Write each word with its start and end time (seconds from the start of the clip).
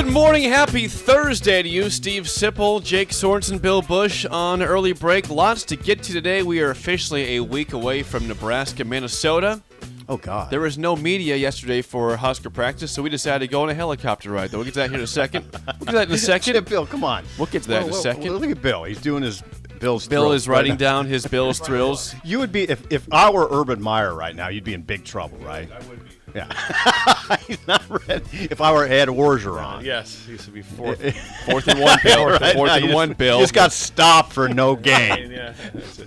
Good 0.00 0.14
morning, 0.14 0.44
happy 0.44 0.88
Thursday 0.88 1.62
to 1.62 1.68
you, 1.68 1.90
Steve 1.90 2.22
Sipple, 2.22 2.82
Jake 2.82 3.10
Sorensen, 3.10 3.60
Bill 3.60 3.82
Bush 3.82 4.24
on 4.24 4.62
early 4.62 4.94
break. 4.94 5.28
Lots 5.28 5.62
to 5.64 5.76
get 5.76 6.02
to 6.04 6.12
today. 6.14 6.42
We 6.42 6.62
are 6.62 6.70
officially 6.70 7.36
a 7.36 7.42
week 7.42 7.74
away 7.74 8.02
from 8.02 8.26
Nebraska, 8.26 8.82
Minnesota. 8.82 9.60
Oh 10.08 10.16
God. 10.16 10.50
There 10.50 10.60
was 10.60 10.78
no 10.78 10.96
media 10.96 11.36
yesterday 11.36 11.82
for 11.82 12.16
Husker 12.16 12.48
practice, 12.48 12.90
so 12.90 13.02
we 13.02 13.10
decided 13.10 13.46
to 13.46 13.52
go 13.52 13.62
on 13.62 13.68
a 13.68 13.74
helicopter 13.74 14.30
ride. 14.30 14.50
Though 14.50 14.58
we'll 14.58 14.64
get 14.64 14.72
to 14.74 14.80
that 14.80 14.88
here 14.88 14.98
in 14.98 15.04
a 15.04 15.06
second. 15.06 15.44
We'll 15.52 15.60
get 15.80 15.86
to 15.88 15.92
that 15.92 16.08
in 16.08 16.14
a 16.14 16.18
second. 16.32 16.54
Chip 16.54 16.66
Bill, 16.66 16.86
come 16.86 17.04
on. 17.04 17.22
We'll 17.36 17.46
get 17.48 17.62
to 17.64 17.68
that 17.68 17.82
in 17.82 17.82
a 17.82 17.86
Well, 17.88 17.92
well, 17.92 18.02
second. 18.02 18.24
well, 18.24 18.40
look 18.40 18.50
at 18.50 18.62
Bill. 18.62 18.84
He's 18.84 19.02
doing 19.02 19.22
his 19.22 19.42
Bill's. 19.80 20.08
Bill 20.08 20.22
thrills 20.22 20.34
is 20.34 20.48
writing 20.48 20.72
right 20.72 20.78
down 20.78 21.06
his 21.08 21.26
Bill's 21.26 21.58
thrills. 21.66 22.14
You 22.24 22.38
would 22.38 22.52
be 22.52 22.62
if, 22.62 22.90
if 22.90 23.06
I 23.12 23.28
were 23.28 23.48
Urban 23.50 23.82
Meyer 23.82 24.14
right 24.14 24.34
now. 24.34 24.48
You'd 24.48 24.64
be 24.64 24.72
in 24.72 24.80
big 24.80 25.04
trouble, 25.04 25.36
right? 25.38 25.68
I 25.70 25.78
would 25.88 26.02
be. 26.02 26.09
Yeah. 26.34 27.36
He's 27.46 27.66
not 27.66 27.82
ready. 28.06 28.24
If 28.50 28.60
I 28.60 28.72
were 28.72 28.84
Ed 28.84 29.08
Orgeron. 29.08 29.82
Yes, 29.90 30.24
he 30.26 30.32
used 30.32 30.44
to 30.44 30.50
be 30.50 30.62
fourth. 30.62 31.00
Fourth 31.46 31.68
and 31.68 31.80
one, 31.80 31.98
Bill. 32.02 32.26
Right 32.26 32.54
Fourth 32.54 32.68
now, 32.68 32.76
and 32.76 32.92
one, 32.92 33.08
just, 33.10 33.18
Bill. 33.18 33.36
you 33.38 33.42
Just 33.44 33.54
got 33.54 33.72
stopped 33.72 34.32
for 34.32 34.48
no 34.48 34.76
gain. 34.76 35.30
yeah, 35.30 35.54
that's 35.72 36.02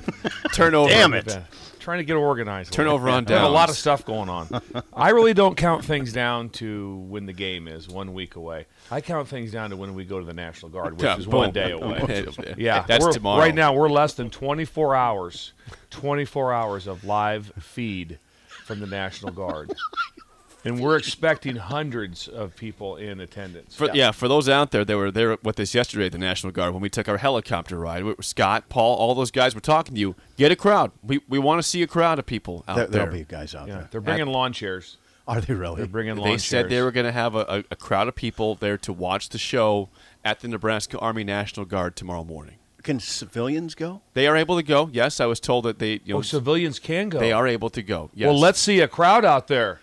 turnover. 0.54 0.90
Damn 0.90 1.14
it. 1.14 1.38
Trying 1.80 1.98
to 1.98 2.06
get 2.06 2.14
organized. 2.16 2.72
Turnover 2.72 3.10
on 3.10 3.26
down. 3.26 3.36
We 3.36 3.42
have 3.42 3.50
a 3.50 3.54
lot 3.54 3.70
of 3.70 3.76
stuff 3.76 4.06
going 4.06 4.30
on. 4.30 4.48
I 4.94 5.10
really 5.10 5.34
don't 5.34 5.58
count 5.58 5.84
things 5.84 6.14
down 6.14 6.48
to 6.52 6.96
when 7.10 7.26
the 7.26 7.34
game 7.34 7.68
is 7.68 7.90
one 7.90 8.14
week 8.14 8.38
away. 8.38 8.68
I 8.90 9.02
count 9.02 9.28
things 9.28 9.52
down 9.52 9.72
to 9.72 9.76
when 9.76 9.94
we 9.94 10.06
go 10.06 10.18
to 10.18 10.26
the 10.26 10.34
National 10.34 10.70
Guard, 10.72 10.94
which 10.94 11.04
Yeah, 11.04 11.18
is 11.18 11.26
boom. 11.26 11.40
one 11.40 11.52
day 11.52 11.72
away. 11.72 12.26
Yeah, 12.58 12.86
that's 12.88 13.04
we're- 13.04 13.14
tomorrow. 13.14 13.40
Right 13.40 13.54
now, 13.54 13.74
we're 13.74 13.90
less 13.90 14.14
than 14.14 14.30
24 14.30 14.96
hours, 14.96 15.52
24 15.90 16.54
hours 16.54 16.88
of 16.88 17.04
live 17.04 17.52
feed 17.60 18.18
from 18.64 18.80
the 18.80 18.88
National 18.88 19.32
Guard, 19.32 19.74
and 20.66 20.80
we're 20.80 20.98
expecting 20.98 21.56
hundreds 21.58 22.28
of 22.28 22.56
people 22.56 22.96
in 22.96 23.20
attendance. 23.20 23.76
For, 23.76 23.90
yeah. 23.94 24.12
for 24.12 24.28
those 24.28 24.48
out 24.48 24.72
there 24.72 24.86
that 24.86 24.98
were 24.98 25.12
there 25.12 25.38
with 25.44 25.60
us 25.60 25.74
yesterday 25.74 26.08
at 26.08 26.12
the 26.12 26.18
National 26.18 26.52
Guard 26.52 26.74
when 26.74 26.82
we 26.82 26.90
took 26.90 27.08
our 27.10 27.18
helicopter 27.18 27.78
ride, 27.78 28.04
we- 28.04 28.16
Scott, 28.22 28.70
Paul, 28.70 28.96
all 28.96 29.14
those 29.16 29.32
guys 29.32 29.54
were 29.54 29.62
talking 29.62 29.96
to 29.96 30.00
you. 30.00 30.16
Get 30.38 30.52
a 30.52 30.56
crowd. 30.56 30.92
We, 31.04 31.22
we 31.28 31.40
want 31.40 31.62
to 31.62 31.68
see 31.68 31.84
a 31.84 31.88
crowd 31.88 32.20
of 32.20 32.26
people 32.26 32.64
out 32.68 32.76
There, 32.76 32.86
there. 32.88 33.00
there'll 33.06 33.14
be 33.14 33.26
guys 33.26 33.54
out 33.54 33.68
yeah, 33.68 33.76
there. 33.76 33.90
They're 33.92 34.02
bringing 34.02 34.28
lawn 34.28 34.54
chairs. 34.54 34.98
Are 35.28 35.40
they 35.40 35.54
really? 35.54 35.78
They're 35.78 35.88
bringing 35.88 36.18
lawn 36.18 36.30
They 36.32 36.38
said 36.38 36.70
they 36.70 36.82
were 36.82 36.92
going 36.92 37.06
to 37.06 37.12
have 37.12 37.34
a, 37.36 37.46
a, 37.48 37.64
a 37.72 37.76
crowd 37.76 38.08
of 38.08 38.16
people 38.16 38.56
there 38.56 38.78
to 38.80 38.92
watch 38.92 39.30
the 39.30 39.38
show 39.38 39.90
at 40.24 40.42
the 40.42 40.48
Nebraska 40.48 40.98
Army 41.00 41.24
National 41.24 41.66
Guard 41.66 41.96
tomorrow 41.96 42.26
morning. 42.26 42.56
Can 42.84 43.00
civilians 43.00 43.76
go? 43.76 44.02
They 44.14 44.28
are 44.28 44.36
able 44.36 44.58
to 44.58 44.64
go. 44.64 44.90
Yes, 44.92 45.20
I 45.22 45.26
was 45.26 45.40
told 45.40 45.64
that 45.66 45.80
they 45.80 46.02
you 46.06 46.14
know 46.14 46.18
Oh, 46.18 46.22
civilians 46.22 46.80
can 46.80 47.10
go. 47.10 47.20
they 47.20 47.32
are 47.32 47.48
able 47.48 47.70
to 47.70 47.82
go. 47.82 48.10
Yes. 48.14 48.28
Well, 48.28 48.40
let's 48.40 48.60
see 48.60 48.80
a 48.82 48.88
crowd 48.88 49.24
out 49.26 49.48
there. 49.48 49.80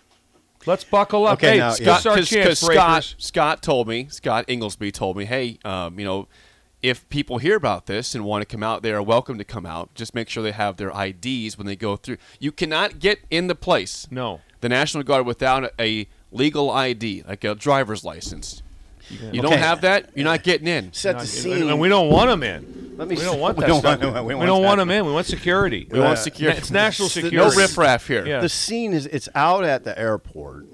Let's 0.67 0.83
buckle 0.83 1.25
up. 1.25 1.33
Okay, 1.39 1.53
hey, 1.53 1.57
now, 1.57 1.71
this 1.71 1.79
yeah. 1.79 1.97
is 1.97 2.05
our 2.05 2.15
Cause, 2.17 2.29
chance, 2.29 2.59
'cause 2.59 2.59
Scott. 2.71 3.15
Scott 3.17 3.63
told 3.63 3.87
me 3.87 4.07
Scott 4.11 4.45
Inglesby 4.47 4.91
told 4.91 5.17
me, 5.17 5.25
hey, 5.25 5.57
um, 5.65 5.97
you 5.97 6.05
know, 6.05 6.27
if 6.83 7.07
people 7.09 7.39
hear 7.39 7.55
about 7.55 7.87
this 7.87 8.13
and 8.13 8.23
want 8.25 8.43
to 8.43 8.45
come 8.45 8.61
out, 8.61 8.83
they 8.83 8.91
are 8.91 9.01
welcome 9.01 9.39
to 9.39 9.43
come 9.43 9.65
out. 9.65 9.93
Just 9.95 10.13
make 10.13 10.29
sure 10.29 10.43
they 10.43 10.51
have 10.51 10.77
their 10.77 10.91
IDs 10.91 11.57
when 11.57 11.65
they 11.65 11.75
go 11.75 11.95
through. 11.95 12.17
You 12.39 12.51
cannot 12.51 12.99
get 12.99 13.19
in 13.31 13.47
the 13.47 13.55
place, 13.55 14.07
No. 14.11 14.41
the 14.61 14.69
National 14.69 15.03
Guard, 15.03 15.25
without 15.25 15.71
a 15.79 16.07
legal 16.31 16.69
ID, 16.69 17.23
like 17.27 17.43
a 17.43 17.55
driver's 17.55 18.03
license. 18.03 18.61
You 19.31 19.41
don't 19.41 19.57
have 19.57 19.81
that, 19.81 20.09
you're 20.15 20.23
not 20.23 20.43
getting 20.43 20.67
in. 20.67 20.93
Set 20.93 21.19
the 21.19 21.25
scene. 21.27 21.69
And 21.69 21.79
we 21.79 21.89
don't 21.89 22.09
want 22.09 22.29
them 22.29 22.43
in. 22.43 22.80
Let 22.97 23.07
me 23.07 23.15
we 23.15 23.21
don't 23.21 23.39
want 23.39 23.57
we 23.57 23.65
don't 23.65 23.79
stuff. 23.79 24.01
want- 24.01 24.25
we 24.25 24.35
we 24.35 24.45
don't 24.45 24.63
want 24.63 24.77
them 24.79 24.91
in. 24.91 25.05
We 25.05 25.11
want 25.13 25.25
security. 25.25 25.87
We 25.89 25.99
want 25.99 26.13
Uh, 26.13 26.15
security. 26.17 26.57
It's 26.59 26.71
national 26.71 27.09
security. 27.09 27.37
No 27.37 27.49
riffraff 27.51 28.07
here. 28.07 28.25
Yeah. 28.25 28.41
The 28.41 28.49
scene 28.49 28.93
is 28.93 29.05
it's 29.07 29.29
out 29.35 29.63
at 29.63 29.83
the 29.83 29.97
airport. 29.97 30.65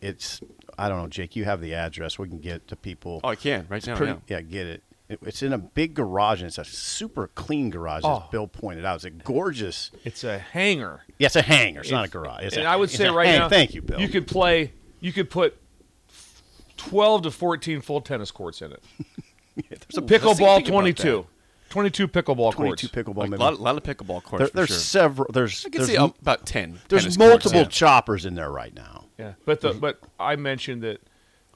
It's 0.00 0.40
I 0.78 0.88
don't 0.88 0.98
know, 1.02 1.08
Jake. 1.08 1.34
You 1.36 1.44
have 1.44 1.60
the 1.60 1.74
address. 1.74 2.18
We 2.18 2.28
can 2.28 2.38
get 2.38 2.56
it 2.56 2.68
to 2.68 2.76
people. 2.76 3.20
Oh, 3.24 3.28
I 3.28 3.36
can 3.36 3.66
right 3.68 3.84
now. 3.86 3.96
Pretty- 3.96 4.12
yeah. 4.28 4.36
yeah, 4.36 4.40
get 4.42 4.66
it. 4.66 4.82
It- 5.08 5.18
It's 5.24 5.42
in 5.42 5.52
a 5.52 5.58
big 5.58 5.94
garage, 5.94 6.40
and 6.40 6.48
it's 6.48 6.58
a 6.58 6.64
super 6.64 7.28
clean 7.34 7.70
garage, 7.70 8.02
Oh. 8.04 8.24
as 8.24 8.30
Bill 8.30 8.46
pointed 8.46 8.84
out. 8.84 8.96
It's 8.96 9.04
a 9.04 9.10
gorgeous. 9.10 9.90
It's 10.04 10.22
a 10.22 10.38
hangar. 10.38 11.02
Yeah, 11.18 11.26
it's 11.26 11.36
a 11.36 11.42
hangar. 11.42 11.80
It's 11.80 11.90
not 11.90 12.04
a 12.06 12.08
garage. 12.08 12.44
It's 12.44 12.56
and 12.56 12.66
a- 12.66 12.68
I 12.68 12.76
would 12.76 12.90
say 12.90 13.08
right 13.08 13.26
hang- 13.26 13.38
now, 13.40 13.48
Thank 13.48 13.74
you, 13.74 13.82
Bill. 13.82 14.00
You 14.00 14.08
could 14.08 14.26
play. 14.26 14.72
You 15.00 15.12
could 15.12 15.30
put 15.30 15.56
twelve 16.76 17.22
to 17.22 17.30
fourteen 17.30 17.80
full 17.80 18.00
tennis 18.00 18.30
courts 18.30 18.62
in 18.62 18.72
it. 18.72 18.82
There's 19.68 19.96
a 19.98 20.02
Pickleball 20.02 20.56
think 20.56 20.68
22. 20.68 21.26
22 21.70 22.08
pickleball 22.08 22.54
courts. 22.54 22.82
22 22.82 22.88
pickleball. 22.88 23.16
Like, 23.16 23.28
a 23.28 23.30
maybe. 23.32 23.42
lot, 23.42 23.60
lot 23.60 23.76
of 23.76 23.82
pickleball 23.82 24.22
courts 24.22 24.38
There- 24.38 24.46
for 24.48 24.56
there's 24.56 24.68
sure. 24.68 24.76
several. 24.78 25.30
There's 25.32 25.64
I 25.64 25.68
can 25.70 25.78
there's, 25.80 25.90
see 25.90 25.96
um, 25.96 26.14
about 26.20 26.46
ten. 26.46 26.78
there's 26.88 27.02
tennis 27.02 27.16
courts, 27.16 27.30
multiple 27.44 27.60
yeah. 27.60 27.68
choppers 27.68 28.24
in 28.26 28.34
there 28.34 28.50
right 28.50 28.74
now. 28.74 29.04
Yeah, 29.18 29.32
but 29.44 29.60
the 29.60 29.72
but 29.74 30.00
I 30.20 30.36
mentioned 30.36 30.82
that 30.82 31.00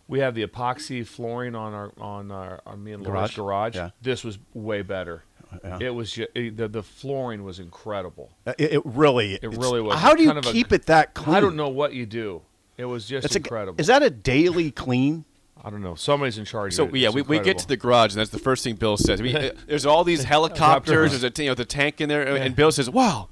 we 0.09 0.19
have 0.19 0.35
the 0.35 0.45
epoxy 0.47 1.07
flooring 1.07 1.55
on 1.55 1.73
our 1.73 1.93
on 1.99 2.31
our 2.31 2.61
on 2.67 2.83
me 2.83 2.93
and 2.93 3.03
Laura's 3.03 3.35
Garage? 3.35 3.37
garage. 3.37 3.77
Yeah. 3.77 3.91
This 4.03 4.25
was 4.25 4.39
way 4.55 4.83
better. 4.83 5.23
Yeah. 5.63 5.79
It 5.81 5.95
was 5.95 6.13
ju- 6.13 6.27
it, 6.35 6.57
the 6.57 6.67
the 6.69 6.83
flooring 6.83 7.45
was 7.45 7.59
incredible. 7.61 8.31
Uh, 8.47 8.55
It, 8.59 8.73
it 8.73 8.83
really. 8.87 9.35
It 9.35 9.49
really 9.57 9.81
was. 9.83 9.99
How 9.99 10.15
do 10.15 10.23
you 10.23 10.29
Kind 10.31 10.39
of 10.39 10.47
a- 10.47 10.53
keep 10.53 10.73
it 10.73 10.87
that 10.87 11.15
clean? 11.15 11.37
I 11.37 11.41
don't 11.41 11.57
know 11.57 11.69
what 11.69 11.93
you 11.93 12.07
do. 12.07 12.43
It 12.79 12.87
was 12.87 13.07
just 13.07 13.27
It's 13.27 13.35
a- 13.35 13.39
incredible. 13.39 13.79
is 13.81 13.87
that 13.89 14.03
a 14.03 14.09
daily 14.11 14.71
clean? 14.71 15.25
I 15.65 15.71
don't 15.71 15.81
know. 15.83 15.95
Somebody's 15.95 16.39
in 16.39 16.45
charge. 16.45 16.75
So 16.75 16.85
of 16.85 16.95
it. 16.95 16.99
yeah, 16.99 17.11
we, 17.11 17.23
we 17.23 17.39
get 17.39 17.59
to 17.59 17.69
the 17.69 17.77
garage, 17.77 18.13
and 18.13 18.21
that's 18.21 18.31
the 18.31 18.39
first 18.39 18.65
thing 18.65 18.75
Bill 18.75 18.97
says. 18.97 19.21
I 19.21 19.25
mean, 19.25 19.37
uh, 19.37 19.51
there's 19.67 19.87
all 19.87 20.03
these 20.05 20.25
helicopters. 20.25 21.13
There's 21.13 21.39
a 21.39 21.43
you 21.43 21.51
know 21.51 21.55
the 21.55 21.65
tank 21.65 22.01
in 22.01 22.09
there, 22.09 22.23
and 22.37 22.57
Bill 22.57 22.73
says, 22.73 22.91
"Wow, 22.91 23.29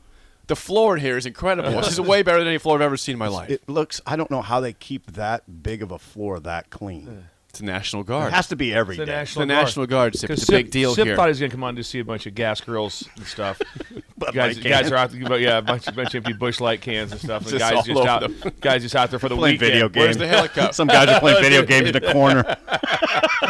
the 0.47 0.57
floor 0.57 0.97
in 0.97 1.01
here 1.03 1.17
is 1.17 1.27
incredible. 1.27 1.73
This 1.73 1.93
is 1.93 2.01
way 2.01 2.23
better 2.23 2.39
than 2.39 2.49
any 2.49 2.59
floor 2.59 2.77
I've 2.77 2.83
ever 2.83 2.97
seen 2.97 3.15
in 3.15 3.19
my 3.19 3.29
life." 3.29 3.51
It 3.51 3.69
looks. 3.69 4.01
I 4.07 4.17
don't 4.17 4.31
know 4.31 4.43
how 4.43 4.61
they 4.61 4.73
keep 4.73 5.13
that 5.13 5.63
big 5.63 5.83
of 5.83 5.91
a 5.91 5.99
floor 5.99 6.39
that 6.41 6.71
clean. 6.71 7.25
It's 7.51 7.59
the 7.59 7.67
National 7.67 8.05
Guard. 8.05 8.33
It 8.33 8.37
has 8.37 8.47
to 8.49 8.57
be 8.57 8.73
every 8.73 8.95
It's 8.95 9.01
the 9.01 9.07
day. 9.07 9.13
National 9.13 9.45
the 9.45 9.53
Guard. 9.53 9.65
National 9.67 9.87
Guard, 9.87 10.15
Sip. 10.17 10.29
'Cause 10.31 10.39
It's 10.43 10.49
a 10.49 10.53
big 10.53 10.71
deal 10.71 10.95
Sip 10.95 11.05
here. 11.05 11.17
thought 11.17 11.25
he 11.25 11.31
was 11.31 11.41
going 11.41 11.51
to 11.51 11.57
come 11.57 11.65
on 11.65 11.75
to 11.75 11.83
see 11.83 11.99
a 11.99 12.05
bunch 12.05 12.27
of 12.27 12.35
gas 12.37 12.61
grills 12.61 13.09
and 13.17 13.27
stuff. 13.27 13.61
Bud 14.19 14.33
guys, 14.35 14.57
guys 14.59 14.89
are 14.93 14.97
out 14.97 15.11
there, 15.11 15.25
but 15.29 15.41
yeah, 15.41 15.59
a 15.59 15.63
bunch, 15.63 15.85
bunch 15.97 16.15
of 16.15 16.25
empty 16.25 16.33
Busch 16.35 16.61
Light 16.61 16.81
cans 16.81 17.11
and 17.11 17.21
stuff. 17.21 17.43
And 17.43 17.51
Just 17.59 17.73
guys 17.73 17.85
just 17.85 18.07
out, 18.07 18.21
them. 18.21 18.53
guys 18.61 18.83
just 18.83 18.95
out 18.95 19.11
there 19.11 19.19
for 19.19 19.29
the 19.29 19.35
playing 19.35 19.55
weekend. 19.55 19.73
video 19.73 19.89
games. 19.89 20.05
Where's 20.05 20.17
the 20.19 20.29
helicopter? 20.29 20.73
Some 20.75 20.87
guys 20.87 21.09
are 21.09 21.19
playing 21.19 21.43
video 21.43 21.65
games 21.65 21.89
in 21.89 21.93
the 21.95 22.13
corner. 22.13 22.45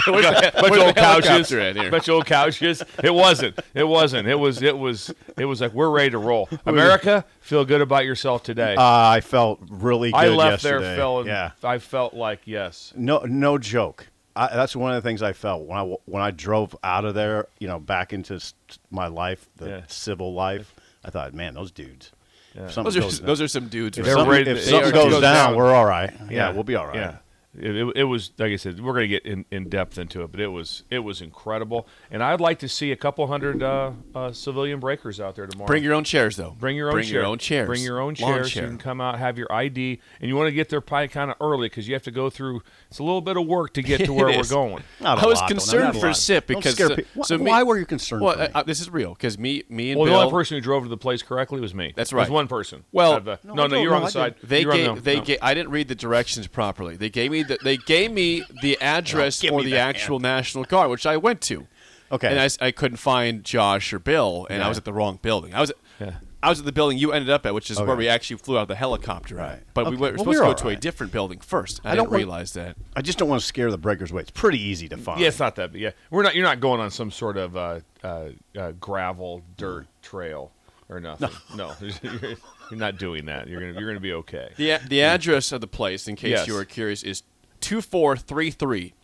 Where's 0.07 0.25
the, 0.25 0.53
bunch 0.55 0.71
where's 0.71 0.77
of 0.81 0.87
old 0.87 0.97
couches. 0.97 1.51
helicopter 1.51 1.73
here? 1.83 1.91
Bunch 1.91 2.09
of 2.09 2.15
old 2.15 2.27
couches. 2.27 2.83
It 3.05 3.13
wasn't. 3.13 3.59
It 3.75 3.85
wasn't. 3.85 4.29
It 4.29 4.37
was. 4.39 4.63
It 4.63 4.79
was. 4.79 5.13
It 5.37 5.45
was 5.45 5.61
like 5.61 5.75
we're 5.75 5.91
ready 5.91 6.11
to 6.11 6.19
roll. 6.19 6.49
America, 6.65 7.25
feel 7.41 7.65
good 7.67 7.81
about 7.83 8.05
yourself 8.07 8.43
today. 8.45 8.77
Uh, 8.77 8.83
I 8.83 9.21
felt 9.21 9.61
really 9.69 10.11
good 10.13 10.17
I 10.19 10.29
left 10.29 10.63
yesterday. 10.65 10.85
there 10.87 10.97
feeling. 10.97 11.27
Yeah. 11.27 11.51
I 11.63 11.79
felt 11.79 12.15
like 12.15 12.41
yes. 12.47 12.95
No, 12.97 13.19
no 13.27 13.59
joke. 13.59 14.00
I, 14.37 14.55
that's 14.55 14.77
one 14.77 14.95
of 14.95 15.03
the 15.03 15.09
things 15.09 15.23
I 15.23 15.33
felt 15.33 15.67
when 15.67 15.79
I 15.79 15.83
when 16.07 16.23
I 16.23 16.31
drove 16.31 16.77
out 16.85 17.05
of 17.05 17.15
there. 17.15 17.49
You 17.59 17.69
know, 17.69 17.79
back 17.79 18.13
into 18.13 18.35
s- 18.35 18.55
my 18.91 19.07
life, 19.09 19.49
the 19.57 19.69
Yeah. 19.69 19.81
civil 19.89 20.33
life. 20.35 20.75
I 21.05 21.11
thought, 21.11 21.35
man, 21.35 21.55
those 21.55 21.71
dudes. 21.73 22.13
If 22.55 22.73
something 22.73 22.85
Those 22.85 22.97
are 22.97 23.01
goes, 23.01 23.21
those 23.21 23.41
are 23.41 23.49
some 23.49 23.69
dudes. 23.69 23.97
if 23.99 24.07
right? 24.07 24.13
something, 24.13 24.41
if 24.41 24.45
they 24.47 24.61
something 24.61 24.93
goes, 24.93 25.11
goes 25.13 25.21
down, 25.23 25.51
down. 25.51 25.57
we're 25.57 25.73
all 25.73 25.87
right. 25.87 26.13
Yeah, 26.31 26.51
we'll 26.53 26.65
be 26.65 26.75
all 26.75 26.87
right. 26.87 27.15
Yeah. 27.61 27.71
It, 27.71 27.77
it, 27.77 27.97
it 27.97 28.05
was 28.05 28.31
like 28.39 28.53
I 28.53 28.57
said, 28.57 28.81
we're 28.81 28.93
going 28.93 29.03
to 29.05 29.09
get 29.09 29.25
in, 29.27 29.45
in 29.51 29.69
depth 29.69 29.99
into 29.99 30.23
it, 30.23 30.31
but 30.31 30.41
it 30.41 30.49
was 30.49 30.83
it 30.91 31.01
was 31.01 31.21
incredible, 31.21 31.87
and 32.11 32.23
I'd 32.23 32.41
like 32.41 32.59
to 32.61 32.69
see 32.69 32.93
a 32.93 32.97
couple 32.97 33.27
hundred 33.27 33.63
uh, 33.63 33.93
uh, 34.15 34.33
civilian 34.33 34.81
breakers 34.81 35.21
out 35.21 35.37
there 35.37 35.47
tomorrow. 35.47 35.67
Bring 35.67 35.83
your 35.85 35.95
own 35.95 36.05
chairs, 36.05 36.37
though. 36.37 36.57
Bring 36.59 36.77
your 36.77 36.89
own 36.89 36.95
Bring 36.95 37.05
chair. 37.07 37.15
your 37.21 37.27
own 37.27 37.39
chairs. 37.39 37.67
Bring 37.67 37.83
your 37.83 38.01
own 38.01 38.15
chairs. 38.15 38.51
chair. 38.51 38.63
You 38.65 38.69
can 38.71 38.79
come 38.79 39.01
out, 39.01 39.19
have 39.19 39.39
your 39.39 39.53
ID, 39.53 40.01
and 40.21 40.29
you 40.29 40.37
want 40.37 40.49
to 40.49 40.53
get 40.53 40.69
there 40.69 40.81
probably 40.81 41.09
kind 41.09 41.31
of 41.31 41.37
early 41.41 41.69
because 41.69 41.87
you 41.89 41.95
have 41.95 42.03
to 42.05 42.11
go 42.11 42.31
through. 42.31 42.63
It's 42.89 42.99
a 42.99 43.03
little 43.05 43.21
bit 43.21 43.37
of 43.37 43.47
work 43.47 43.75
to 43.75 43.83
get 43.83 44.05
to 44.05 44.13
where 44.15 44.27
we're 44.27 44.45
going. 44.45 44.83
Not 45.01 45.19
a 45.19 45.23
I 45.23 45.27
was 45.27 45.41
lot, 45.41 45.49
concerned 45.49 45.85
not 45.95 45.97
for 45.97 46.07
lot. 46.09 46.17
Sip 46.17 46.47
Don't 46.47 46.59
because 46.59 46.75
scare 46.75 46.97
pe- 46.97 47.05
Why- 47.15 47.25
so 47.25 47.39
me- 47.39 47.45
why 47.45 47.63
were 47.63 47.79
you 47.79 47.87
concerned 47.87 48.23
Well, 48.23 48.35
for 48.35 48.41
me? 48.43 48.49
uh, 48.55 48.63
this 48.63 48.81
is 48.81 48.91
real 48.91 49.15
because 49.15 49.39
me, 49.39 49.65
me 49.69 49.91
and 49.93 50.01
Well, 50.01 50.11
the 50.11 50.17
only 50.19 50.31
person 50.31 50.57
who 50.57 50.61
drove 50.61 50.83
to 50.85 50.89
the 50.89 50.97
place 50.97 51.23
correctly 51.23 51.61
was 51.61 51.75
me. 51.75 51.93
That's 51.97 52.11
It 52.13 52.17
was 52.17 52.29
right. 52.29 52.35
one 52.35 52.49
person. 52.49 52.85
Well- 52.93 53.17
of 53.17 53.25
the- 53.25 53.39
No, 53.45 53.55
no, 53.55 53.67
no, 53.67 53.83
you're 53.83 53.95
on 53.95 54.03
the 54.05 54.11
side. 54.11 54.35
They 54.43 54.61
you 54.61 54.67
were 54.67 54.73
on 54.73 54.79
gave, 54.97 55.05
they 55.05 55.21
gave, 55.21 55.39
I 55.43 55.55
didn't 55.55 55.71
read 55.71 55.89
the 55.89 55.95
directions 55.95 56.47
properly. 56.47 56.97
They 56.97 57.11
gave 57.11 57.31
me 57.31 57.43
the, 57.51 57.59
they 57.63 57.77
gave 57.77 58.11
me 58.13 58.43
the 58.63 58.81
address 58.81 59.41
give 59.41 59.51
for 59.51 59.63
the 59.63 59.71
the 59.73 59.79
actual 59.79 60.19
National 60.19 60.65
Guard, 60.65 60.91
which 60.91 61.07
I 61.07 61.17
went 61.17 61.41
to. 61.43 61.67
Okay. 62.13 62.37
And 62.37 62.57
I 62.61 62.71
couldn't 62.73 62.97
find 62.97 63.45
Josh 63.45 63.93
or 63.93 63.99
Bill, 64.01 64.47
and 64.51 64.63
I 64.63 64.69
was 64.69 64.79
at 64.79 64.85
the 64.85 64.93
wrong 64.93 65.19
building. 65.23 65.55
I 65.55 65.61
was, 65.61 65.73
Yeah. 66.01 66.15
I 66.43 66.49
was 66.49 66.59
at 66.59 66.65
the 66.65 66.73
building 66.73 66.97
you 66.97 67.13
ended 67.13 67.29
up 67.29 67.45
at, 67.45 67.53
which 67.55 67.71
is 67.71 67.79
where 67.81 67.95
we 67.95 68.09
actually 68.09 68.39
flew 68.39 68.57
out 68.59 68.63
of 68.63 68.69
the 68.69 68.75
helicopter. 68.75 69.37
Right. 69.37 69.61
But 69.75 69.85
we 69.87 69.93
Okay. 69.93 70.01
were 70.01 70.07
Well, 70.09 70.11
supposed 70.19 70.27
we're 70.27 70.33
to 70.35 70.41
go 70.41 70.47
all 70.47 70.55
to 70.55 70.69
a 70.71 70.77
different 70.77 71.13
building 71.13 71.39
first. 71.39 71.81
I, 71.85 71.91
I 71.93 71.95
don't 71.95 72.05
didn't 72.07 72.11
want- 72.13 72.19
realize 72.19 72.53
that. 72.55 72.77
I 72.97 73.03
just 73.03 73.19
don't 73.19 73.29
want 73.29 73.43
to 73.43 73.47
scare 73.47 73.71
the 73.71 73.79
breakers 73.79 74.11
away. 74.11 74.23
It's 74.23 74.31
pretty 74.31 74.59
easy 74.61 74.89
to 74.89 74.97
find. 74.97 75.21
Yeah, 75.21 75.29
it's 75.29 75.39
not 75.39 75.55
that. 75.57 75.71
But 75.73 75.81
yeah, 75.81 75.91
we're 76.11 76.23
not. 76.23 76.35
You're 76.35 76.47
not 76.47 76.59
going 76.61 76.81
on 76.81 76.91
some 76.91 77.11
sort 77.13 77.37
of 77.37 77.57
uh, 77.57 77.81
uh, 78.03 78.31
uh, 78.59 78.73
gravel 78.81 79.43
dirt 79.59 79.87
trail 80.03 80.51
or 80.89 80.99
nothing. 80.99 81.29
No, 81.55 81.75
you're 81.81 81.91
you're 82.71 82.79
not 82.81 82.97
doing 82.97 83.27
that. 83.27 83.47
You're 83.47 83.61
gonna 83.61 83.79
you're 83.79 83.89
gonna 83.91 84.01
be 84.01 84.15
okay. 84.15 84.51
The 84.57 84.79
the 84.89 85.03
address 85.03 85.53
of 85.53 85.61
the 85.61 85.69
place, 85.69 86.09
in 86.09 86.17
case 86.17 86.31
Yes. 86.31 86.47
you 86.49 86.57
are 86.57 86.65
curious, 86.65 87.03
is 87.05 87.23
two 87.61 87.81
four 87.83 88.17
three 88.17 88.51
three 88.51 88.95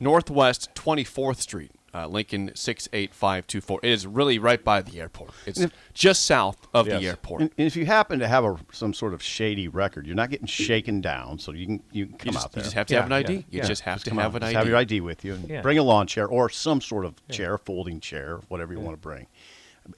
Northwest 0.00 0.68
Twenty 0.74 1.04
Fourth 1.04 1.40
Street, 1.40 1.70
uh, 1.94 2.06
Lincoln 2.08 2.50
six 2.54 2.88
eight 2.92 3.14
five 3.14 3.46
two 3.46 3.60
four. 3.60 3.78
It 3.82 3.90
is 3.90 4.06
really 4.06 4.38
right 4.38 4.62
by 4.62 4.82
the 4.82 5.00
airport. 5.00 5.30
It's 5.46 5.64
just 5.92 6.24
south 6.24 6.66
of 6.74 6.86
Yes. 6.88 7.00
the 7.00 7.06
airport. 7.08 7.40
And 7.42 7.50
and 7.56 7.66
if 7.66 7.76
you 7.76 7.86
happen 7.86 8.18
to 8.18 8.26
have 8.28 8.44
a, 8.44 8.56
some 8.72 8.92
sort 8.92 9.14
of 9.14 9.22
shady 9.22 9.68
record, 9.68 10.06
you're 10.06 10.16
not 10.16 10.30
getting 10.30 10.46
shaken 10.46 11.00
down, 11.00 11.38
so 11.38 11.52
you 11.52 11.66
can 11.66 11.82
you 11.92 12.06
can 12.06 12.16
come 12.18 12.26
you 12.26 12.32
just, 12.32 12.44
out 12.44 12.52
there. 12.52 12.60
you 12.60 12.64
just 12.64 12.74
have 12.74 12.86
to 12.88 12.94
Yeah, 12.94 13.00
have 13.00 13.06
an 13.06 13.12
ID. 13.12 13.32
yeah, 13.32 13.38
You 13.38 13.44
yeah. 13.50 13.64
just 13.64 13.82
have 13.82 13.94
Just 13.96 14.04
to 14.06 14.14
have 14.14 14.34
out. 14.34 14.34
an 14.36 14.40
Just 14.42 14.50
ID. 14.50 14.56
Have 14.56 14.66
your 14.68 14.76
ID 14.76 15.00
with 15.00 15.24
you. 15.24 15.34
And 15.34 15.48
Yeah. 15.48 15.62
Bring 15.62 15.78
a 15.78 15.82
lawn 15.82 16.06
chair 16.06 16.26
or 16.26 16.48
some 16.50 16.80
sort 16.80 17.04
of 17.04 17.14
chair, 17.28 17.56
folding 17.58 18.00
chair, 18.00 18.40
whatever 18.48 18.72
you 18.72 18.80
want 18.80 18.94
to 18.96 19.00
bring. 19.00 19.26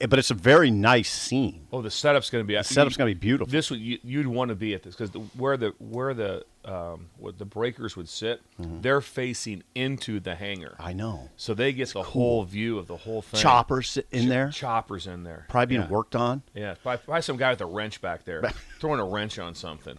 But 0.09 0.19
it's 0.19 0.31
a 0.31 0.35
very 0.35 0.69
nice 0.69 1.09
scene. 1.09 1.67
Oh, 1.71 1.81
the 1.81 1.89
setup's 1.89 2.29
going 2.29 2.43
to 2.43 2.47
be. 2.47 2.55
The 2.55 2.63
setup's 2.63 2.97
gonna 2.97 3.09
be 3.09 3.13
beautiful. 3.13 3.49
This 3.49 3.71
would 3.71 3.79
you, 3.79 3.97
you'd 4.03 4.27
want 4.27 4.49
to 4.49 4.55
be 4.55 4.73
at 4.73 4.83
this 4.83 4.93
because 4.93 5.11
the, 5.11 5.19
where 5.19 5.55
the 5.55 5.73
where 5.79 6.13
the 6.13 6.45
um, 6.65 7.07
what 7.17 7.37
the 7.37 7.45
breakers 7.45 7.95
would 7.95 8.09
sit, 8.09 8.41
they're 8.59 8.99
facing 8.99 9.63
into 9.73 10.19
the 10.19 10.35
hangar, 10.35 10.75
I 10.79 10.91
know. 10.91 11.29
so 11.37 11.53
they 11.53 11.71
get 11.71 11.93
the 11.93 12.03
whole 12.03 12.43
view 12.43 12.77
of 12.77 12.87
the 12.87 12.97
whole 12.97 13.21
thing. 13.21 13.39
Choppers 13.39 13.97
in 14.11 14.27
there, 14.27 14.49
choppers 14.49 15.07
in 15.07 15.23
there, 15.23 15.45
probably 15.49 15.67
being 15.77 15.81
yeah. 15.81 15.87
worked 15.87 16.15
on. 16.15 16.41
Yeah, 16.53 16.75
by, 16.83 16.97
probably 16.97 17.21
some 17.21 17.37
guy 17.37 17.51
with 17.51 17.61
a 17.61 17.65
wrench 17.65 18.01
back 18.01 18.25
there 18.25 18.43
throwing 18.79 18.99
a 18.99 19.05
wrench 19.05 19.39
on 19.39 19.55
something. 19.55 19.97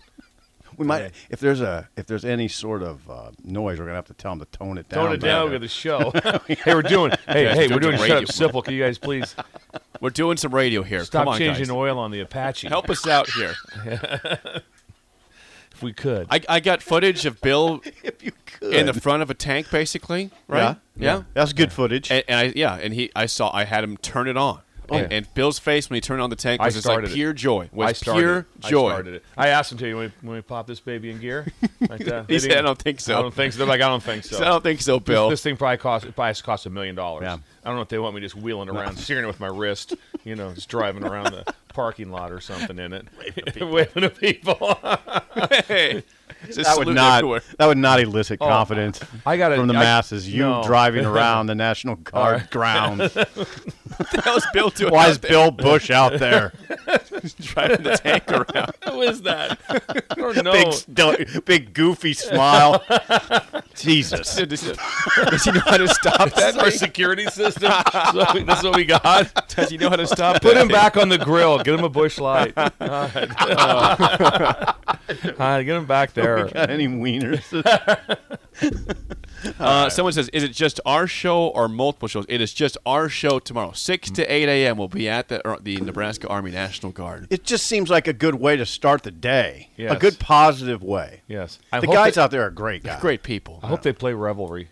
We 0.78 0.86
might, 0.86 1.12
if 1.28 1.40
there's 1.40 1.60
a, 1.60 1.88
if 1.96 2.06
there's 2.06 2.24
any 2.24 2.48
sort 2.48 2.82
of 2.82 3.10
uh, 3.10 3.30
noise, 3.42 3.78
we're 3.78 3.86
gonna 3.86 3.96
have 3.96 4.06
to 4.06 4.14
tell 4.14 4.30
them 4.30 4.38
to 4.40 4.46
tone 4.46 4.78
it 4.78 4.88
down. 4.88 5.06
Tone 5.06 5.14
it 5.14 5.20
down 5.20 5.46
back 5.46 5.52
with 5.52 5.62
the 5.62 5.68
show. 5.68 6.12
hey, 6.46 6.74
we're 6.74 6.82
doing. 6.82 7.12
Hey, 7.28 7.44
guys 7.44 7.56
hey, 7.56 7.68
we're 7.68 7.80
doing 7.80 7.96
doing. 7.96 8.08
Shut 8.08 8.22
up, 8.22 8.24
Sipple. 8.24 8.64
Can 8.64 8.74
you 8.74 8.82
guys 8.82 8.96
please 8.96 9.34
We're 10.00 10.10
doing 10.10 10.36
some 10.36 10.54
radio 10.54 10.82
here. 10.82 11.04
stop 11.04 11.22
Come 11.24 11.28
on, 11.34 11.38
changing 11.38 11.66
guys. 11.66 11.74
oil 11.74 11.98
on 11.98 12.10
the 12.10 12.20
Apache? 12.20 12.68
Help 12.68 12.88
us 12.88 13.06
out 13.06 13.28
here. 13.30 13.54
if 15.72 15.82
we 15.82 15.92
could. 15.92 16.26
I, 16.30 16.40
I 16.48 16.60
got 16.60 16.82
footage 16.82 17.26
of 17.26 17.40
Bill 17.40 17.82
if 18.02 18.22
you 18.22 18.32
could. 18.46 18.72
in 18.72 18.86
the 18.86 18.94
front 18.94 19.22
of 19.22 19.30
a 19.30 19.34
tank, 19.34 19.70
basically. 19.70 20.30
Right? 20.46 20.76
Yeah, 20.96 21.22
That's 21.34 21.52
good 21.52 21.72
footage. 21.72 22.10
And, 22.10 22.24
and 22.28 22.38
I 22.38 22.52
yeah, 22.56 22.74
and 22.76 22.94
he 22.94 23.10
I 23.14 23.26
saw 23.26 23.50
I 23.54 23.64
had 23.64 23.84
him 23.84 23.96
turn 23.98 24.28
it 24.28 24.36
on. 24.36 24.60
And, 24.90 25.10
yeah. 25.10 25.16
and 25.18 25.34
Bill's 25.34 25.58
face 25.58 25.90
when 25.90 25.96
he 25.96 26.00
turned 26.00 26.22
on 26.22 26.30
the 26.30 26.36
tank 26.36 26.60
I 26.60 26.66
was 26.66 26.74
just 26.74 26.86
like 26.86 26.94
started 26.94 27.10
it. 27.10 27.14
pure 27.14 27.32
joy. 27.32 27.68
Was 27.72 27.88
I 27.88 27.92
started. 27.92 28.20
pure 28.20 28.38
it. 28.38 28.46
joy. 28.60 28.88
I 28.88 28.92
started 28.92 29.14
it. 29.14 29.24
I 29.36 29.48
asked 29.48 29.72
him 29.72 29.78
to. 29.78 29.94
When 29.94 30.04
we, 30.04 30.28
when 30.28 30.36
we 30.36 30.42
pop 30.42 30.66
this 30.66 30.80
baby 30.80 31.10
in 31.10 31.20
gear, 31.20 31.46
like 31.88 32.04
that. 32.04 32.26
He 32.28 32.38
said, 32.38 32.52
"I 32.52 32.62
don't 32.62 32.78
think 32.78 33.00
so." 33.00 33.18
I 33.18 33.22
don't 33.22 33.34
think 33.34 33.52
so. 33.52 33.58
They're 33.58 33.66
like, 33.66 33.80
I 33.80 33.88
don't 33.88 34.02
think 34.02 34.24
so. 34.24 34.38
I 34.40 34.44
don't 34.44 34.62
think 34.62 34.80
so, 34.80 35.00
Bill. 35.00 35.28
This, 35.28 35.40
this 35.40 35.44
thing 35.44 35.56
probably 35.56 35.78
cost 35.78 36.06
it 36.06 36.14
probably 36.14 36.34
cost 36.34 36.66
a 36.66 36.70
million 36.70 36.94
dollars. 36.94 37.24
Yeah. 37.24 37.38
I 37.64 37.68
don't 37.68 37.76
know 37.76 37.82
if 37.82 37.88
they 37.88 37.98
want 37.98 38.14
me 38.14 38.22
just 38.22 38.34
wheeling 38.34 38.70
around, 38.70 38.96
steering 38.96 39.24
it 39.24 39.26
with 39.26 39.40
my 39.40 39.48
wrist, 39.48 39.94
you 40.24 40.34
know, 40.34 40.54
just 40.54 40.70
driving 40.70 41.04
around 41.04 41.32
the 41.32 41.54
parking 41.74 42.10
lot 42.10 42.32
or 42.32 42.40
something 42.40 42.78
in 42.78 42.94
it, 42.94 43.06
waving 43.60 44.02
to 44.02 44.08
people. 44.08 44.78
hey, 45.66 46.02
that 46.54 46.74
would 46.78 46.88
not 46.88 47.18
everywhere. 47.18 47.42
that 47.58 47.66
would 47.66 47.76
not 47.76 48.00
elicit 48.00 48.38
oh, 48.40 48.48
confidence 48.48 49.00
I 49.26 49.36
gotta- 49.36 49.56
from 49.56 49.68
the 49.68 49.74
I- 49.74 49.80
masses. 49.80 50.32
You 50.32 50.42
no. 50.42 50.62
driving 50.64 51.04
around 51.04 51.46
the 51.46 51.54
National 51.54 51.96
Guard 51.96 52.40
right. 52.40 52.50
grounds. 52.50 53.16
What 53.98 54.10
the 54.12 54.20
hell 54.22 54.36
is 54.36 54.46
Bill 54.52 54.70
doing? 54.70 54.92
Why 54.92 55.08
is 55.08 55.18
there 55.18 55.30
Bill 55.30 55.50
Bush 55.50 55.90
out 55.90 56.18
there? 56.20 56.52
driving 57.40 57.82
the 57.82 57.98
tank 58.02 58.30
around? 58.30 58.72
Who 58.84 59.02
is 59.02 59.22
that? 59.22 59.58
I 60.10 60.14
don't 60.14 60.44
know. 60.44 60.52
Big, 60.52 60.72
stu- 60.72 61.40
big 61.42 61.74
goofy 61.74 62.12
smile. 62.12 62.84
Jesus. 63.74 64.36
Does, 64.36 64.46
does 64.50 65.44
he 65.44 65.50
know 65.50 65.60
how 65.60 65.78
to 65.78 65.88
stop 65.88 66.30
that? 66.34 66.56
our 66.58 66.70
security 66.70 67.26
system. 67.26 67.72
That's 67.92 68.14
what, 68.14 68.46
that's 68.46 68.62
what 68.62 68.76
we 68.76 68.84
got. 68.84 69.48
Does 69.48 69.70
he 69.70 69.78
know 69.78 69.90
how 69.90 69.96
to 69.96 70.06
stop 70.06 70.42
Put 70.42 70.54
that 70.54 70.62
him 70.62 70.68
back 70.68 70.96
on 70.96 71.08
the 71.08 71.18
grill. 71.18 71.58
Get 71.58 71.74
him 71.74 71.84
a 71.84 71.88
Busch 71.88 72.18
Light. 72.18 72.52
All 72.56 72.70
right. 72.80 73.30
Uh, 75.38 75.62
get 75.62 75.76
him 75.76 75.86
back 75.86 76.14
there. 76.14 76.48
Got 76.48 76.70
any 76.70 76.86
wieners? 76.86 77.44
Uh, 79.58 79.88
someone 79.88 80.12
says, 80.12 80.28
"Is 80.30 80.42
it 80.42 80.52
just 80.52 80.80
our 80.86 81.06
show 81.06 81.48
or 81.48 81.68
multiple 81.68 82.08
shows?" 82.08 82.24
It 82.28 82.40
is 82.40 82.52
just 82.52 82.76
our 82.86 83.08
show 83.08 83.38
tomorrow, 83.38 83.72
six 83.72 84.10
to 84.12 84.32
eight 84.32 84.48
a.m. 84.48 84.76
We'll 84.76 84.88
be 84.88 85.08
at 85.08 85.28
the 85.28 85.46
uh, 85.46 85.56
the 85.60 85.76
Nebraska 85.76 86.28
Army 86.28 86.50
National 86.50 86.92
Guard. 86.92 87.26
it 87.30 87.44
just 87.44 87.66
seems 87.66 87.90
like 87.90 88.06
a 88.08 88.12
good 88.12 88.34
way 88.36 88.56
to 88.56 88.66
start 88.66 89.02
the 89.02 89.10
day. 89.10 89.70
A 89.78 89.96
good 89.96 90.18
positive 90.18 90.82
way. 90.82 91.22
Yes. 91.28 91.58
I 91.72 91.80
the 91.80 91.86
guys 91.86 92.14
they- 92.14 92.20
out 92.22 92.30
there 92.30 92.42
are 92.42 92.50
great 92.50 92.82
guys. 92.82 93.00
Great 93.00 93.22
people. 93.22 93.60
I 93.62 93.68
hope 93.68 93.82
they 93.82 93.92
play 93.92 94.12
Reveille 94.12 94.66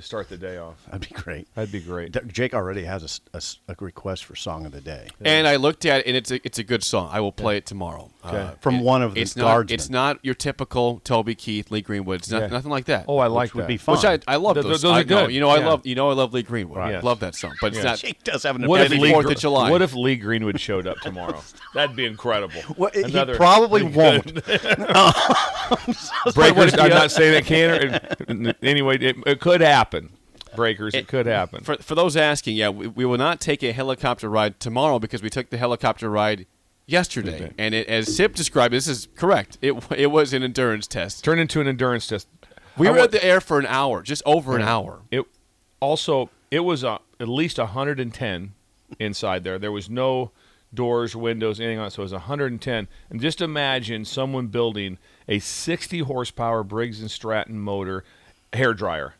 to 0.00 0.06
start 0.06 0.28
the 0.28 0.36
day 0.36 0.56
off. 0.58 0.76
That'd 0.86 1.08
be 1.08 1.14
great. 1.14 1.52
That'd 1.54 1.72
be 1.72 1.80
great. 1.80 2.12
D- 2.12 2.20
Jake 2.28 2.54
already 2.54 2.84
has 2.84 3.20
a 3.34 3.74
request 3.80 4.24
for 4.24 4.36
song 4.36 4.64
of 4.66 4.72
the 4.72 4.80
day. 4.80 5.08
And 5.24 5.46
I 5.46 5.56
looked 5.56 5.84
at 5.84 6.00
it, 6.00 6.06
and 6.06 6.16
it's 6.16 6.30
a, 6.30 6.36
it's 6.46 6.58
a 6.58 6.64
good 6.64 6.82
song. 6.84 7.08
I 7.12 7.20
will 7.20 7.32
play 7.32 7.56
it 7.56 7.66
tomorrow. 7.66 8.10
Uh, 8.22 8.50
From 8.60 8.76
it- 8.76 8.82
one 8.82 9.02
of 9.02 9.14
the 9.14 9.20
it's 9.20 9.36
not. 9.36 9.70
It's 9.70 9.88
not 9.90 10.18
your 10.22 10.34
typical 10.34 11.00
Toby 11.00 11.34
Keith, 11.34 11.70
Lee 11.70 11.80
Greenwood. 11.82 12.20
It's 12.20 12.30
not, 12.30 12.42
Yeah. 12.42 12.46
nothing 12.48 12.70
like 12.70 12.84
that. 12.86 13.04
Oh, 13.08 13.18
I 13.18 13.26
like 13.26 13.54
would 13.54 13.64
that. 13.64 13.68
be 13.68 13.76
fun. 13.76 13.96
Which 13.96 14.04
I, 14.04 14.18
I 14.26 14.36
love 14.36 14.54
Th- 14.54 14.64
those. 14.64 14.82
those 14.82 14.90
are 14.90 14.94
I 14.98 15.02
know, 15.02 15.26
good. 15.26 15.32
You 15.32 15.40
know, 15.40 15.48
I 15.50 15.58
love 15.58 15.86
you 15.86 15.94
know 15.94 16.10
I 16.10 16.14
love 16.14 16.32
Lee 16.32 16.42
Greenwood. 16.42 16.78
Right. 16.78 16.94
I 16.94 17.00
love 17.00 17.20
that 17.20 17.34
song, 17.34 17.54
but 17.60 17.68
it's 17.68 17.76
Yes. 17.78 17.84
not. 17.84 17.98
Jake 17.98 18.24
does 18.24 18.42
have 18.44 18.56
an 18.56 18.66
What 18.68 18.80
if 18.80 18.86
Every 18.86 18.98
Lee 18.98 19.10
Fourth 19.12 19.26
Gr- 19.26 19.32
of 19.32 19.38
July. 19.38 19.70
What 19.70 19.82
if 19.82 19.94
Lee 19.94 20.16
Greenwood 20.16 20.60
showed 20.60 20.86
up 20.86 20.98
tomorrow? 21.00 21.42
That'd 21.74 21.96
be 21.96 22.06
incredible. 22.06 22.60
Well, 22.76 22.90
he 22.94 23.02
probably 23.34 23.82
won't. 23.82 24.42
Breakers. 26.34 26.74
I'm 26.74 26.90
not 26.90 27.10
saying 27.10 27.34
it 27.34 27.46
can. 27.46 27.94
Or, 28.48 28.54
anyway, 28.62 28.98
it, 28.98 29.16
it 29.26 29.40
could 29.40 29.60
happen. 29.60 30.10
Breakers. 30.56 30.94
It, 30.94 31.08
could 31.08 31.26
happen. 31.26 31.62
For, 31.62 31.76
for 31.76 31.94
those 31.94 32.16
asking, 32.16 32.56
yeah, 32.56 32.68
we, 32.70 32.86
we 32.88 33.04
will 33.04 33.18
not 33.18 33.40
take 33.40 33.62
a 33.62 33.72
helicopter 33.72 34.28
ride 34.28 34.58
tomorrow 34.58 34.98
because 34.98 35.22
we 35.22 35.30
took 35.30 35.50
the 35.50 35.58
helicopter 35.58 36.10
ride 36.10 36.46
yesterday, 36.86 37.36
Okay. 37.36 37.52
and 37.58 37.74
it, 37.74 37.86
as 37.86 38.14
Sip 38.16 38.34
described, 38.34 38.72
this 38.72 38.88
is 38.88 39.08
correct. 39.14 39.58
It 39.60 39.74
it 39.96 40.08
was 40.08 40.32
an 40.32 40.42
endurance 40.42 40.86
test. 40.86 41.22
Turned 41.22 41.40
into 41.40 41.60
an 41.60 41.68
endurance 41.68 42.06
test. 42.06 42.26
We 42.76 42.88
I 42.88 42.92
were 42.92 42.98
at 42.98 43.10
the 43.10 43.22
air 43.24 43.40
for 43.40 43.58
an 43.58 43.66
hour, 43.66 44.02
just 44.02 44.22
over 44.24 44.56
an 44.56 44.62
hour. 44.62 45.02
It 45.10 45.24
also 45.80 46.30
it 46.50 46.60
was 46.60 46.82
uh, 46.84 46.98
at 47.20 47.28
least 47.28 47.58
110 47.58 48.54
inside 48.98 49.44
there. 49.44 49.58
There 49.58 49.72
was 49.72 49.90
no 49.90 50.32
doors, 50.72 51.14
windows, 51.16 51.60
anything 51.60 51.78
on 51.78 51.86
it. 51.86 51.92
So 51.92 52.02
it 52.02 52.04
was 52.04 52.12
110. 52.12 52.88
And 53.10 53.20
just 53.20 53.40
imagine 53.40 54.04
someone 54.04 54.48
building 54.48 54.98
a 55.28 55.38
60 55.38 56.00
horsepower 56.00 56.62
Briggs 56.62 57.00
and 57.00 57.10
Stratton 57.10 57.58
motor 57.60 58.04
hair 58.52 58.72
dryer. 58.74 59.14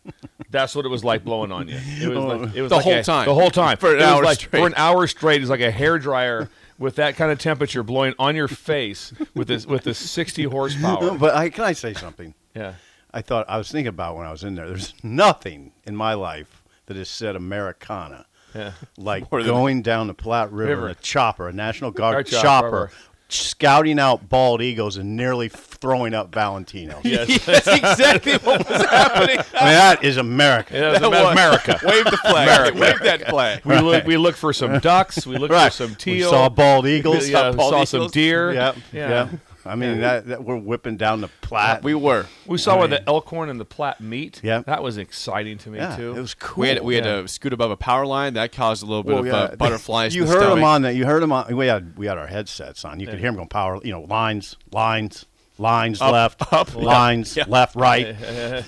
That's 0.50 0.74
what 0.74 0.86
it 0.86 0.88
was 0.88 1.04
like 1.04 1.22
blowing 1.24 1.52
on 1.52 1.68
you. 1.68 1.76
It 2.00 2.08
was 2.08 2.16
oh. 2.18 2.26
like 2.26 2.54
it 2.56 2.62
was 2.62 2.70
The 2.70 2.76
like 2.76 2.84
whole 2.84 2.94
a- 2.94 3.02
time. 3.04 3.26
The 3.26 3.34
whole 3.34 3.50
time 3.50 3.76
For 3.76 3.92
an 3.94 4.00
It 4.00 4.02
hour 4.02 4.22
like- 4.24 4.38
straight. 4.40 4.60
For 4.60 4.66
an 4.66 4.74
hour 4.76 5.06
straight, 5.06 5.40
it's 5.42 5.50
like 5.50 5.60
a 5.60 5.70
hair 5.70 5.98
dryer 5.98 6.48
with 6.78 6.94
that 6.96 7.16
kind 7.16 7.30
of 7.30 7.38
temperature 7.38 7.82
blowing 7.82 8.14
on 8.18 8.36
your 8.36 8.48
face 8.48 9.12
with 9.34 9.48
this 9.48 9.66
with 9.66 9.84
this 9.84 9.98
sixty 9.98 10.44
horsepower. 10.44 11.18
But 11.18 11.34
I, 11.34 11.50
can 11.50 11.64
I 11.64 11.72
say 11.72 11.92
something? 11.94 12.34
yeah. 12.54 12.74
I 13.12 13.22
thought 13.22 13.46
I 13.48 13.56
was 13.58 13.70
thinking 13.72 13.88
about 13.88 14.16
when 14.16 14.26
I 14.26 14.30
was 14.30 14.44
in 14.44 14.54
there. 14.54 14.68
There's 14.68 14.92
nothing 15.02 15.72
in 15.84 15.96
my 15.96 16.12
life 16.14 16.62
that 16.86 16.96
has 16.98 17.08
said 17.08 17.36
Americana 17.36 18.26
Yeah. 18.54 18.72
like 18.98 19.30
More 19.32 19.42
than- 19.42 19.50
going 19.50 19.82
down 19.82 20.06
the 20.08 20.14
Platte 20.14 20.52
River, 20.52 20.70
River. 20.72 20.86
in 20.88 20.92
a 20.92 20.94
chopper, 20.96 21.48
a 21.48 21.52
National 21.52 21.90
Guard 21.90 22.14
Guard 22.14 22.26
chopper. 22.26 22.42
chopper, 22.42 22.90
scouting 23.28 23.98
out 23.98 24.28
bald 24.28 24.62
eagles 24.62 24.96
and 24.96 25.16
nearly 25.16 25.48
throwing 25.48 26.14
up 26.14 26.32
Valentino. 26.34 27.00
Yes. 27.04 27.44
That's 27.46 27.66
exactly 27.68 28.32
what 28.38 28.68
was 28.68 28.82
happening. 28.84 29.38
I 29.54 29.64
mean, 29.64 29.74
that 29.74 30.04
is 30.04 30.16
America. 30.16 30.74
Yeah, 30.74 30.96
it 30.96 31.00
That 31.00 31.10
was- 31.10 31.32
America. 31.32 31.80
Wave 31.84 32.04
the 32.04 32.16
flag. 32.18 32.74
Wave 32.74 32.98
that 33.00 33.28
flag. 33.28 33.64
We 33.64 33.78
look 33.80 34.04
we 34.06 34.16
look 34.16 34.36
for 34.36 34.52
some 34.52 34.78
ducks. 34.80 35.26
We 35.26 35.36
look 35.38 35.50
Right. 35.50 35.72
for 35.72 35.88
some 35.88 35.96
We 36.06 36.22
saw 36.22 36.48
bald 36.48 36.86
eagles. 36.86 37.28
yeah, 37.28 37.52
bald 37.52 37.72
saw 37.72 37.84
some 37.84 38.08
deer. 38.08 38.52
Yep. 38.52 38.76
Yeah. 38.92 39.08
Yep. 39.08 39.28
I 39.68 39.74
mean, 39.74 40.00
that, 40.00 40.26
that 40.26 40.44
we're 40.44 40.56
whipping 40.56 40.96
down 40.96 41.20
the 41.20 41.28
Platte. 41.42 41.82
We 41.82 41.94
were. 41.94 42.26
We 42.46 42.58
saw 42.58 42.78
where 42.78 42.88
the 42.88 43.06
Elkhorn 43.08 43.48
and 43.48 43.60
the 43.60 43.64
Platte 43.64 44.00
meet. 44.00 44.40
Yeah. 44.42 44.62
That 44.66 44.82
was 44.82 44.98
exciting 44.98 45.58
to 45.58 45.70
me 45.70 45.78
yeah, 45.78 45.96
too. 45.96 46.16
it 46.16 46.20
was 46.20 46.34
cool. 46.34 46.62
We 46.62 46.68
had 46.68 46.82
we 46.82 46.94
had 46.94 47.04
Yeah. 47.04 47.22
to 47.22 47.28
scoot 47.28 47.52
above 47.52 47.70
a 47.70 47.76
power 47.76 48.06
line. 48.06 48.34
That 48.34 48.52
caused 48.52 48.82
a 48.82 48.86
little 48.86 49.02
bit 49.02 49.12
Well, 49.12 49.20
of 49.20 49.26
yeah. 49.26 49.34
uh, 49.34 49.56
butterflies. 49.56 50.14
You 50.14 50.24
the 50.24 50.30
heard 50.30 50.38
stomach. 50.40 50.56
them 50.56 50.64
on 50.64 50.82
that. 50.82 50.94
You 50.94 51.06
heard 51.06 51.22
them 51.22 51.32
on. 51.32 51.54
We 51.56 51.66
had 51.66 51.96
we 51.96 52.06
had 52.06 52.18
our 52.18 52.26
headsets 52.26 52.84
on. 52.84 52.98
You 53.00 53.06
could 53.06 53.18
hear 53.18 53.28
them 53.28 53.36
going 53.36 53.48
power. 53.48 53.78
You 53.84 53.92
know, 53.92 54.02
lines, 54.02 54.56
lines, 54.72 55.26
lines, 55.58 56.00
left, 56.00 56.52
up, 56.52 56.74
lines, 56.74 57.36
yeah. 57.36 57.44
left, 57.48 57.74
right. 57.76 58.14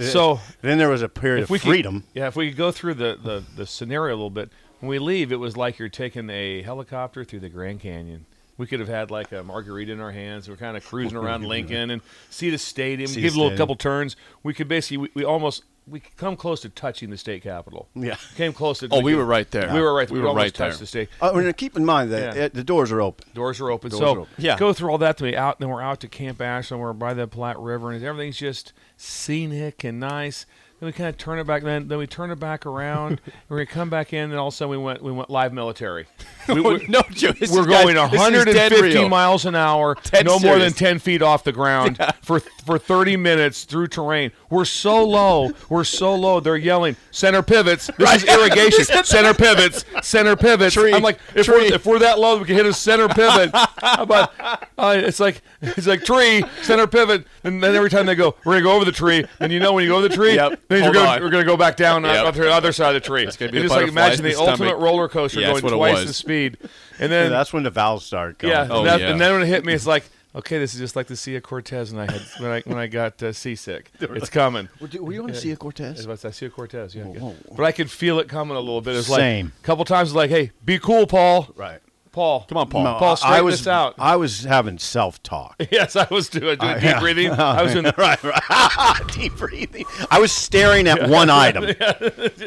So, 0.00 0.40
then 0.62 0.78
there 0.78 0.88
was 0.88 1.02
a 1.02 1.08
period 1.08 1.44
of 1.44 1.50
we 1.50 1.58
freedom. 1.58 2.00
Could, 2.02 2.08
yeah, 2.14 2.26
if 2.28 2.36
we 2.36 2.48
could 2.48 2.58
go 2.58 2.70
through 2.70 2.94
the, 2.94 3.18
the, 3.22 3.42
the 3.56 3.66
scenario 3.66 4.14
a 4.14 4.16
little 4.16 4.30
bit. 4.30 4.50
When 4.80 4.88
we 4.88 4.98
leave, 4.98 5.30
it 5.30 5.36
was 5.36 5.56
like 5.58 5.78
you're 5.78 5.90
taking 5.90 6.30
a 6.30 6.62
helicopter 6.62 7.22
through 7.22 7.40
the 7.40 7.50
Grand 7.50 7.80
Canyon. 7.80 8.24
We 8.60 8.66
could 8.66 8.80
have 8.80 8.88
had 8.90 9.10
like 9.10 9.32
a 9.32 9.42
margarita 9.42 9.90
in 9.90 10.00
our 10.00 10.10
hands. 10.12 10.48
We're 10.48 10.56
kind 10.56 10.76
of 10.76 10.84
cruising 10.84 11.16
around 11.22 11.44
Lincoln 11.44 11.90
and 11.90 12.02
see 12.28 12.50
the 12.50 12.58
stadium, 12.58 13.08
See 13.08 13.16
the 13.16 13.20
give 13.22 13.34
a 13.34 13.40
little 13.40 13.56
couple 13.56 13.74
turns. 13.74 14.16
We 14.42 14.52
could 14.52 14.68
basically, 14.68 14.98
we, 14.98 15.10
we 15.14 15.24
almost, 15.24 15.64
we 15.88 15.98
could 15.98 16.14
come 16.18 16.36
close 16.36 16.60
to 16.60 16.68
touching 16.68 17.08
the 17.08 17.16
state 17.16 17.42
capitol. 17.42 17.88
Yeah. 17.94 18.16
Came 18.36 18.52
close 18.52 18.80
to. 18.80 18.88
Oh, 18.90 19.00
we 19.00 19.14
were 19.14 19.24
right 19.24 19.50
there. 19.50 19.72
We 19.72 19.80
were 19.80 19.94
right. 19.94 20.10
We 20.10 20.18
We, 20.18 20.22
were 20.22 20.28
almost 20.28 20.44
right 20.44 20.54
touched 20.54 20.72
there. 20.74 20.80
the 20.80 20.86
state. 20.86 21.08
Uh, 21.22 21.32
and 21.34 21.56
keep 21.56 21.74
in 21.74 21.86
mind 21.86 22.12
that 22.12 22.36
Yeah. 22.36 22.44
uh, 22.44 22.48
the 22.52 22.62
doors 22.62 22.92
are 22.92 23.00
open. 23.00 23.26
Doors 23.32 23.60
are 23.62 23.70
open. 23.70 23.90
Doors 23.90 24.00
so 24.00 24.06
are 24.14 24.20
open. 24.20 24.34
Yeah. 24.36 24.58
go 24.58 24.72
through 24.74 24.90
all 24.90 24.98
that 24.98 25.16
to 25.16 25.24
be 25.24 25.34
out. 25.36 25.58
Then 25.58 25.70
we're 25.70 25.82
out 25.82 26.00
to 26.00 26.08
Camp 26.08 26.40
Ashland. 26.42 26.82
We're 26.82 26.92
by 26.92 27.14
the 27.14 27.26
Platte 27.26 27.58
River, 27.58 27.90
and 27.92 28.04
everything's 28.04 28.36
just 28.36 28.72
scenic 28.98 29.84
and 29.84 29.98
nice. 29.98 30.44
Then 30.80 30.86
we 30.86 30.92
kind 30.92 31.10
of 31.10 31.18
turn 31.18 31.38
it 31.38 31.46
back. 31.46 31.62
Then 31.62 31.88
then 31.88 31.98
we 31.98 32.06
turn 32.06 32.30
it 32.30 32.40
back 32.40 32.64
around. 32.64 33.20
and 33.48 33.58
we 33.58 33.66
come 33.66 33.90
back 33.90 34.14
in, 34.14 34.30
and 34.30 34.34
all 34.38 34.48
of 34.48 34.54
a 34.54 34.56
sudden 34.56 34.70
we 34.70 34.78
went 34.78 35.02
we 35.02 35.12
went 35.12 35.28
live 35.30 35.52
military. 35.52 36.06
We, 36.48 36.60
we- 36.62 36.86
no, 36.88 37.02
Joe, 37.12 37.32
we're 37.52 37.64
guys, 37.64 37.84
going 37.84 37.94
this 37.94 38.12
is 38.12 38.44
dead 38.54 38.72
150 38.72 39.08
miles 39.08 39.44
an 39.44 39.54
hour, 39.54 39.94
Dead 40.10 40.26
no 40.26 40.40
more 40.40 40.58
than 40.58 40.72
10 40.72 40.98
feet 40.98 41.22
off 41.22 41.44
the 41.44 41.52
ground 41.52 41.96
for 42.22 42.40
for 42.40 42.76
30 42.76 43.16
minutes 43.18 43.64
through 43.64 43.86
terrain. 43.86 44.32
We're 44.48 44.64
so 44.64 45.04
low. 45.06 45.50
We're 45.68 45.84
so 45.84 46.12
low. 46.16 46.40
They're 46.40 46.56
yelling 46.56 46.96
center 47.12 47.42
pivots. 47.42 47.88
This 47.98 48.24
is 48.24 48.28
irrigation. 48.28 48.84
center 49.04 49.32
pivots. 49.34 49.84
Center 50.02 50.34
pivots. 50.34 50.74
Tree. 50.74 50.92
I'm 50.92 51.02
like, 51.02 51.20
if 51.36 51.46
Tree. 51.46 51.68
we're, 51.68 51.74
if 51.74 51.86
we're 51.86 52.00
that 52.00 52.18
low, 52.18 52.38
we 52.38 52.46
can 52.46 52.56
hit 52.56 52.66
a 52.66 52.72
center 52.72 53.06
pivot. 53.06 53.50
About 53.82 54.32
uh, 54.76 54.94
it's 54.96 55.20
like 55.20 55.42
it's 55.62 55.86
like 55.86 56.04
tree 56.04 56.42
center 56.62 56.88
pivot, 56.88 57.26
and 57.44 57.62
then 57.62 57.76
every 57.76 57.90
time 57.90 58.06
they 58.06 58.14
go, 58.16 58.34
we're 58.44 58.54
gonna 58.54 58.62
go 58.64 58.72
over 58.72 58.84
the 58.86 58.92
tree, 58.92 59.24
and 59.38 59.52
you 59.52 59.60
know 59.60 59.72
when 59.74 59.84
you 59.84 59.90
go 59.90 59.98
over 59.98 60.08
the 60.08 60.14
tree, 60.14 60.34
Yep. 60.34 60.60
Then 60.70 60.84
you're 60.84 60.92
gonna, 60.92 61.08
on. 61.10 61.20
we're 61.22 61.30
gonna 61.30 61.44
go 61.44 61.56
back 61.56 61.76
down 61.76 62.04
Yep. 62.04 62.26
on 62.26 62.34
the 62.34 62.52
other 62.52 62.72
side 62.72 62.94
of 62.96 63.02
the 63.02 63.06
tree. 63.06 63.24
It's 63.24 63.36
gonna 63.36 63.52
be 63.52 63.60
just 63.60 63.74
like 63.74 63.88
imagine 63.88 64.24
the 64.24 64.30
the 64.32 64.38
ultimate 64.40 64.76
roller 64.76 65.08
coaster 65.08 65.40
Yeah, 65.40 65.48
going 65.60 65.74
twice 65.74 66.06
the 66.06 66.12
speed, 66.12 66.56
and 66.98 67.10
then 67.12 67.26
And 67.26 67.34
that's 67.34 67.52
when 67.52 67.62
the 67.64 67.70
valves 67.70 68.04
start 68.06 68.38
going. 68.38 68.52
yeah, 68.52 68.66
Oh, 68.70 68.78
and, 68.78 68.86
that- 68.88 69.00
yeah. 69.00 69.10
and 69.10 69.20
then 69.20 69.32
when 69.32 69.42
it 69.42 69.46
hit 69.46 69.64
me, 69.64 69.72
it's 69.72 69.86
like, 69.86 70.04
okay, 70.34 70.58
this 70.58 70.72
is 70.74 70.80
just 70.80 70.94
like 70.96 71.06
the 71.08 71.16
Sea 71.16 71.36
of 71.36 71.42
Cortez, 71.42 71.90
and 71.92 72.00
I 72.00 72.10
had 72.10 72.22
when 72.38 72.50
I 72.50 72.60
when 72.66 72.78
I 72.78 72.86
got 72.86 73.22
uh, 73.22 73.32
seasick. 73.32 73.90
It's 74.00 74.30
coming. 74.30 74.68
Were, 74.80 74.88
were 75.02 75.12
you 75.12 75.22
on 75.22 75.28
to 75.28 75.34
see 75.34 75.50
a 75.50 75.56
Cortez? 75.56 75.96
It's 75.96 76.04
about 76.04 76.24
I 76.24 76.30
see 76.30 76.46
a 76.46 76.50
Cortez, 76.50 76.94
yeah. 76.94 77.04
Whoa. 77.04 77.34
But 77.56 77.64
I 77.64 77.72
could 77.72 77.90
feel 77.90 78.18
it 78.20 78.28
coming 78.28 78.56
a 78.56 78.60
little 78.60 78.80
bit. 78.80 78.96
It's 78.96 79.08
Same. 79.08 79.46
like 79.46 79.54
a 79.60 79.62
couple 79.66 79.84
times, 79.84 80.10
it's 80.10 80.16
like, 80.16 80.30
hey, 80.30 80.52
be 80.64 80.78
cool, 80.78 81.06
Paul. 81.06 81.48
Right. 81.56 81.80
Paul, 82.12 82.44
Come 82.48 82.58
on, 82.58 82.68
Paul. 82.68 82.84
No, 82.84 82.94
Paul, 82.94 83.16
I- 83.22 83.38
I 83.38 83.40
was 83.42 83.58
this 83.60 83.66
out. 83.66 83.94
I 83.98 84.16
was 84.16 84.42
having 84.44 84.78
self 84.78 85.22
talk. 85.22 85.54
yes, 85.70 85.94
I 85.96 86.06
was 86.10 86.28
doing, 86.28 86.58
doing 86.58 86.74
deep 86.74 86.82
yeah. 86.82 87.00
breathing. 87.00 87.30
I 87.30 87.62
was 87.62 87.72
doing. 87.72 87.84
right, 87.96 88.22
right. 88.22 89.00
Deep 89.12 89.36
breathing. 89.36 89.84
I 90.10 90.18
was 90.18 90.32
staring 90.32 90.88
at 90.88 91.08
one 91.08 91.30
item. 91.30 91.64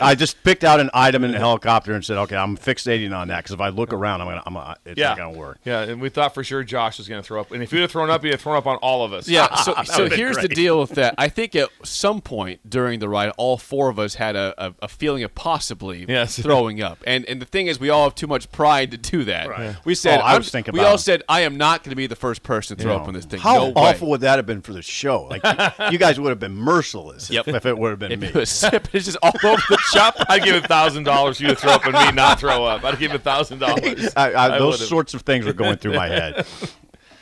I 0.01 0.15
just 0.15 0.43
picked 0.43 0.63
out 0.63 0.79
an 0.79 0.89
item 0.93 1.23
in 1.23 1.31
the 1.31 1.39
helicopter 1.39 1.93
and 1.93 2.03
said, 2.03 2.17
"Okay, 2.17 2.35
I'm 2.35 2.57
fixating 2.57 3.15
on 3.15 3.27
that 3.29 3.37
because 3.39 3.51
if 3.53 3.61
I 3.61 3.69
look 3.69 3.93
around, 3.93 4.21
I'm 4.21 4.27
gonna, 4.27 4.43
I'm 4.45 4.53
gonna 4.53 4.75
it's 4.85 4.97
Yeah, 4.99 5.09
not 5.09 5.17
gonna 5.17 5.37
work." 5.37 5.59
Yeah, 5.65 5.81
and 5.83 6.01
we 6.01 6.09
thought 6.09 6.33
for 6.33 6.43
sure 6.43 6.63
Josh 6.63 6.97
was 6.97 7.07
going 7.07 7.21
to 7.21 7.25
throw 7.27 7.39
up, 7.41 7.51
and 7.51 7.61
if 7.63 7.71
he'd 7.71 7.81
have 7.81 7.91
thrown 7.91 8.09
up, 8.09 8.23
he'd 8.23 8.31
have 8.31 8.41
thrown 8.41 8.55
up 8.57 8.67
on 8.67 8.77
all 8.77 9.03
of 9.05 9.13
us. 9.13 9.27
Yeah, 9.29 9.53
so, 9.55 9.73
so 9.83 10.03
would've 10.03 10.09
been 10.11 10.19
here's 10.19 10.37
the 10.37 10.47
deal 10.47 10.79
with 10.79 10.91
that. 10.91 11.15
I 11.17 11.29
think 11.29 11.55
at 11.55 11.69
some 11.83 12.21
point 12.21 12.69
during 12.69 12.99
the 12.99 13.09
ride, 13.09 13.31
all 13.37 13.57
four 13.57 13.89
of 13.89 13.99
us 13.99 14.15
had 14.15 14.35
a, 14.35 14.53
a, 14.57 14.73
a 14.83 14.87
feeling 14.87 15.23
of 15.23 15.33
possibly 15.35 16.05
Yes. 16.07 16.39
throwing 16.39 16.81
up. 16.81 16.99
And 17.05 17.25
and 17.25 17.41
the 17.41 17.45
thing 17.45 17.67
is, 17.67 17.79
we 17.79 17.89
all 17.89 18.05
have 18.05 18.15
too 18.15 18.27
much 18.27 18.51
pride 18.51 18.91
to 18.91 18.97
do 18.97 19.23
that. 19.25 19.47
Right. 19.49 19.52
We 19.85 19.95
said, 19.95 20.19
Oh, 20.19 20.23
I 20.23 20.37
was 20.37 20.49
thinking 20.49 20.73
we 20.73 20.79
about 20.79 20.89
all 20.89 20.95
it. 20.95 20.99
said, 20.99 21.23
I 21.29 21.41
am 21.41 21.57
not 21.57 21.83
going 21.83 21.89
to 21.91 21.95
be 21.95 22.07
the 22.07 22.15
first 22.15 22.43
person 22.43 22.77
to 22.77 22.83
You 22.83 22.87
throw 22.87 22.97
know, 22.97 23.01
up 23.03 23.07
on 23.07 23.13
this 23.13 23.25
thing. 23.25 23.39
How 23.39 23.55
no 23.55 23.65
way. 23.67 23.73
awful 23.75 24.09
would 24.09 24.21
that 24.21 24.37
have 24.37 24.45
been 24.45 24.61
for 24.61 24.73
the 24.73 24.81
show? 24.81 25.23
Like 25.23 25.43
you 25.91 25.97
guys 25.97 26.19
would 26.19 26.29
have 26.29 26.39
been 26.39 26.55
merciless 26.55 27.29
Yep. 27.29 27.47
if 27.49 27.65
it 27.65 27.77
would 27.77 27.89
have 27.91 27.99
been 27.99 28.11
If 28.11 28.19
me. 28.19 28.27
it 28.27 28.35
was 28.35 28.49
sip, 28.49 28.87
it's 28.93 29.05
just 29.05 29.17
all 29.21 29.31
over 29.43 29.61
the 29.69 29.77
shop. 29.91 30.15
I'd 30.29 30.43
give 30.43 30.63
a 30.63 30.67
thousand 30.67 31.03
dollars 31.03 31.37
for 31.37 31.43
you 31.43 31.49
to 31.49 31.55
throw 31.55 31.71
up 31.71 31.85
and 31.85 31.93
me 31.93 32.11
not 32.11 32.39
throw 32.39 32.65
up. 32.65 32.83
I'd 32.83 32.99
give 32.99 33.13
a 33.13 33.19
thousand 33.19 33.59
dollars. 33.59 34.13
I, 34.15 34.33
I, 34.33 34.57
those 34.59 34.73
would've. 34.75 34.87
sorts 34.87 35.13
of 35.13 35.21
things 35.23 35.45
were 35.45 35.53
going 35.53 35.77
through 35.77 35.93
my 35.95 36.07
head. 36.07 36.45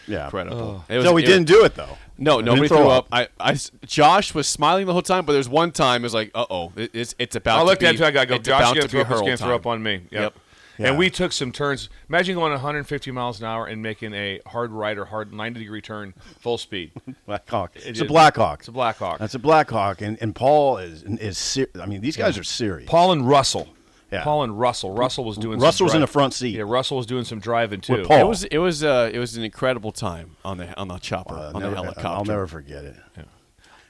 Yeah. 0.08 0.26
Incredible. 0.26 0.84
It 0.90 0.98
was- 0.98 1.06
So 1.06 1.14
we 1.14 1.22
didn't 1.24 1.46
do 1.46 1.64
it 1.64 1.76
though. 1.76 1.98
No, 2.18 2.40
I 2.40 2.42
nobody 2.42 2.62
didn't 2.64 2.68
threw 2.70 2.78
throw 2.80 2.90
up. 2.90 3.08
I, 3.12 3.28
I 3.40 3.52
s- 3.52 3.72
Josh 3.86 4.34
was 4.34 4.46
smiling 4.48 4.86
the 4.86 4.94
whole 4.94 5.02
time, 5.02 5.26
but 5.26 5.34
there's 5.34 5.48
one 5.48 5.72
time 5.72 6.02
it 6.02 6.04
was 6.06 6.14
like, 6.14 6.32
uh 6.36 6.46
oh, 6.50 6.72
it, 6.76 6.92
it's 6.94 7.16
it's 7.18 7.36
about. 7.36 7.60
I 7.60 7.64
looked 7.64 7.82
at 7.84 7.94
be, 7.94 7.98
him. 8.00 8.04
I 8.06 8.12
got 8.12 8.28
go. 8.28 8.38
Josh 8.38 8.60
about 8.62 8.76
going 8.76 8.76
to 8.76 8.82
to 8.82 8.88
throw 8.90 9.02
up. 9.02 9.08
He's 9.08 9.14
hurl 9.16 9.22
going 9.22 9.38
to 9.38 9.44
throw 9.44 9.56
up 9.56 9.66
on 9.68 9.82
me. 9.82 9.94
Yep. 9.94 10.12
Yep. 10.12 10.34
Yeah. 10.78 10.88
And 10.90 10.98
we 10.98 11.10
took 11.10 11.32
some 11.32 11.52
turns. 11.52 11.90
Imagine 12.10 12.36
going 12.36 12.52
150 12.52 13.12
miles 13.12 13.40
an 13.40 13.46
hour 13.46 13.66
and 13.66 13.82
making 13.82 14.14
a 14.14 14.40
hard 14.48 14.72
right 14.72 14.98
or 14.98 15.06
hard 15.06 15.34
90 15.34 15.60
degree 15.60 15.82
turn 15.82 16.14
full 16.40 16.58
speed. 16.58 16.92
Black 17.26 17.48
Hawk. 17.50 17.72
It's 17.76 17.86
It 17.86 18.00
a 18.00 18.04
is- 18.06 18.08
Black 18.08 18.36
Hawk. 18.36 18.60
It's 18.60 18.68
a 18.68 18.72
Black 18.72 18.98
Hawk. 18.98 19.20
That's 19.20 19.36
a 19.36 19.40
Black 19.40 19.70
Hawk, 19.70 20.02
and, 20.02 20.18
and 20.22 20.34
Paul 20.36 20.78
is 20.78 21.04
is 21.04 21.38
ser- 21.38 21.68
I 21.80 21.86
mean, 21.86 22.02
these 22.02 22.18
guys 22.18 22.38
are 22.38 22.44
serious. 22.44 22.90
Paul 22.90 23.12
and 23.12 23.28
Russell. 23.28 23.68
Yeah. 24.12 24.24
Paul 24.24 24.44
and 24.44 24.60
Russell. 24.60 24.94
Russell 24.94 25.24
was 25.24 25.38
doing. 25.38 25.60
Russell 25.60 25.78
some 25.78 25.86
was 25.86 25.94
in 25.96 26.02
the 26.02 26.08
front 26.08 26.34
seat. 26.34 26.56
Yeah, 26.56 26.64
Russell 26.66 26.98
was 26.98 27.06
doing 27.06 27.24
some 27.24 27.40
driving 27.40 27.80
too. 27.80 27.94
With 28.00 28.08
Paul. 28.08 28.20
It 28.20 28.28
was 28.28 28.44
it 28.46 28.58
was 28.58 28.84
uh, 28.84 29.10
it 29.14 29.20
was 29.20 29.38
an 29.38 29.44
incredible 29.44 29.92
time 29.94 30.36
on 30.44 30.58
the 30.58 30.78
on 30.78 30.88
the 30.90 30.98
chopper 30.98 31.36
Uh, 31.36 31.52
on 31.54 31.62
never- 31.62 31.70
the 31.76 31.82
helicopter. 31.82 32.08
I'll 32.08 32.26
never 32.26 32.46
forget 32.48 32.84
it. 32.84 32.96
Yeah. 33.18 33.24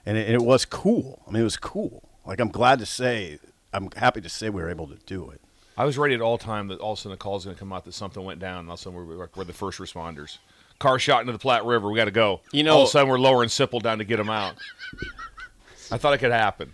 And 0.06 0.18
it, 0.18 0.30
it 0.30 0.42
was 0.42 0.66
cool. 0.66 1.24
I 1.28 1.32
mean, 1.32 1.42
it 1.42 1.44
was 1.46 1.58
cool. 1.58 2.08
Like 2.26 2.40
I'm 2.40 2.50
glad 2.50 2.78
to 2.80 2.86
say, 2.86 3.40
I'm 3.74 3.90
happy 3.96 4.22
to 4.22 4.30
say 4.30 4.50
we 4.50 4.62
were 4.62 4.70
able 4.70 4.88
to 4.88 4.98
do 5.08 5.30
it. 5.32 5.42
I 5.78 5.86
was 5.86 5.98
ready 5.98 6.14
at 6.14 6.22
all 6.22 6.38
time 6.38 6.68
that 6.68 6.80
all 6.80 6.94
of 6.94 7.00
a 7.00 7.02
sudden 7.02 7.14
a 7.14 7.18
call's 7.18 7.46
going 7.46 7.56
to 7.56 7.60
come 7.60 7.72
out 7.74 7.86
that 7.86 7.94
something 7.94 8.24
went 8.24 8.40
down. 8.40 8.60
And 8.60 8.68
all 8.70 8.74
of 8.76 8.80
a 8.80 8.84
sudden 8.84 9.08
we're, 9.08 9.28
we're 9.36 9.44
the 9.44 9.54
first 9.54 9.80
responders. 9.80 10.38
Car 10.80 11.00
shot 11.00 11.22
into 11.22 11.32
the 11.34 11.40
Platte 11.40 11.66
River. 11.66 11.90
We 11.90 11.96
got 11.96 12.06
to 12.06 12.12
go. 12.12 12.42
You 12.52 12.64
know- 12.64 12.76
all 12.76 12.82
of 12.84 12.88
a 12.90 12.92
sudden 12.92 13.10
we're 13.10 13.20
lowering 13.20 13.50
Sipple 13.50 13.82
down 13.82 13.98
to 14.00 14.04
get 14.04 14.20
him 14.20 14.30
out. 14.30 14.56
I 15.92 15.98
thought 15.98 16.14
it 16.14 16.18
could 16.20 16.32
happen. 16.32 16.74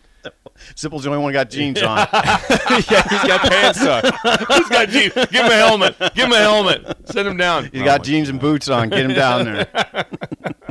Sipple's 0.75 1.03
the 1.03 1.09
only 1.09 1.21
one 1.21 1.31
who 1.31 1.33
got 1.33 1.49
jeans 1.49 1.81
on. 1.81 1.97
yeah, 2.13 2.37
he's 2.77 2.85
got 3.23 3.41
pants 3.49 3.85
on. 3.85 4.03
He's 4.57 4.69
got 4.69 4.89
jeans. 4.89 5.13
Give 5.13 5.29
him 5.31 5.45
a 5.45 5.55
helmet. 5.55 5.95
Give 6.15 6.25
him 6.25 6.33
a 6.33 6.37
helmet. 6.37 6.97
Send 7.05 7.27
him 7.27 7.37
down. 7.37 7.69
He's 7.71 7.83
got 7.83 8.03
jeans 8.03 8.27
and 8.27 8.39
boots 8.39 8.67
on. 8.67 8.89
Get 8.89 9.05
him 9.05 9.13
down 9.13 9.45
there. 9.45 9.65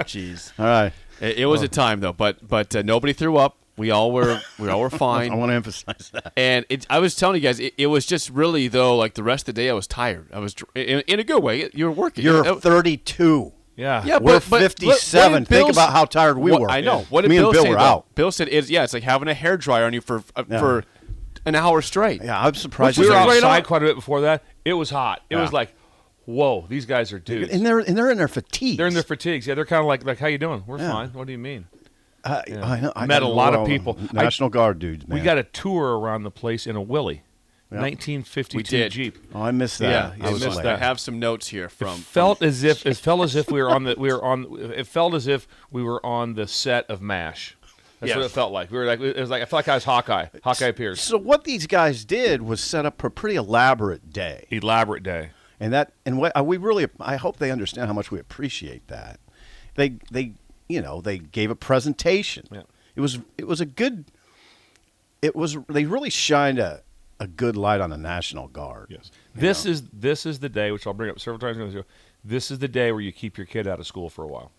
Jeez, 0.01 0.53
All 0.59 0.67
right. 0.67 0.93
it, 1.21 1.39
it 1.39 1.47
was 1.47 1.63
a 1.63 1.69
time 1.69 2.01
though, 2.01 2.13
but 2.13 2.47
but 2.47 2.77
uh, 2.77 2.83
nobody 2.83 3.13
threw 3.15 3.37
up. 3.39 3.57
We 3.77 3.91
all 3.91 4.11
were 4.13 4.41
we 4.59 4.69
all 4.69 4.81
were 4.81 4.91
fine. 5.07 5.33
I 5.33 5.35
want 5.35 5.51
to 5.51 5.55
emphasize 5.55 6.11
that. 6.13 6.33
And 6.37 6.65
it, 6.69 6.87
I 6.89 6.99
was 6.99 7.15
telling 7.15 7.37
you 7.37 7.43
guys, 7.43 7.61
it, 7.61 7.75
it 7.77 7.87
was 7.89 8.07
just 8.07 8.31
really 8.31 8.69
though, 8.69 8.97
like 8.97 9.15
the 9.15 9.23
rest 9.23 9.49
of 9.49 9.55
the 9.55 9.61
day, 9.63 9.69
I 9.71 9.75
was 9.75 9.87
tired. 9.87 10.29
I 10.33 10.39
was 10.39 10.55
in, 10.75 11.01
in 11.07 11.21
a 11.21 11.25
good 11.25 11.43
way. 11.43 11.69
You 11.75 11.87
were 11.87 11.91
working. 11.93 12.25
You're 12.25 12.47
Uh, 12.47 12.55
32. 12.57 13.53
Yeah. 13.77 14.03
Yeah, 14.07 14.17
We're 14.17 14.41
but, 14.41 14.49
but 14.49 14.61
57. 14.63 15.33
what 15.33 15.39
Think 15.41 15.49
Bill's- 15.49 15.77
about 15.77 15.93
how 15.93 16.07
tired 16.07 16.39
we 16.39 16.51
what- 16.51 16.63
were. 16.63 16.71
I 16.71 16.81
know. 16.81 17.05
What 17.11 17.23
did 17.23 17.29
Me 17.29 17.37
and 17.37 17.45
Bill, 17.45 17.53
Bill 17.53 17.63
say? 17.65 17.69
were 17.69 17.75
though? 17.77 17.81
out. 17.83 18.15
Bill 18.15 18.33
said, 18.33 18.49
"It's 18.51 18.71
yeah, 18.71 18.85
it's 18.85 18.95
like 18.95 19.03
having 19.03 19.29
a 19.29 19.35
hair 19.35 19.59
dryer 19.59 19.85
on 19.85 19.93
you 19.93 20.01
for 20.01 20.23
uh, 20.35 20.45
Yeah. 20.49 20.59
for 20.59 20.85
an 21.45 21.55
hour 21.55 21.83
straight." 21.83 22.23
Yeah, 22.25 22.41
I'm 22.41 22.55
surprised. 22.55 22.97
We 22.97 23.05
you 23.05 23.11
were 23.11 23.17
guys- 23.17 23.27
right 23.29 23.37
outside 23.45 23.67
quite 23.67 23.83
a 23.83 23.87
bit 23.87 23.95
before 23.95 24.23
that. 24.23 24.43
It 24.65 24.73
was 24.73 24.89
hot. 24.89 25.21
It 25.29 25.37
Yeah. 25.37 25.43
was 25.43 25.53
like, 25.53 25.75
whoa, 26.25 26.65
these 26.71 26.87
guys 26.87 27.13
are 27.13 27.19
dudes. 27.19 27.53
and 27.53 27.67
they're 27.67 27.81
and 27.81 27.97
they're 27.99 28.11
in 28.11 28.17
their 28.17 28.29
fatigues. 28.29 28.79
They're 28.79 28.87
in 28.87 28.95
their 28.95 29.03
fatigues. 29.03 29.47
Yeah, 29.47 29.55
they're 29.55 29.67
kind 29.67 29.81
of 29.81 29.87
like, 29.87 30.05
like, 30.07 30.19
how 30.19 30.27
you 30.29 30.39
doing? 30.39 30.65
We're 30.67 30.79
Yeah. 30.79 30.93
fine. 30.93 31.11
What 31.11 31.27
do 31.27 31.33
you 31.33 31.39
mean? 31.39 31.67
I, 32.27 32.43
I, 32.63 32.81
know, 32.81 32.93
I 32.97 33.07
Met 33.07 33.23
a 33.23 33.29
lot 33.29 33.55
of 33.55 33.61
well, 33.61 33.67
people. 33.69 33.99
I- 34.11 34.25
National 34.25 34.49
Guard 34.49 34.79
dudes, 34.79 35.07
man. 35.07 35.19
We 35.19 35.25
got 35.25 35.39
a 35.39 35.43
tour 35.45 35.99
around 35.99 36.25
the 36.25 36.31
place 36.31 36.67
in 36.67 36.75
a 36.77 36.83
Willys, 36.83 37.21
1952 37.71 38.57
We 38.57 38.63
did. 38.63 38.93
Jeep. 38.93 39.19
Oh, 39.35 39.43
I 39.43 39.51
missed 39.51 39.79
that. 39.81 40.17
Yeah, 40.19 40.27
I 40.29 40.33
missed 40.33 40.45
late. 40.47 40.63
that. 40.65 40.77
I 40.77 40.79
have 40.79 41.01
some 41.01 41.19
notes 41.19 41.49
here 41.49 41.69
from. 41.69 41.99
felt 41.99 42.43
as 42.43 42.63
if 42.65 42.87
it 42.87 42.97
felt 42.97 43.23
as 43.23 43.35
if 43.37 43.51
we 43.51 43.63
were 43.63 43.71
on 43.71 43.85
the 43.85 43.95
we 43.99 44.13
were 44.13 44.25
on 44.25 44.47
it 44.73 44.87
felt 44.87 45.15
as 45.15 45.27
if 45.27 45.47
we 45.71 45.83
were 45.83 46.05
on 46.05 46.35
the 46.35 46.47
set 46.47 46.89
of 46.91 47.01
MASH. 47.03 47.57
That's 48.01 48.11
Yeah. 48.11 48.17
what 48.19 48.27
it 48.27 48.31
felt 48.31 48.53
like. 48.53 48.71
We 48.71 48.77
were 48.79 48.85
like, 48.85 49.01
it 49.01 49.17
was 49.17 49.31
like 49.31 49.43
I 49.43 49.47
felt 49.47 49.61
like 49.61 49.69
I 49.69 49.75
was 49.75 49.85
Hawkeye, 49.85 50.27
Hawkeye 50.45 50.73
Pierce. 50.73 51.01
So 51.01 51.17
what 51.19 51.45
these 51.45 51.67
guys 51.67 52.05
did 52.05 52.43
was 52.43 52.61
set 52.61 52.85
up 52.87 53.03
a 53.03 53.11
pretty 53.11 53.37
elaborate 53.37 54.13
day, 54.13 54.47
Elaborate 54.51 55.03
day. 55.03 55.31
and 55.59 55.73
that 55.73 55.93
and 56.05 56.19
what 56.19 56.37
uh, 56.39 56.45
we 56.45 56.57
really 56.59 56.87
I 57.01 57.17
hope 57.17 57.39
they 57.39 57.51
understand 57.51 57.87
how 57.89 57.95
much 57.95 58.11
we 58.11 58.19
appreciate 58.21 58.87
that. 58.89 59.19
They 59.77 59.95
they 60.11 60.35
you 60.69 60.81
know 60.81 61.01
they 61.01 61.19
gave 61.19 61.51
a 61.51 61.57
presentation. 61.57 62.47
Yeah. 62.51 62.63
It 62.95 63.01
was 63.01 63.19
it 63.39 63.47
was 63.47 63.61
a 63.61 63.67
good. 63.67 64.07
It 65.23 65.35
was 65.35 65.57
they 65.69 65.85
really 65.85 66.11
shined 66.11 66.59
a 66.59 66.83
a 67.19 67.27
good 67.27 67.57
light 67.57 67.81
on 67.81 67.91
the 67.91 67.97
National 67.97 68.49
Guard. 68.49 68.89
Yes. 68.91 69.11
This 69.35 69.67
is 69.67 69.83
this 69.93 70.27
is 70.27 70.41
the 70.41 70.49
day 70.49 70.71
which 70.71 70.87
I'll 70.87 70.95
bring 70.95 71.11
up 71.11 71.21
several 71.21 71.39
times. 71.39 71.73
show. 71.73 71.85
This 72.25 72.51
is 72.51 72.59
the 72.59 72.69
day 72.69 72.93
where 72.93 73.01
you 73.01 73.13
keep 73.13 73.39
your 73.39 73.47
kid 73.47 73.67
out 73.67 73.79
of 73.79 73.87
school 73.87 74.11
for 74.11 74.25
a 74.25 74.29
while. 74.29 74.51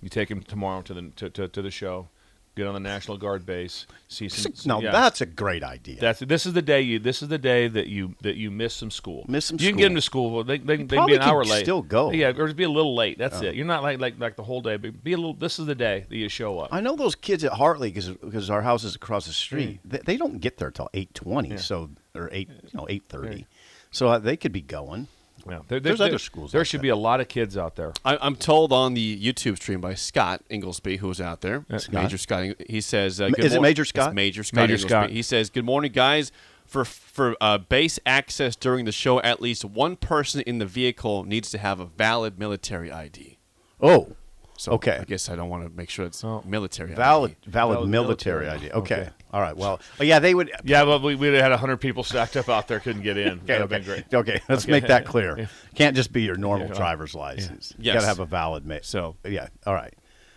You 0.00 0.08
take 0.08 0.30
him 0.30 0.42
tomorrow 0.42 0.82
to 0.82 0.94
the 0.94 1.10
to, 1.16 1.30
to, 1.30 1.48
to 1.48 1.62
the 1.62 1.70
show, 1.70 2.08
get 2.54 2.66
on 2.66 2.74
the 2.74 2.80
National 2.80 3.16
Guard 3.16 3.44
base, 3.44 3.86
see 4.08 4.28
some. 4.28 4.52
No, 4.64 4.80
yeah. 4.80 4.92
that's 4.92 5.20
a 5.20 5.26
great 5.26 5.62
idea. 5.62 6.00
That's 6.00 6.20
this 6.20 6.46
is 6.46 6.52
the 6.52 6.62
day 6.62 6.80
you. 6.80 6.98
This 6.98 7.22
is 7.22 7.28
the 7.28 7.38
day 7.38 7.68
that 7.68 7.88
you 7.88 8.14
that 8.22 8.36
you 8.36 8.50
miss 8.50 8.74
some 8.74 8.90
school. 8.90 9.24
Miss 9.28 9.46
some 9.46 9.58
You 9.60 9.68
can 9.70 9.78
get 9.78 9.84
them 9.84 9.94
to 9.96 10.00
school. 10.00 10.44
They 10.44 10.58
they, 10.58 10.76
they 10.76 10.96
can 10.96 11.06
be 11.06 11.14
an 11.14 11.22
hour 11.22 11.44
late. 11.44 11.62
still 11.64 11.82
go. 11.82 12.08
Oh. 12.08 12.10
Yeah, 12.12 12.28
or 12.28 12.46
just 12.46 12.56
be 12.56 12.64
a 12.64 12.68
little 12.68 12.94
late. 12.94 13.18
That's 13.18 13.40
it. 13.40 13.54
You're 13.54 13.66
not 13.66 13.82
like 13.82 13.98
like 13.98 14.18
like 14.18 14.36
the 14.36 14.42
whole 14.42 14.60
day, 14.60 14.76
but 14.76 15.02
be 15.02 15.12
a 15.12 15.16
little. 15.16 15.34
This 15.34 15.58
is 15.58 15.66
the 15.66 15.74
day 15.74 16.06
that 16.08 16.16
you 16.16 16.28
show 16.28 16.58
up. 16.58 16.68
I 16.72 16.80
know 16.80 16.96
those 16.96 17.14
kids 17.14 17.44
at 17.44 17.52
Hartley 17.52 17.90
because 17.90 18.08
because 18.08 18.50
our 18.50 18.62
house 18.62 18.84
is 18.84 18.94
across 18.94 19.26
the 19.26 19.32
street. 19.32 19.80
Mm. 19.86 19.90
They, 19.90 19.98
they 19.98 20.16
don't 20.16 20.40
get 20.40 20.58
there 20.58 20.70
till 20.70 20.88
eight 20.94 21.14
twenty, 21.14 21.56
so 21.56 21.90
or 22.14 22.28
eight 22.32 22.48
you 22.48 22.70
know 22.78 22.86
eight 22.88 23.04
thirty, 23.08 23.46
so 23.90 24.08
uh, 24.08 24.18
they 24.18 24.36
could 24.36 24.52
be 24.52 24.62
going. 24.62 25.08
Yeah. 25.48 25.60
There, 25.68 25.78
There's 25.80 25.98
there- 25.98 26.08
other 26.08 26.18
schools 26.18 26.52
There 26.52 26.60
like 26.60 26.66
should 26.66 26.80
that. 26.80 26.82
be 26.82 26.88
a 26.88 26.96
lot 26.96 27.20
of 27.20 27.28
kids 27.28 27.56
out 27.56 27.76
there. 27.76 27.92
I, 28.04 28.16
I'm 28.20 28.34
told 28.36 28.72
on 28.72 28.94
the 28.94 29.18
YouTube 29.20 29.56
stream 29.56 29.80
by 29.80 29.94
Scott 29.94 30.42
Inglesby, 30.48 30.96
who 30.98 31.08
was 31.08 31.20
out 31.20 31.40
there, 31.42 31.64
Yeah, 31.68 31.76
Scott. 31.78 32.02
Major 32.02 32.18
Scott. 32.18 32.46
He 32.68 32.80
says, 32.80 33.20
uh, 33.20 33.24
Ma- 33.28 33.36
good 33.36 33.44
is 33.44 33.52
it 33.52 33.56
mor- 33.56 33.62
Major 33.62 33.82
it's 33.82 33.88
Scott? 33.90 34.14
Major 34.14 34.42
Scott. 34.42 34.56
Major 34.56 34.72
Inglesby. 34.74 34.88
Scott. 34.88 35.10
He 35.10 35.22
says, 35.22 35.50
"Good 35.50 35.64
morning, 35.64 35.92
guys. 35.92 36.32
For 36.66 36.84
for 36.86 37.36
uh, 37.42 37.58
base 37.58 37.98
access 38.06 38.56
during 38.56 38.86
the 38.86 38.92
show, 38.92 39.20
at 39.20 39.42
least 39.42 39.64
one 39.66 39.96
person 39.96 40.40
in 40.42 40.58
the 40.58 40.66
vehicle 40.66 41.24
needs 41.24 41.50
to 41.50 41.58
have 41.58 41.78
a 41.78 41.84
valid 41.84 42.38
military 42.38 42.90
ID." 42.90 43.38
Oh, 43.82 44.12
So 44.56 44.72
Okay. 44.72 44.98
I 45.00 45.04
guess 45.04 45.28
I 45.28 45.34
don't 45.36 45.48
want 45.48 45.64
to 45.64 45.76
make 45.76 45.90
sure 45.90 46.06
it's 46.06 46.22
Oh. 46.22 46.42
military. 46.46 46.94
valid, 46.94 47.32
ID. 47.42 47.50
valid, 47.50 47.74
Valid 47.78 47.88
military, 47.90 48.46
military. 48.46 48.66
idea. 48.70 48.72
Okay. 48.78 48.94
Okay. 49.02 49.10
all 49.32 49.40
right. 49.40 49.56
Well, 49.56 49.80
oh, 49.98 50.04
yeah, 50.04 50.20
they 50.20 50.32
would. 50.32 50.48
Uh, 50.52 50.58
yeah, 50.64 50.84
well, 50.84 51.00
we 51.00 51.16
would 51.16 51.34
have 51.34 51.42
had 51.50 51.58
hundred 51.58 51.78
people 51.78 52.04
stacked 52.04 52.36
up 52.36 52.48
out 52.48 52.68
there, 52.68 52.78
couldn't 52.78 53.02
get 53.02 53.16
in. 53.16 53.30
Okay, 53.32 53.38
That'd 53.46 53.62
have 53.62 53.72
okay, 53.72 53.78
been 53.78 53.84
great. 53.84 54.14
okay. 54.14 54.40
Let's 54.48 54.64
Okay. 54.64 54.70
make 54.72 54.86
that 54.86 55.04
clear. 55.06 55.36
Yeah. 55.38 55.46
Can't 55.74 55.96
just 55.96 56.12
be 56.12 56.22
your 56.22 56.36
normal 56.36 56.68
Yeah. 56.68 56.74
driver's 56.74 57.14
license. 57.16 57.74
You 57.78 57.84
Yes. 57.86 57.94
got 57.94 58.00
to 58.02 58.06
have 58.06 58.20
a 58.20 58.26
valid. 58.26 58.64
Ma- 58.64 58.76
So- 58.82 59.16
yeah, 59.24 59.48
all 59.66 59.74
right. 59.74 59.92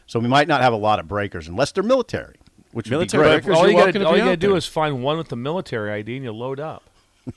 So 0.08 0.20
we 0.20 0.28
might 0.28 0.48
not 0.48 0.62
have 0.62 0.74
a 0.74 0.78
lot 0.78 1.00
of 1.00 1.08
breakers 1.08 1.48
unless 1.48 1.72
they're 1.74 1.84
military, 1.84 2.38
which 2.72 2.90
Military 2.90 3.22
would 3.24 3.28
be 3.28 3.34
breakers 3.36 3.46
great. 3.46 3.56
all 3.58 3.62
you're 3.64 3.70
you 3.72 3.76
welcome 3.78 3.94
got 3.94 4.00
to 4.00 4.06
all 4.08 4.18
you 4.18 4.24
got 4.24 4.30
to 4.32 4.38
do 4.38 4.48
there. 4.50 4.58
is 4.58 4.66
find 4.66 5.04
one 5.04 5.18
with 5.18 5.28
the 5.30 5.36
military 5.36 5.92
ID 5.92 6.16
and 6.16 6.24
you 6.26 6.32
load 6.32 6.60
up. 6.60 6.84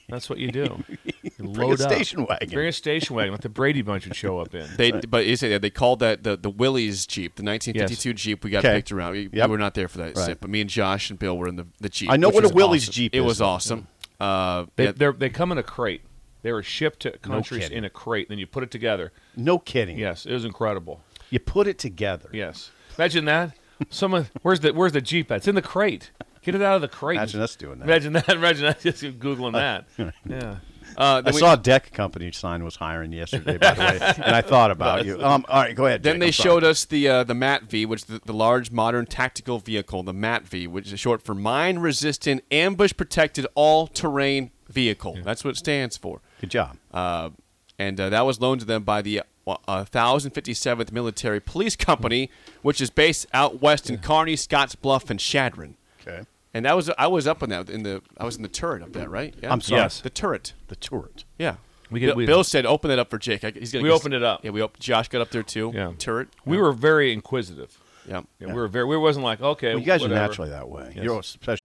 That's 0.09 0.29
what 0.31 0.39
you 0.39 0.51
do. 0.51 0.83
You 1.23 1.49
Bring 1.53 1.69
a 1.69 1.71
load 1.71 1.81
up. 1.81 1.91
station 1.91 2.27
wagon. 2.27 2.51
Bring 2.51 2.69
a 2.69 2.73
station 2.73 3.17
wagon. 3.17 3.33
Let 3.33 3.41
the 3.41 3.49
Brady 3.49 3.81
Bunch 3.81 4.07
would 4.07 4.15
show 4.15 4.39
up 4.41 4.55
in. 4.55 4.69
They, 4.77 4.91
but 4.93 5.25
you 5.25 5.37
say 5.37 5.49
that 5.51 5.63
they 5.63 5.71
called 5.71 6.01
that 6.01 6.23
the 6.23 6.37
the 6.37 6.51
Willys 6.51 7.07
Jeep, 7.07 7.37
the 7.37 7.43
1952 7.43 8.13
Jeep. 8.13 8.45
We 8.45 8.51
got 8.51 8.59
Okay. 8.59 8.73
a 8.75 8.77
picture 8.77 8.99
around. 8.99 9.13
We, 9.13 9.29
we 9.29 9.47
were 9.47 9.57
not 9.57 9.73
there 9.75 9.89
for 9.89 9.99
that, 9.99 10.17
Right. 10.17 10.27
sip, 10.27 10.41
but 10.43 10.51
me 10.51 10.61
and 10.61 10.69
Josh 10.69 11.09
and 11.09 11.19
Bill 11.19 11.39
were 11.39 11.49
in 11.49 11.57
the 11.57 11.67
the 11.81 11.89
Jeep. 11.89 12.11
I 12.11 12.19
know 12.19 12.29
what 12.29 12.45
a 12.45 12.49
was 12.49 12.53
Willys 12.53 12.83
awesome. 12.85 12.93
Jeep 12.93 13.15
It 13.15 13.19
is, 13.21 13.25
was 13.25 13.39
though. 13.39 13.47
awesome. 13.47 13.87
Uh, 14.21 14.67
They 14.77 14.85
yeah, 14.87 14.93
they're, 14.95 15.31
come 15.31 15.51
in 15.51 15.57
a 15.57 15.63
crate. 15.63 16.03
They 16.43 16.53
were 16.53 16.63
shipped 16.63 17.01
to 17.01 17.13
countries 17.19 17.63
kidding. 17.65 17.79
in 17.79 17.85
a 17.85 17.91
crate. 17.91 18.29
Then 18.29 18.39
you 18.39 18.47
put 18.47 18.63
it 18.63 18.71
together. 18.71 19.13
No 19.37 19.59
kidding. 19.59 19.99
Yes, 19.99 20.27
it 20.27 20.33
was 20.35 20.45
incredible. 20.45 21.01
You 21.31 21.39
put 21.39 21.67
it 21.69 21.79
together. 21.79 22.29
Yes, 22.35 22.71
imagine 22.99 23.25
that. 23.27 23.57
Someone, 23.89 24.29
where's 24.43 24.61
the 24.61 24.75
where's 24.75 24.93
the 24.93 25.01
Jeep 25.01 25.31
at? 25.31 25.39
It's 25.39 25.49
in 25.49 25.55
the 25.55 25.63
crate. 25.63 26.11
Get 26.43 26.55
it 26.55 26.63
out 26.63 26.77
of 26.77 26.81
the 26.83 26.89
crate. 26.89 27.17
Imagine 27.17 27.41
us 27.41 27.57
doing 27.57 27.79
that. 27.81 27.85
Imagine 27.85 28.13
that. 28.15 28.29
Imagine 28.31 28.65
that. 28.67 28.81
Just 28.81 29.03
googling 29.03 29.53
that. 29.53 29.87
Yeah. 30.29 30.57
uh, 30.97 31.23
I 31.25 31.31
we- 31.31 31.39
saw 31.39 31.55
a 31.55 31.57
deck 31.57 31.93
company 31.93 32.33
sign 32.33 32.65
was 32.65 32.77
hiring 32.77 33.13
yesterday, 33.13 33.59
by 33.59 33.75
the 33.75 33.81
way, 33.81 33.99
and 34.25 34.35
I 34.35 34.41
thought 34.41 34.71
about 34.71 35.05
you. 35.05 35.23
Um, 35.23 35.45
all 35.49 35.63
right, 35.63 35.75
go 35.75 35.87
ahead. 35.87 36.03
Then 36.03 36.15
Jake, 36.15 36.21
they 36.21 36.27
I'm 36.27 36.33
sorry. 36.33 36.49
showed 36.49 36.65
us 36.65 36.85
the 36.85 37.09
uh, 37.09 37.25
the 37.25 37.35
MAT 37.35 37.65
V, 37.65 37.87
which 37.87 38.01
is 38.01 38.05
the, 38.07 38.21
the 38.25 38.33
large 38.33 38.71
modern 38.71 39.07
tactical 39.07 39.59
vehicle, 39.59 40.03
the 40.03 40.13
MAT 40.13 40.49
V, 40.49 40.67
which 40.67 40.93
is 40.93 40.99
short 40.99 41.23
for 41.23 41.35
Mine 41.35 41.79
Resistant 41.79 42.43
Ambush 42.51 42.93
Protected 42.97 43.47
All 43.55 43.87
Terrain 43.87 44.51
Vehicle. 44.69 45.19
That's 45.23 45.45
what 45.45 45.51
it 45.51 45.59
stands 45.59 45.97
for. 45.97 46.21
Good 46.41 46.51
job. 46.51 46.77
Uh, 46.93 47.31
and 47.79 48.01
uh, 48.01 48.11
that 48.11 48.27
was 48.27 48.41
loaned 48.41 48.61
to 48.61 48.67
them 48.67 48.83
by 48.83 49.01
the 49.01 49.23
uh, 49.47 49.57
1057th 49.85 50.93
Military 50.93 51.41
Police 51.41 51.77
Company, 51.77 52.31
which 52.63 52.81
is 52.81 52.91
based 52.91 53.27
out 53.33 53.63
west 53.63 53.89
in 53.89 53.99
Kearney, 53.99 54.37
Scotts 54.37 54.75
Bluff, 54.75 55.09
and 55.11 55.19
Chadron. 55.21 55.77
Okay. 56.01 56.23
And 56.53 56.65
that 56.65 56.75
was 56.75 56.91
I 56.99 57.07
was 57.07 57.27
up 57.27 57.43
on 57.43 57.49
that 57.51 57.71
in 57.71 57.83
the 57.85 58.03
I 58.19 58.25
was 58.25 58.37
in 58.37 58.43
the 58.43 58.49
turret 58.49 58.83
up 58.83 58.93
there, 58.93 59.09
right? 59.09 59.35
Yeah. 59.43 59.53
I'm 59.53 59.61
sorry. 59.61 59.83
Yes. 59.83 60.01
The 60.01 60.11
turret. 60.11 60.53
The 60.69 60.77
turret. 60.77 61.25
Yeah. 61.39 61.57
We 61.91 62.01
Bill, 62.01 62.15
we- 62.15 62.27
Bill 62.27 62.45
said, 62.45 62.67
"Open 62.67 62.89
that 62.91 62.99
up 63.01 63.11
for 63.11 63.19
Jake." 63.19 63.43
I, 63.45 63.51
he's 63.51 63.73
gonna, 63.73 63.83
We 63.83 63.91
opened 63.91 64.15
it 64.15 64.23
up. 64.23 64.45
Yeah, 64.45 64.51
we 64.51 64.61
op- 64.61 64.79
Josh 64.79 65.09
got 65.09 65.21
up 65.21 65.31
there 65.31 65.43
too. 65.43 65.73
Yeah. 65.75 65.93
Turret. 65.99 66.29
We 66.45 66.57
were 66.57 66.73
very 66.73 67.13
inquisitive. 67.13 67.79
Yeah. 68.07 68.23
Yeah, 68.39 68.49
We 68.49 68.55
were 68.55 68.69
very. 68.69 68.85
We 68.87 68.97
wasn't 68.97 69.25
like 69.25 69.41
okay. 69.41 69.71
Well, 69.71 69.81
you 69.81 69.87
guys 69.87 70.01
whatever. 70.01 70.21
are 70.21 70.29
naturally 70.29 70.51
that 70.51 70.69
way. 70.69 70.93
Yes. 70.95 71.05
You're 71.05 71.19
especially. 71.21 71.59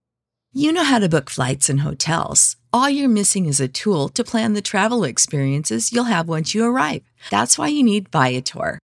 You 0.52 0.72
know 0.72 0.84
how 0.84 0.98
to 0.98 1.08
book 1.08 1.28
flights 1.30 1.68
and 1.68 1.80
hotels. 1.80 2.56
All 2.72 2.88
you're 2.88 3.08
missing 3.08 3.46
is 3.46 3.60
a 3.60 3.68
tool 3.68 4.08
to 4.10 4.24
plan 4.24 4.54
the 4.54 4.62
travel 4.62 5.04
experiences 5.04 5.92
you'll 5.92 6.04
have 6.04 6.28
once 6.28 6.54
you 6.54 6.64
arrive. 6.64 7.02
That's 7.30 7.58
why 7.58 7.68
you 7.68 7.82
need 7.82 8.08
Viator. 8.10 8.78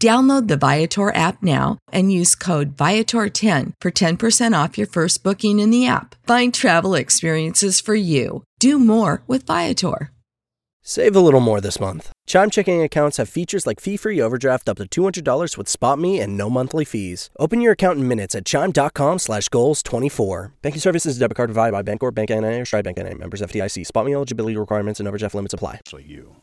Download 0.00 0.46
the 0.46 0.58
Viator 0.58 1.14
app 1.14 1.42
now 1.42 1.78
and 1.90 2.12
use 2.12 2.34
code 2.34 2.76
Viator10 2.76 3.72
for 3.80 3.90
10% 3.90 4.64
off 4.64 4.76
your 4.76 4.86
first 4.86 5.22
booking 5.22 5.58
in 5.58 5.70
the 5.70 5.86
app. 5.86 6.16
Find 6.26 6.52
travel 6.52 6.94
experiences 6.94 7.80
for 7.80 7.94
you. 7.94 8.44
Do 8.58 8.78
more 8.78 9.22
with 9.26 9.46
Viator. 9.46 10.10
Save 10.82 11.16
a 11.16 11.20
little 11.20 11.40
more 11.40 11.60
this 11.60 11.80
month. 11.80 12.12
Chime 12.26 12.48
checking 12.48 12.80
accounts 12.80 13.16
have 13.16 13.28
features 13.28 13.66
like 13.66 13.80
fee-free 13.80 14.20
overdraft 14.20 14.68
up 14.68 14.76
to 14.76 14.84
$200 14.84 15.56
with 15.58 15.66
SpotMe 15.66 16.22
and 16.22 16.36
no 16.36 16.48
monthly 16.48 16.84
fees. 16.84 17.30
Open 17.40 17.60
your 17.60 17.72
account 17.72 17.98
in 17.98 18.06
minutes 18.06 18.36
at 18.36 18.44
chime.com 18.44 19.18
slash 19.18 19.48
goals 19.48 19.82
24. 19.82 20.52
Banking 20.62 20.80
services 20.80 21.18
debit 21.18 21.36
card 21.36 21.48
provided 21.48 21.72
by 21.72 21.82
Bancorp, 21.82 22.14
Bank 22.14 22.30
NA, 22.30 22.60
or 22.60 22.64
Stride 22.64 22.84
Bank 22.84 22.98
NA. 22.98 23.14
Members 23.14 23.40
FDIC. 23.40 23.84
SpotMe 23.84 24.14
eligibility 24.14 24.56
requirements 24.56 25.00
and 25.00 25.08
overdraft 25.08 25.34
limits 25.34 25.54
apply. 25.54 25.80
So 25.86 25.98
you. 25.98 26.36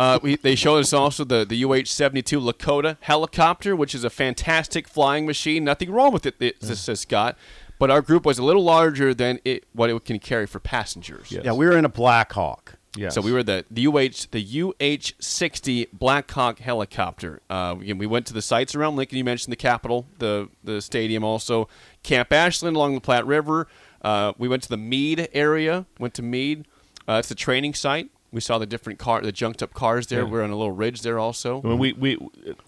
Uh, 0.00 0.18
we, 0.22 0.36
they 0.36 0.54
showed 0.54 0.78
us 0.78 0.94
also 0.94 1.24
the, 1.24 1.44
the 1.44 1.62
UH-72 1.62 2.40
Lakota 2.40 2.96
helicopter, 3.00 3.76
which 3.76 3.94
is 3.94 4.02
a 4.02 4.08
fantastic 4.08 4.88
flying 4.88 5.26
machine. 5.26 5.62
Nothing 5.62 5.90
wrong 5.90 6.10
with 6.10 6.24
it, 6.24 6.36
it 6.40 6.62
says 6.62 7.00
Scott. 7.00 7.36
But 7.78 7.90
our 7.90 8.00
group 8.00 8.24
was 8.24 8.38
a 8.38 8.42
little 8.42 8.64
larger 8.64 9.12
than 9.12 9.40
it, 9.44 9.64
what 9.74 9.90
it 9.90 10.04
can 10.06 10.18
carry 10.18 10.46
for 10.46 10.58
passengers. 10.58 11.30
Yes. 11.30 11.44
Yeah, 11.44 11.52
we 11.52 11.66
were 11.66 11.76
in 11.76 11.84
a 11.84 11.90
Black 11.90 12.32
Hawk. 12.32 12.78
Yes. 12.96 13.14
So 13.14 13.20
we 13.20 13.30
were 13.30 13.42
the 13.42 13.66
the 13.70 13.86
UH 13.86 14.26
the 14.32 14.62
UH 14.62 15.12
sixty 15.20 15.86
Black 15.92 16.30
Hawk 16.30 16.58
helicopter. 16.58 17.40
Uh, 17.48 17.76
again, 17.80 17.98
we 17.98 18.06
went 18.06 18.26
to 18.26 18.34
the 18.34 18.42
sites 18.42 18.74
around 18.74 18.96
Lincoln. 18.96 19.18
You 19.18 19.24
mentioned 19.24 19.52
the 19.52 19.56
Capitol, 19.56 20.06
the 20.18 20.48
the 20.64 20.80
stadium, 20.82 21.22
also 21.22 21.68
Camp 22.02 22.32
Ashland 22.32 22.74
along 22.74 22.94
the 22.94 23.00
Platte 23.00 23.26
River. 23.26 23.68
Uh, 24.02 24.32
we 24.38 24.48
went 24.48 24.62
to 24.64 24.68
the 24.68 24.76
Mead 24.76 25.28
area. 25.32 25.86
Went 25.98 26.14
to 26.14 26.22
Mead. 26.22 26.66
Uh, 27.08 27.18
it's 27.20 27.28
the 27.28 27.34
training 27.34 27.74
site. 27.74 28.10
We 28.32 28.40
saw 28.40 28.58
the 28.58 28.66
different 28.66 28.98
car, 28.98 29.20
the 29.20 29.32
junked 29.32 29.62
up 29.62 29.74
cars 29.74 30.06
there. 30.06 30.22
Yeah. 30.22 30.28
We're 30.28 30.42
on 30.42 30.50
a 30.50 30.56
little 30.56 30.72
ridge 30.72 31.02
there 31.02 31.18
also. 31.18 31.60
I 31.62 31.68
mean, 31.68 31.78
we 31.78 31.92
we, 31.94 32.16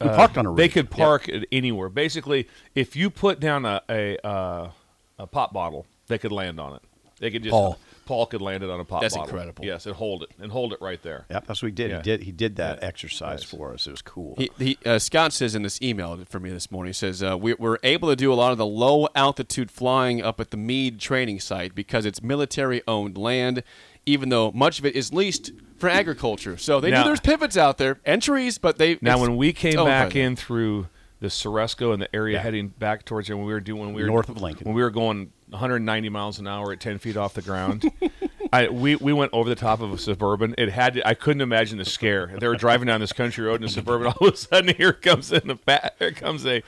uh, 0.00 0.08
parked 0.16 0.36
on 0.36 0.46
a 0.46 0.54
They 0.54 0.68
could 0.68 0.90
park 0.90 1.28
it 1.28 1.46
anywhere. 1.52 1.88
Basically, 1.88 2.48
if 2.74 2.96
you 2.96 3.10
put 3.10 3.38
down 3.40 3.64
a 3.64 3.80
a, 3.88 4.26
uh, 4.26 4.70
a 5.18 5.26
pop 5.26 5.52
bottle, 5.52 5.86
they 6.08 6.18
could 6.18 6.32
land 6.32 6.58
on 6.58 6.74
it. 6.74 6.82
They 7.20 7.30
could 7.30 7.42
just 7.44 7.52
Paul. 7.52 7.78
Paul 8.04 8.26
could 8.26 8.42
land 8.42 8.64
it 8.64 8.68
on 8.68 8.80
a 8.80 8.84
pop 8.84 9.00
That's 9.00 9.14
bottle. 9.14 9.28
incredible. 9.28 9.64
Yes, 9.64 9.86
and 9.86 9.94
hold 9.94 10.24
it 10.24 10.30
and 10.40 10.50
hold 10.50 10.72
it 10.72 10.80
right 10.82 11.00
there. 11.04 11.24
Yep, 11.30 11.46
that's 11.46 11.62
what 11.62 11.68
he 11.68 11.72
did. 11.72 11.90
Yeah. 11.92 11.96
He 11.98 12.02
did. 12.02 12.22
He 12.24 12.32
did 12.32 12.56
that 12.56 12.80
Yeah. 12.82 12.88
exercise 12.88 13.42
Yes. 13.42 13.50
for 13.50 13.72
us. 13.72 13.86
It 13.86 13.92
was 13.92 14.02
cool. 14.02 14.34
He, 14.36 14.50
he, 14.58 14.78
uh, 14.84 14.98
Scott 14.98 15.32
says 15.32 15.54
in 15.54 15.62
this 15.62 15.80
email 15.80 16.18
for 16.28 16.40
me 16.40 16.50
this 16.50 16.68
morning, 16.72 16.88
he 16.88 16.94
says, 16.94 17.22
uh, 17.22 17.38
we, 17.38 17.54
We're 17.54 17.78
able 17.84 18.08
to 18.08 18.16
do 18.16 18.32
a 18.32 18.34
lot 18.34 18.50
of 18.50 18.58
the 18.58 18.66
low 18.66 19.06
altitude 19.14 19.70
flying 19.70 20.20
up 20.20 20.40
at 20.40 20.50
the 20.50 20.56
Mead 20.56 20.98
training 20.98 21.38
site 21.38 21.76
because 21.76 22.04
it's 22.04 22.20
military 22.20 22.82
owned 22.88 23.16
land. 23.16 23.62
Even 24.06 24.28
though 24.30 24.50
much 24.52 24.78
of 24.78 24.86
it 24.86 24.94
is 24.96 25.12
leased 25.12 25.52
for 25.78 25.88
agriculture. 25.88 26.56
So 26.56 26.80
they 26.80 26.90
Now- 26.90 27.02
knew 27.02 27.08
there's 27.08 27.20
pivots 27.20 27.56
out 27.56 27.78
there, 27.78 27.98
entries, 28.04 28.58
but 28.58 28.78
they 28.78 28.98
Now, 29.00 29.18
when 29.18 29.36
we 29.36 29.52
came 29.52 29.78
owned 29.78 29.86
by 29.86 30.04
back 30.04 30.16
in 30.16 30.36
through 30.36 30.88
the 31.20 31.28
Ceresco 31.28 31.92
and 31.92 32.02
the 32.02 32.12
area 32.14 32.38
heading 32.40 32.68
back 32.68 33.04
towards 33.04 33.28
there, 33.28 33.36
when 33.36 33.46
we 33.46 33.52
were 33.52 33.60
doing 33.60 33.80
when 33.80 33.92
we 33.94 34.02
were 34.02 34.08
North 34.08 34.28
of 34.28 34.40
Lincoln. 34.40 34.64
when 34.66 34.74
we 34.74 34.82
were 34.82 34.90
going 34.90 35.30
190 35.50 36.08
miles 36.08 36.38
an 36.40 36.48
hour 36.48 36.72
at 36.72 36.80
10 36.80 36.98
feet 36.98 37.16
off 37.16 37.34
the 37.34 37.42
ground, 37.42 37.84
I, 38.52 38.68
we 38.68 38.96
we 38.96 39.12
went 39.12 39.32
over 39.32 39.48
the 39.48 39.54
top 39.54 39.80
of 39.80 39.92
a 39.92 39.98
suburban. 39.98 40.54
It 40.58 40.68
had 40.70 40.94
to, 40.94 41.08
I 41.08 41.14
couldn't 41.14 41.40
imagine 41.40 41.78
the 41.78 41.84
scare. 41.84 42.32
They 42.38 42.46
were 42.48 42.56
driving 42.56 42.86
down 42.88 43.00
this 43.00 43.12
country 43.12 43.44
road 43.46 43.60
in 43.60 43.64
a 43.64 43.68
suburban. 43.68 44.08
All 44.20 44.26
of 44.28 44.34
a 44.34 44.36
sudden, 44.36 44.74
here 44.74 44.92
comes 44.92 45.32
in 45.32 45.48
a 45.48 45.54
bat, 45.54 45.94
here 45.98 46.12
comes 46.12 46.44
a 46.44 46.62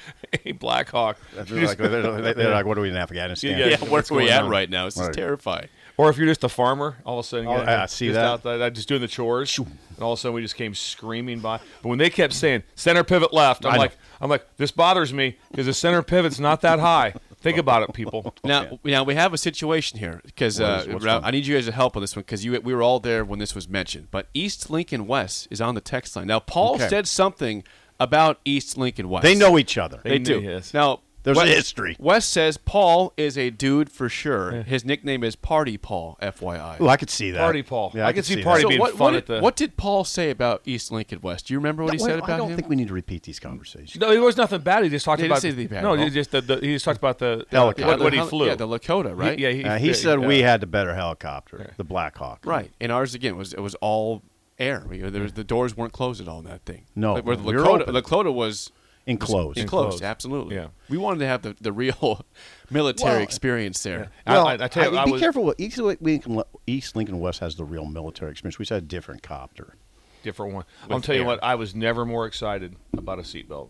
a 0.44 0.52
Black 0.52 0.88
Hawk. 0.90 1.18
They're 1.34 1.66
like, 1.66 1.76
they're, 1.78 2.32
they're 2.34 2.50
like, 2.50 2.64
what 2.64 2.78
are 2.78 2.80
we 2.80 2.88
in 2.90 2.96
Afghanistan? 2.96 3.58
Yeah, 3.58 3.66
yeah, 3.66 3.76
what's 3.88 4.10
where 4.10 4.20
are 4.20 4.22
we 4.22 4.28
going 4.28 4.38
at 4.38 4.44
on? 4.44 4.50
right 4.50 4.70
now? 4.70 4.86
This 4.86 4.98
is 4.98 5.14
terrifying. 5.14 5.68
Or 5.96 6.10
if 6.10 6.16
you're 6.18 6.26
just 6.26 6.42
a 6.42 6.48
farmer, 6.48 6.96
all 7.06 7.20
of 7.20 7.24
a 7.24 7.28
sudden, 7.28 7.46
Oh, 7.46 7.58
you 7.60 7.64
know, 7.66 7.82
I 7.82 7.86
see 7.86 8.06
just 8.08 8.14
that. 8.16 8.24
out 8.24 8.42
there, 8.42 8.70
just 8.70 8.88
doing 8.88 9.00
the 9.00 9.06
chores, 9.08 9.56
and 9.58 9.68
all 10.00 10.12
of 10.14 10.18
a 10.18 10.20
sudden 10.20 10.34
we 10.34 10.42
just 10.42 10.56
came 10.56 10.74
screaming 10.74 11.38
by. 11.38 11.58
But 11.82 11.88
when 11.88 11.98
they 11.98 12.10
kept 12.10 12.32
saying 12.32 12.64
center 12.74 13.04
pivot 13.04 13.32
left, 13.32 13.64
I 13.64 13.68
I'm 13.68 13.74
know. 13.76 13.80
like, 13.80 13.96
I'm 14.20 14.28
like, 14.30 14.44
this 14.56 14.72
bothers 14.72 15.12
me 15.12 15.36
because 15.52 15.66
the 15.66 15.74
center 15.74 16.02
pivot's 16.02 16.40
not 16.40 16.62
that 16.62 16.80
high. 16.80 17.14
Think 17.40 17.58
about 17.58 17.82
it, 17.82 17.92
people. 17.92 18.34
Now, 18.44 18.78
now 18.84 19.04
we 19.04 19.14
have 19.14 19.32
a 19.34 19.38
situation 19.38 19.98
here 19.98 20.20
because 20.24 20.60
uh, 20.60 20.82
is- 20.86 20.92
what's 20.92 21.04
Ralph, 21.04 21.22
wrong? 21.22 21.28
I 21.28 21.30
need 21.30 21.46
you 21.46 21.54
guys 21.54 21.66
to 21.66 21.72
help 21.72 21.94
on 21.96 22.02
this 22.02 22.16
one 22.16 22.22
because 22.22 22.44
we 22.44 22.58
were 22.58 22.82
all 22.82 22.98
there 23.00 23.24
when 23.24 23.38
this 23.38 23.54
was 23.54 23.68
mentioned. 23.68 24.08
But 24.10 24.26
East 24.34 24.70
Lincoln 24.70 25.06
West 25.06 25.46
is 25.50 25.60
on 25.60 25.74
the 25.76 25.80
text 25.80 26.16
line 26.16 26.26
now. 26.26 26.40
Paul 26.40 26.74
Okay. 26.76 26.88
said 26.88 27.06
something 27.06 27.62
about 28.00 28.40
East 28.44 28.76
Lincoln 28.76 29.08
West. 29.08 29.22
They 29.22 29.34
know 29.36 29.56
each 29.58 29.78
other. 29.78 30.00
They, 30.02 30.10
They 30.12 30.18
do. 30.18 30.40
yes. 30.40 30.74
Now 30.74 31.00
There's 31.24 31.38
West, 31.38 31.50
a 31.50 31.54
history. 31.54 31.96
West 31.98 32.30
says 32.30 32.58
Paul 32.58 33.12
is 33.16 33.36
a 33.38 33.48
dude 33.50 33.90
for 33.90 34.08
sure. 34.10 34.52
His 34.62 34.84
nickname 34.84 35.24
is 35.24 35.36
Party 35.36 35.78
Paul. 35.78 36.18
FYI. 36.22 36.80
Ooh, 36.80 36.88
I 36.88 36.96
could 36.98 37.08
see 37.08 37.30
that. 37.30 37.38
Party 37.40 37.62
Paul. 37.62 37.92
Yeah, 37.94 38.04
I 38.04 38.08
I, 38.08 38.12
could 38.12 38.16
could 38.16 38.24
see 38.26 38.34
see 38.34 38.42
Party 38.42 38.62
that. 38.62 38.68
being 38.68 38.80
what, 38.80 38.90
fun 38.92 38.98
what 39.00 39.14
at 39.14 39.26
did, 39.26 39.36
the- 39.36 39.40
what 39.40 39.56
did 39.56 39.76
Paul 39.78 40.04
say 40.04 40.28
about 40.30 40.60
East 40.66 40.92
Lincoln 40.92 41.20
West? 41.22 41.46
Do 41.46 41.54
you 41.54 41.58
remember 41.58 41.82
what 41.82 41.94
he 41.94 41.98
Wait, 42.02 42.08
said 42.10 42.18
about 42.18 42.28
him? 42.28 42.34
I 42.34 42.36
don't 42.36 42.50
him? 42.50 42.56
think 42.56 42.68
we 42.68 42.76
need 42.76 42.88
to 42.88 42.94
repeat 42.94 43.22
these 43.22 43.40
conversations. 43.40 43.96
No, 43.98 44.10
it 44.12 44.18
was 44.18 44.36
nothing 44.36 44.60
bad. 44.60 44.84
He 44.84 44.90
just 44.90 45.04
talked 45.06 45.20
He 45.20 45.28
didn't 45.28 45.32
about 45.38 45.42
say 45.56 45.66
bad 45.66 45.82
no. 45.82 45.94
He 45.94 46.10
just 46.10 46.30
the, 46.30 46.42
the, 46.42 46.56
he 46.56 46.74
just 46.74 46.84
talked 46.84 46.98
about 46.98 47.18
the 47.18 47.46
Helicopter. 47.50 47.86
what, 47.86 48.00
what 48.00 48.12
the 48.12 48.22
he 48.22 48.28
flew. 48.28 48.46
Yeah, 48.46 48.54
the 48.54 48.68
Lakota, 48.68 49.16
right? 49.16 49.38
He, 49.38 49.44
yeah, 49.44 49.50
he, 49.50 49.64
Uh, 49.64 49.78
he 49.78 49.86
yeah, 49.88 49.92
said 49.94 50.18
we 50.20 50.40
had 50.42 50.60
the 50.60 50.66
better 50.66 50.94
helicopter, 50.94 51.72
the 51.78 51.84
Black 51.84 52.18
Hawk. 52.18 52.40
Right, 52.44 52.70
and 52.80 52.92
ours 52.92 53.14
again 53.14 53.36
was 53.36 53.54
it 53.54 53.60
was 53.60 53.74
all 53.76 54.22
air. 54.58 54.84
We, 54.86 54.98
there 54.98 55.22
was, 55.22 55.32
the 55.32 55.44
doors 55.44 55.76
weren't 55.76 55.92
closed 55.92 56.20
at 56.20 56.28
all 56.28 56.40
in 56.40 56.44
that 56.44 56.64
thing. 56.64 56.84
No, 56.94 57.14
Like, 57.14 57.24
where 57.26 57.36
the 57.36 57.42
Lakota. 57.42 57.86
Lakota 57.86 58.32
was 58.32 58.70
Enclosed. 59.06 59.58
enclosed. 59.58 59.58
Enclosed. 59.58 60.02
Absolutely. 60.02 60.56
Yeah. 60.56 60.68
we 60.88 60.96
wanted 60.96 61.18
to 61.20 61.26
have 61.26 61.42
the, 61.42 61.54
the 61.60 61.72
real 61.72 62.24
military 62.70 63.12
Well, 63.16 63.22
experience 63.22 63.82
there. 63.82 64.10
Well, 64.26 64.46
I, 64.46 64.52
I, 64.56 64.64
I 64.64 64.68
tell 64.68 64.90
you, 64.90 64.96
I- 64.98 65.02
I 65.02 65.04
be 65.04 65.12
was 65.12 65.20
careful. 65.20 65.44
What 65.44 65.60
East 65.60 65.78
Lincoln, 65.78 66.42
East 66.66 66.96
Lincoln 66.96 67.20
West 67.20 67.40
has 67.40 67.56
the 67.56 67.64
real 67.64 67.84
military 67.84 68.30
experience. 68.30 68.58
We 68.58 68.64
had 68.66 68.82
a 68.82 68.86
different 68.86 69.22
copter. 69.22 69.74
different 70.22 70.54
one. 70.54 70.64
I'll 70.88 70.96
With 70.96 71.04
tell 71.04 71.14
you 71.16 71.24
what. 71.24 71.42
I 71.42 71.54
was 71.56 71.74
never 71.74 72.06
more 72.06 72.26
excited 72.26 72.76
about 72.96 73.18
a 73.18 73.22
seatbelt. 73.22 73.68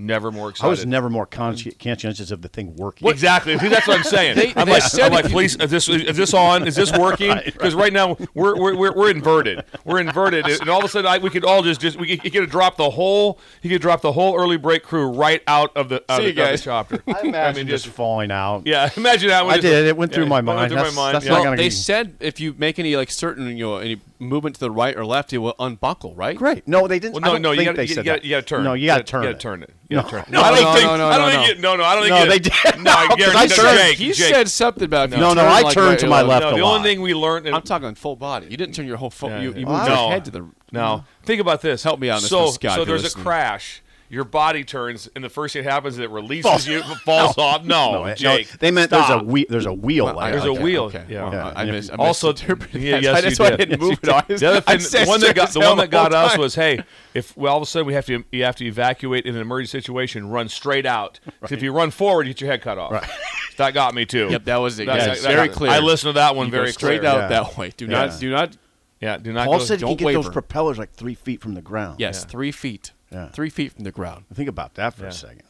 Never 0.00 0.30
more 0.30 0.50
excited. 0.50 0.66
I 0.66 0.70
was 0.70 0.86
never 0.86 1.10
more 1.10 1.26
conscientious 1.26 2.30
of 2.30 2.40
the 2.40 2.48
thing 2.48 2.76
working. 2.76 3.08
Exactly. 3.08 3.56
That's 3.56 3.84
what 3.88 3.96
I'm 3.98 4.04
saying. 4.04 4.36
They- 4.36 4.52
I'm 4.54 4.66
they 4.66 4.74
like, 4.74 5.00
I'm 5.02 5.12
like, 5.12 5.24
please, 5.24 5.56
is 5.56 5.72
this 5.72 5.88
is 5.88 6.16
this 6.16 6.32
on? 6.34 6.68
Is 6.68 6.76
this 6.76 6.92
working? 6.96 7.36
Because 7.58 7.74
right, 7.74 7.92
now 7.92 8.16
we're, 8.34 8.56
we're, 8.56 8.76
we're, 8.76 8.92
we're 8.92 9.10
inverted. 9.10 9.64
We're 9.84 9.98
inverted, 9.98 10.46
and 10.60 10.68
all 10.68 10.78
of 10.78 10.84
a 10.84 10.88
sudden 10.88 11.10
I, 11.10 11.18
we 11.18 11.30
could 11.30 11.44
all 11.44 11.62
just 11.62 11.80
just 11.80 11.98
we 11.98 12.06
could, 12.06 12.22
he 12.22 12.30
could 12.30 12.42
have 12.42 12.50
dropped 12.50 12.76
the 12.76 12.90
whole 12.90 13.40
he 13.60 13.68
could 13.68 13.82
drop 13.82 14.00
the 14.00 14.12
whole 14.12 14.36
early 14.38 14.56
break 14.56 14.84
crew 14.84 15.08
right 15.10 15.42
out 15.48 15.76
of 15.76 15.88
the 15.88 16.04
out 16.08 16.18
See 16.18 16.22
of, 16.22 16.28
you 16.28 16.34
the- 16.34 16.42
of 16.42 16.48
guys. 16.50 16.60
the 16.60 16.64
chopper. 16.64 17.02
I 17.08 17.20
imagine 17.26 17.66
just 17.66 17.84
just 17.86 17.96
falling 17.96 18.30
out. 18.30 18.66
yeah. 18.66 18.88
Imagine 18.96 19.30
that. 19.30 19.44
I 19.44 19.54
just- 19.54 19.62
did. 19.62 19.86
It 19.86 19.96
went 19.96 20.12
through 20.14 20.24
yeah, 20.24 20.28
my 20.28 20.38
it 20.38 20.44
went 20.44 20.56
mind. 20.58 20.68
through 20.70 20.76
That's- 20.76 20.94
my 20.94 21.02
mind. 21.02 21.14
that's 21.16 21.24
yeah. 21.24 21.30
not 21.32 21.36
Well, 21.38 21.44
gonna 21.44 21.56
they 21.56 21.66
be- 21.66 21.70
said 21.70 22.14
if 22.20 22.38
you 22.38 22.54
make 22.56 22.78
any 22.78 22.94
like 22.94 23.10
certain 23.10 23.56
you 23.56 23.64
know 23.64 23.76
any 23.78 24.00
movement 24.20 24.54
to 24.56 24.60
the 24.60 24.70
right 24.70 24.96
or 24.96 25.04
left, 25.04 25.32
it 25.32 25.38
will 25.38 25.54
unbuckle. 25.58 26.14
Right? 26.14 26.36
Great. 26.36 26.68
No, 26.68 26.86
they 26.86 26.98
didn't. 27.00 27.20
Well, 27.20 27.32
no, 27.32 27.38
no, 27.38 27.52
you 27.52 27.64
got 27.64 27.74
they 27.76 27.82
you, 27.86 27.94
said 27.94 28.04
got 28.04 28.16
that. 28.16 28.24
you 28.24 28.30
got 28.30 28.40
to 28.40 28.46
turn. 28.46 28.64
No, 28.64 28.74
it. 28.74 28.78
you 28.80 28.86
got 28.86 28.98
to 29.06 29.34
turn 29.34 29.62
it. 29.62 29.70
Turn 29.90 30.20
it. 30.20 30.28
You 30.28 30.32
gotta 30.32 30.32
No. 30.32 30.40
No, 30.40 30.42
I 30.42 30.50
don't 30.54 30.62
no, 30.64 30.72
think. 30.74 30.86
no, 30.90 30.96
no, 30.96 31.06
I 31.08 31.16
don't 31.18 31.26
no, 31.26 31.32
think. 31.32 31.42
no. 31.42 31.50
it- 31.50 31.60
No, 31.60 31.76
no, 31.76 31.84
I 31.84 31.94
don't 31.94 32.04
think. 32.04 32.14
No, 32.14 32.22
it- 32.24 32.28
they 32.28 32.38
did. 32.38 32.82
No, 32.84 32.90
I 32.92 33.02
No, 33.08 33.08
'cause 33.08 33.16
guarantee. 33.16 33.38
I 33.38 33.46
no, 33.46 33.54
turned- 33.56 33.78
Jake, 33.78 33.98
He 33.98 34.06
Jake. 34.12 34.34
said 34.34 34.48
something 34.48 34.84
about 34.84 35.08
if 35.08 35.14
you 35.14 35.20
No, 35.20 35.34
no, 35.34 35.42
I 35.42 35.60
like 35.62 35.74
turned 35.74 35.88
right 35.88 35.98
to 36.00 36.06
my 36.06 36.22
left. 36.22 36.28
left 36.28 36.42
No, 36.42 36.48
a 36.50 36.54
the 36.58 36.64
lot. 36.64 36.76
only 36.76 36.90
thing 36.90 37.00
we 37.00 37.14
learned. 37.14 37.48
I'm 37.48 37.62
talking 37.62 37.86
on 37.86 37.94
full 37.94 38.16
body. 38.16 38.46
You 38.50 38.56
didn't 38.56 38.74
turn 38.74 38.86
your 38.86 38.96
whole 38.98 39.10
full. 39.10 39.30
Yeah, 39.30 39.40
you, 39.40 39.50
yeah. 39.52 39.58
you 39.58 39.66
moved 39.66 39.86
your 39.88 40.10
head 40.10 40.24
to 40.26 40.30
the. 40.30 40.46
No, 40.72 41.04
think 41.24 41.40
about 41.40 41.62
this. 41.62 41.82
Help 41.82 41.98
me 42.00 42.10
out 42.10 42.16
on 42.16 42.20
this 42.22 42.30
So, 42.30 42.50
Scott, 42.50 42.74
so 42.76 42.82
if 42.82 42.88
you're 42.88 42.98
there's 42.98 43.14
a 43.14 43.18
crash. 43.18 43.82
Your 44.10 44.24
body 44.24 44.64
turns, 44.64 45.06
and 45.14 45.22
the 45.22 45.28
first 45.28 45.52
thing 45.52 45.64
that 45.64 45.70
happens 45.70 45.94
is 45.94 46.00
it 46.00 46.08
releases 46.08 46.50
Falls- 46.50 46.66
you, 46.66 46.78
it 46.78 46.84
falls 47.04 47.36
off. 47.36 47.62
No, 47.62 47.92
No, 47.92 48.04
it- 48.06 48.22
no, 48.22 48.36
Jake. 48.38 48.48
they 48.58 48.70
meant 48.70 48.88
stop. 48.88 49.06
there's 49.08 49.20
a 49.20 49.24
wheel. 49.24 49.44
There's 49.50 49.66
a 49.66 49.72
wheel. 49.72 50.06
Well, 50.06 50.18
I- 50.18 50.30
there. 50.30 50.40
There's 50.40 50.58
a 50.58 50.62
wheel. 50.62 50.84
Okay. 50.84 51.04
Yeah. 51.10 51.24
Well, 51.24 51.32
Yeah. 51.34 51.52
I, 51.54 51.62
I 51.62 51.64
mis- 51.66 51.90
I 51.90 51.94
Also, 51.96 52.32
misinterpreted 52.32 52.80
yeah, 52.82 52.92
that. 52.92 53.02
yes, 53.02 53.22
That's 53.22 53.38
why 53.38 53.46
I 53.46 53.50
did. 53.50 53.68
didn't 53.68 53.80
move 53.80 53.98
it 54.02 54.08
on. 54.08 54.22
The 54.28 54.46
other 54.48 54.60
thing, 54.62 54.80
said 54.80 55.04
the 55.04 55.08
one 55.10 55.20
that 55.20 55.34
got 55.36 55.50
the 55.50 55.60
one 55.60 55.76
that 55.76 55.90
got 55.90 56.14
us 56.14 56.30
time. 56.32 56.40
was, 56.40 56.54
hey, 56.54 56.82
if 57.12 57.36
well, 57.36 57.52
all 57.52 57.58
of 57.58 57.62
a 57.64 57.66
sudden 57.66 57.86
we 57.86 57.92
have 57.92 58.06
to 58.06 58.24
you 58.32 58.44
have 58.44 58.56
to 58.56 58.64
evacuate 58.64 59.26
in 59.26 59.34
an 59.34 59.42
emergency 59.42 59.78
situation, 59.78 60.30
run 60.30 60.48
straight 60.48 60.86
out. 60.86 61.20
'Cause 61.42 61.52
If 61.52 61.62
you 61.62 61.72
run 61.72 61.90
forward, 61.90 62.26
you 62.26 62.32
get 62.32 62.40
your 62.40 62.50
head 62.50 62.62
cut 62.62 62.78
off. 62.78 62.92
Right. 62.92 63.10
That 63.58 63.74
got 63.74 63.94
me 63.94 64.06
too. 64.06 64.28
Yep, 64.30 64.44
that 64.44 64.56
was 64.56 64.78
it. 64.78 64.86
That- 64.86 64.96
Yes, 65.06 65.22
that- 65.22 65.32
very 65.34 65.48
that- 65.48 65.54
clear. 65.56 65.70
I 65.70 65.80
listened 65.80 66.10
to 66.14 66.18
that 66.18 66.34
one 66.34 66.46
You 66.46 66.52
very 66.52 66.72
straight 66.72 67.00
clear. 67.00 67.10
out 67.10 67.16
Yeah. 67.18 67.28
that 67.42 67.58
way. 67.58 67.72
Do 67.76 67.86
not. 67.86 68.18
Do 68.18 68.30
not. 68.30 68.56
Yeah, 69.00 69.16
do 69.18 69.32
not 69.32 69.46
Paul 69.46 69.58
go. 69.58 69.64
said 69.64 69.78
he 69.78 69.86
don't 69.86 69.96
can 69.96 70.06
get 70.08 70.14
those 70.14 70.28
propellers 70.30 70.76
like 70.78 70.92
three 70.92 71.14
feet 71.14 71.40
from 71.40 71.54
the 71.54 71.62
ground. 71.62 72.00
Yes, 72.00 72.24
three 72.24 72.50
feet. 72.50 72.92
Yeah. 73.10 73.28
Three 73.28 73.50
feet 73.50 73.72
from 73.72 73.84
the 73.84 73.92
ground. 73.92 74.24
Think 74.34 74.48
about 74.48 74.74
that 74.74 74.94
for 74.94 75.04
Yeah. 75.04 75.08
a 75.08 75.12
second. 75.12 75.42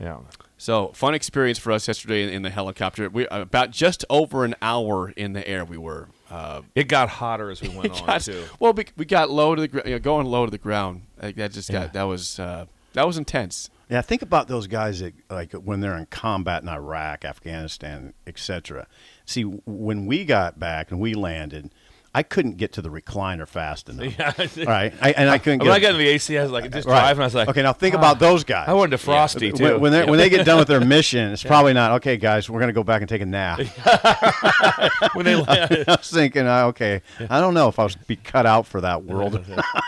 yeah. 0.00 0.18
So 0.60 0.88
fun 0.88 1.14
experience 1.14 1.58
for 1.58 1.70
us 1.72 1.86
yesterday 1.88 2.24
in, 2.24 2.30
in 2.30 2.42
the 2.42 2.50
helicopter. 2.50 3.08
We 3.08 3.26
about 3.28 3.70
just 3.70 4.04
over 4.10 4.44
an 4.44 4.54
hour 4.60 5.10
in 5.10 5.32
the 5.32 5.46
air. 5.46 5.64
We 5.64 5.78
were. 5.78 6.08
Uh, 6.30 6.62
It 6.74 6.88
got 6.88 7.08
hotter 7.08 7.50
as 7.50 7.62
we 7.62 7.68
went 7.76 8.00
on 8.00 8.06
got- 8.06 8.20
too. 8.22 8.44
well, 8.60 8.72
we, 8.72 8.84
we 8.96 9.04
got 9.04 9.30
low 9.30 9.54
to 9.54 9.60
the 9.62 9.68
gr- 9.68 9.80
you 9.86 9.92
know, 9.92 9.98
going 10.00 10.26
low 10.26 10.44
to 10.44 10.50
the 10.50 10.58
ground. 10.58 11.02
Like 11.22 11.36
that 11.36 11.52
just 11.52 11.70
got 11.70 11.92
that 11.94 12.02
was 12.02 12.38
uh, 12.40 12.66
that 12.94 13.06
was 13.06 13.16
intense. 13.18 13.70
Yeah, 13.88 14.02
think 14.02 14.20
about 14.20 14.48
those 14.48 14.66
guys 14.66 15.00
that 15.00 15.14
like 15.30 15.52
when 15.52 15.80
they're 15.80 15.96
in 15.96 16.06
combat 16.06 16.62
in 16.62 16.68
Iraq, 16.68 17.24
Afghanistan, 17.24 18.12
etc. 18.26 18.86
See, 19.24 19.42
when 19.42 20.04
we 20.06 20.24
got 20.26 20.58
back 20.58 20.90
and 20.90 21.00
we 21.00 21.14
landed, 21.14 21.70
I 22.18 22.24
couldn't 22.24 22.56
get 22.56 22.72
to 22.72 22.82
the 22.82 22.88
recliner 22.88 23.46
fast 23.46 23.88
enough. 23.90 24.18
Yeah. 24.18 24.32
All 24.66 24.72
right, 24.72 24.92
I, 25.00 25.12
and 25.12 25.30
I 25.30 25.38
couldn't 25.38 25.60
When 25.60 25.68
get. 25.68 25.74
I 25.74 25.78
got 25.78 25.88
into 25.90 25.98
the 25.98 26.08
AC, 26.08 26.36
I 26.36 26.42
was 26.42 26.50
like, 26.50 26.64
just 26.72 26.88
Right. 26.88 26.98
driving. 27.00 27.22
I 27.22 27.26
was 27.26 27.34
like, 27.36 27.48
okay, 27.48 27.62
now 27.62 27.72
think 27.72 27.94
ah. 27.94 27.98
about 27.98 28.18
those 28.18 28.42
guys. 28.42 28.68
I 28.68 28.72
wanted 28.72 28.90
to 28.90 28.98
frosty 28.98 29.52
too. 29.52 29.62
When, 29.62 29.80
when, 29.80 29.92
they- 29.92 30.04
when 30.04 30.18
they 30.18 30.28
get 30.28 30.44
done 30.44 30.58
with 30.58 30.66
their 30.68 30.80
mission, 30.96 31.30
it's 31.32 31.44
probably 31.44 31.74
not 31.74 31.92
okay, 31.92 32.16
guys. 32.16 32.50
We're 32.50 32.58
gonna 32.60 32.72
go 32.72 32.82
back 32.82 33.02
and 33.02 33.08
take 33.08 33.22
a 33.22 33.26
nap. 33.26 33.58
when 35.14 35.24
they 35.24 35.34
I 35.34 35.84
was 35.86 36.10
thinking, 36.10 36.46
uh, 36.46 36.66
okay, 36.66 37.02
I 37.30 37.40
don't 37.40 37.54
know 37.54 37.68
if 37.68 37.78
I 37.78 37.84
was 37.84 37.94
be 37.94 38.16
cut 38.16 38.46
out 38.46 38.66
for 38.66 38.80
that 38.80 39.04
world. 39.04 39.40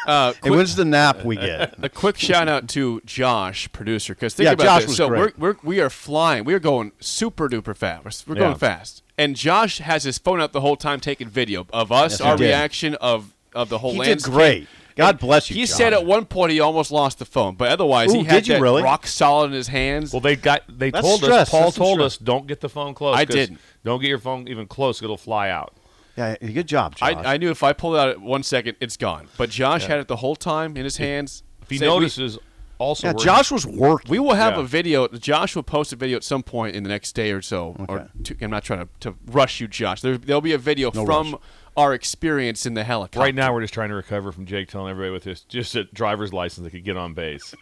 Uh, 0.06 0.32
hey, 0.42 0.50
when's 0.50 0.76
the 0.76 0.84
nap 0.84 1.24
we 1.24 1.36
get? 1.36 1.74
a 1.82 1.88
quick 1.88 2.16
shout 2.16 2.48
out 2.48 2.68
to 2.68 3.00
Josh, 3.04 3.70
producer, 3.72 4.14
because 4.14 4.34
think 4.34 4.46
Yeah, 4.46 4.52
about 4.52 4.64
Josh 4.64 4.80
this. 4.82 4.88
was 4.90 4.96
so 4.96 5.08
great. 5.08 5.38
we're, 5.38 5.48
we're 5.52 5.56
we 5.62 5.80
are 5.80 5.90
flying. 5.90 6.44
We 6.44 6.54
are 6.54 6.58
going 6.60 6.92
super 7.00 7.48
duper 7.48 7.76
fast. 7.76 8.28
We're 8.28 8.36
Yeah. 8.36 8.40
going 8.42 8.56
fast, 8.56 9.02
and 9.20 9.36
Josh 9.36 9.78
has 9.78 10.04
his 10.04 10.18
phone 10.18 10.40
out 10.40 10.52
the 10.52 10.60
whole 10.60 10.76
time 10.76 11.00
taking 11.00 11.28
video 11.28 11.66
of 11.72 11.92
us, 11.92 12.12
Yes, 12.12 12.20
our 12.20 12.36
did. 12.36 12.44
reaction 12.44 12.94
of 12.96 13.32
of 13.54 13.68
the 13.68 13.78
whole 13.78 13.92
He 13.92 13.98
did 13.98 14.06
landscape. 14.08 14.32
great. 14.32 14.68
God 14.96 15.18
bless 15.18 15.48
you. 15.50 15.54
He 15.56 15.66
John. 15.66 15.76
said 15.76 15.92
at 15.92 16.04
one 16.04 16.24
point 16.26 16.52
he 16.52 16.60
almost 16.60 16.90
lost 16.92 17.18
the 17.18 17.24
phone, 17.24 17.54
but 17.54 17.68
otherwise 17.70 18.12
he 18.12 18.22
had 18.24 18.44
that 18.44 18.60
really? 18.60 18.82
rock 18.82 19.06
solid 19.06 19.46
in 19.46 19.52
his 19.52 19.68
hands. 19.68 20.12
Well, 20.12 20.20
they 20.20 20.36
got 20.36 20.62
they 20.68 20.90
That's 20.90 21.06
told 21.06 21.20
stress. 21.22 21.42
us. 21.42 21.50
Paul 21.50 21.64
That's 21.64 21.76
told 21.76 21.96
stress. 21.98 22.06
us, 22.14 22.18
don't 22.18 22.46
get 22.46 22.60
the 22.60 22.68
phone 22.68 22.92
close. 22.94 23.16
I 23.16 23.24
didn't. 23.24 23.58
Don't 23.84 24.00
get 24.00 24.08
your 24.08 24.18
phone 24.18 24.46
even 24.48 24.66
close. 24.66 25.02
It'll 25.02 25.16
fly 25.16 25.48
out. 25.50 25.74
Yeah, 26.16 26.36
good 26.36 26.66
job, 26.66 26.96
Josh. 26.96 27.14
I, 27.16 27.34
I 27.34 27.36
knew 27.38 27.50
if 27.50 27.62
I 27.62 27.72
pulled 27.72 27.94
it 27.94 27.98
out 27.98 28.08
at 28.10 28.20
one 28.20 28.42
second, 28.42 28.76
it's 28.80 28.96
gone. 28.96 29.28
But 29.38 29.48
Josh 29.48 29.86
had 29.86 30.00
it 30.00 30.08
the 30.08 30.16
whole 30.16 30.36
time 30.36 30.76
in 30.76 30.84
his 30.84 30.98
hands. 30.98 31.42
If 31.62 31.70
he 31.70 31.78
Say, 31.78 31.86
we- 31.86 31.94
notices, 31.94 32.38
also 32.80 33.06
yeah, 33.08 33.12
Josh 33.12 33.50
was 33.52 33.66
working. 33.66 34.10
We 34.10 34.18
will 34.18 34.34
have 34.34 34.54
Yeah. 34.54 34.60
a 34.60 34.64
video. 34.64 35.06
Josh 35.08 35.54
will 35.54 35.62
post 35.62 35.92
a 35.92 35.96
video 35.96 36.16
at 36.16 36.24
some 36.24 36.42
point 36.42 36.74
in 36.74 36.82
the 36.82 36.88
next 36.88 37.12
day 37.12 37.30
or 37.30 37.42
so. 37.42 37.76
Or 37.88 37.98
Okay. 38.00 38.06
two, 38.24 38.36
I'm 38.40 38.50
not 38.50 38.64
trying 38.64 38.80
to, 38.80 38.88
to 39.00 39.14
rush 39.26 39.60
you, 39.60 39.68
Josh. 39.68 40.00
There, 40.00 40.16
there'll 40.16 40.40
be 40.40 40.52
a 40.54 40.58
video 40.58 40.90
No 40.94 41.04
from 41.04 41.32
rush. 41.32 41.40
Our 41.76 41.94
experience 41.94 42.66
in 42.66 42.74
the 42.74 42.84
helicopter. 42.84 43.20
Right 43.20 43.34
now, 43.34 43.52
we're 43.52 43.62
just 43.62 43.74
trying 43.74 43.90
to 43.90 43.94
recover 43.94 44.32
from 44.32 44.46
Jake 44.46 44.68
telling 44.68 44.90
everybody 44.90 45.12
with 45.12 45.24
his 45.24 45.42
just 45.42 45.74
a 45.76 45.84
driver's 45.84 46.32
license 46.32 46.64
they 46.64 46.70
could 46.70 46.84
get 46.84 46.96
on 46.96 47.14
base. 47.14 47.54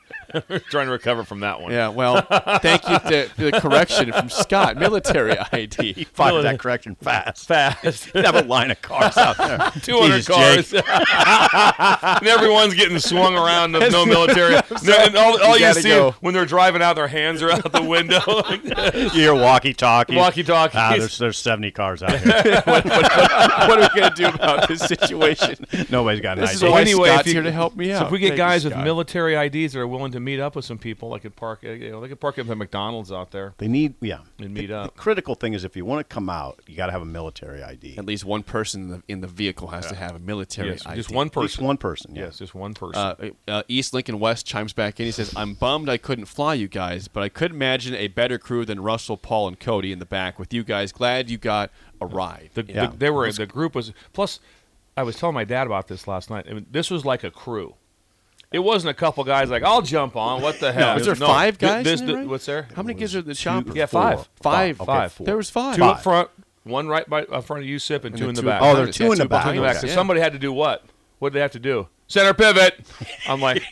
we're 0.49 0.59
trying 0.71 0.87
to 0.87 0.93
recover 0.93 1.25
from 1.25 1.41
that 1.41 1.61
one. 1.61 1.73
Yeah, 1.73 1.89
well, 1.89 2.23
thank 2.61 2.89
you 2.89 2.99
for 2.99 3.09
the 3.43 3.59
correction 3.61 4.13
from 4.13 4.29
Scott. 4.29 4.77
Military 4.77 5.37
ID. 5.53 6.05
Fired 6.05 6.43
that 6.43 6.59
correction 6.59 6.95
fast. 6.97 7.47
fast. 7.47 8.15
You 8.15 8.23
have 8.23 8.35
a 8.35 8.43
line 8.43 8.71
of 8.71 8.81
cars 8.83 9.17
out 9.17 9.37
there. 9.37 9.59
200 9.83 10.17
Jesus, 10.17 10.27
cars. 10.27 10.75
And 12.19 12.27
everyone's 12.27 12.75
getting 12.75 12.99
swung 12.99 13.37
around. 13.37 13.73
No, 13.73 13.81
no 13.89 14.07
military. 14.07 14.55
No, 14.83 14.95
and 14.95 15.17
all, 15.17 15.43
all 15.43 15.55
you, 15.55 15.61
gotta 15.61 15.81
see 15.81 15.89
go. 15.91 16.13
when 16.21 16.35
they're 16.35 16.47
driving 16.47 16.83
out, 16.83 16.97
their 16.97 17.09
hands 17.09 17.43
are 17.43 17.51
out 17.51 17.71
the 17.73 17.83
window. 17.83 18.21
You 18.99 19.11
hear 19.11 19.35
walkie 19.35 19.75
talkie. 19.75 20.17
Walkie-talkies. 20.17 20.77
Ah, 20.79 20.97
there's, 20.97 21.19
there's 21.19 21.39
70 21.39 21.71
cars 21.71 22.03
out 22.03 22.19
here. 22.19 22.63
what, 22.65 22.87
are 22.87 23.91
we 23.95 23.98
going 24.01 24.11
to 24.13 24.17
do 24.17 24.29
about 24.29 24.69
this 24.69 24.81
situation? 24.81 25.57
Nobody's 25.91 26.21
got 26.21 26.39
an 26.39 26.45
This 26.45 26.55
is 26.55 26.63
idea. 26.63 26.71
why 26.73 26.81
anyway, 26.81 27.09
Scott's 27.09 27.21
if 27.23 27.27
you, 27.29 27.33
here 27.35 27.43
to 27.43 27.53
help 27.53 27.77
me 27.77 27.89
so 27.89 27.95
out. 27.97 28.07
if 28.07 28.13
we 28.13 28.19
get 28.19 28.29
Thank 28.29 28.39
you, 28.39 28.45
guys 28.45 28.65
with 28.65 28.77
military 28.77 29.35
IDs 29.35 29.73
that 29.73 29.81
are 29.81 29.87
willing 29.87 30.13
to 30.13 30.21
meet 30.21 30.41
up 30.41 30.57
with 30.57 30.65
some 30.65 30.79
people, 30.79 31.13
I 31.15 31.19
could 31.19 31.37
park. 31.37 31.61
uh, 31.65 31.69
You 31.71 31.91
know, 31.91 32.01
they 32.01 32.09
could 32.09 32.21
park 32.21 32.39
up 32.39 32.49
at 32.49 32.57
McDonald's 32.57 33.11
out 33.13 33.31
there 33.31 33.55
They 33.59 33.69
need, 33.69 33.95
yeah. 34.01 34.19
and 34.39 34.53
meet 34.55 34.67
The 34.69 34.79
up. 34.79 34.97
critical 34.97 35.35
thing 35.35 35.55
is 35.55 35.65
if 35.65 35.77
you 35.77 35.85
want 35.85 36.09
to 36.09 36.15
come 36.15 36.29
out, 36.29 36.61
you 36.67 36.77
got 36.77 36.87
to 36.87 36.93
have 36.93 37.03
a 37.03 37.07
military 37.07 37.63
ID. 37.63 37.97
At 37.99 38.07
least 38.07 38.25
one 38.25 38.43
person 38.43 38.83
in 38.83 38.89
the, 38.89 39.03
in 39.09 39.21
the 39.21 39.27
vehicle 39.27 39.69
has 39.69 39.87
to 39.87 39.95
have 39.95 40.15
a 40.15 40.19
military 40.19 40.71
Yes, 40.71 40.87
ID. 40.87 40.97
just 40.97 41.11
one 41.13 41.27
At 41.29 41.37
least 41.37 41.55
person. 41.55 41.65
one 41.67 41.77
person. 41.77 42.15
Yeah. 42.15 42.25
Yes, 42.25 42.39
just 42.39 42.55
one 42.55 42.75
person. 42.75 42.97
Uh, 43.01 43.31
uh, 43.47 43.63
East 43.69 43.95
Lincoln 43.95 44.19
West 44.21 44.47
chimes 44.47 44.73
back 44.73 44.99
in. 45.01 45.07
He 45.07 45.13
says, 45.13 45.33
"I'm 45.37 45.55
bummed 45.55 45.89
I 45.89 45.97
couldn't 45.97 46.27
fly 46.27 46.55
you 46.55 46.69
guys, 46.69 47.09
but 47.09 47.23
I 47.23 47.29
could 47.29 47.51
imagine 47.53 47.95
a 47.95 48.09
better 48.09 48.39
crew 48.39 48.65
than 48.65 48.81
Russell, 48.81 49.17
Paul, 49.17 49.49
and 49.49 49.59
Cody 49.61 49.93
in 49.93 49.99
the 49.99 50.07
back 50.07 50.39
with 50.39 50.53
you 50.53 50.63
guys. 50.65 50.93
Glad 50.93 51.31
you 51.31 51.39
got 51.39 51.71
a 52.01 52.07
ride." 52.07 52.51
The, 52.55 52.65
Yeah. 52.69 52.87
the, 52.87 52.97
they 52.97 53.11
were 53.11 53.31
the 53.33 53.47
group 53.47 53.75
was 53.75 53.93
plus. 54.13 54.41
I 54.97 55.03
was 55.05 55.15
telling 55.17 55.35
my 55.35 55.45
dad 55.45 55.67
about 55.67 55.87
this 55.89 56.09
last 56.09 56.29
night. 56.29 56.47
I 56.51 56.55
mean, 56.55 56.67
this 56.71 56.91
was 56.91 57.05
like 57.05 57.23
a 57.23 57.31
crew. 57.31 57.75
It 58.51 58.61
wasn't 58.61 58.91
a 58.91 58.95
couple 58.95 59.23
guys 59.25 59.51
like 59.51 59.63
I'll 59.63 59.83
jump 59.83 60.17
on. 60.17 60.41
What 60.43 60.59
the 60.59 60.73
hell? 60.73 60.97
is 60.97 61.07
there 61.07 61.15
five 61.15 61.59
guys 61.59 61.85
This, 61.85 62.01
in 62.01 62.07
there, 62.07 62.17
right? 62.17 62.27
what's 62.27 62.47
there? 62.47 62.67
How 62.75 62.83
many 62.83 62.99
kids 62.99 63.15
are 63.15 63.23
the 63.23 63.35
shopper? 63.35 63.73
Yeah, 63.75 63.87
Four. 63.87 64.01
five. 64.01 64.29
Five. 64.41 64.81
Okay, 64.81 64.87
Five. 64.87 65.13
four. 65.13 65.27
There 65.27 65.37
was 65.37 65.51
five. 65.51 65.77
Two 65.77 65.83
Five. 65.83 65.97
up 65.97 66.03
front, 66.03 66.31
one 66.65 66.89
right 66.89 67.09
by 67.09 67.23
up 67.25 67.45
front 67.45 67.63
of 67.63 67.69
you, 67.69 67.79
Sip, 67.79 68.05
and, 68.05 68.15
And 68.15 68.23
two 68.23 68.29
in 68.31 68.35
the 68.35 68.41
two 68.41 68.47
back. 68.49 68.63
Oh, 68.63 68.75
there 68.75 68.89
are 68.89 68.93
two 68.93 69.05
Yeah, 69.05 69.13
in 69.13 69.19
the 69.19 69.27
back. 69.27 69.45
Two 69.45 69.51
in 69.51 69.57
the 69.57 69.63
back. 69.63 69.77
Okay. 69.77 69.81
So 69.83 69.87
Yeah. 69.89 69.95
somebody 69.95 70.21
had 70.21 70.33
to 70.33 70.39
do 70.39 70.53
what? 70.53 70.85
What 71.19 71.29
did 71.31 71.37
they 71.37 71.43
have 71.43 71.53
to 71.53 71.59
do? 71.59 71.89
Center 72.09 72.33
pivot. 72.33 72.87
I'm 73.29 73.41
like, 73.41 73.63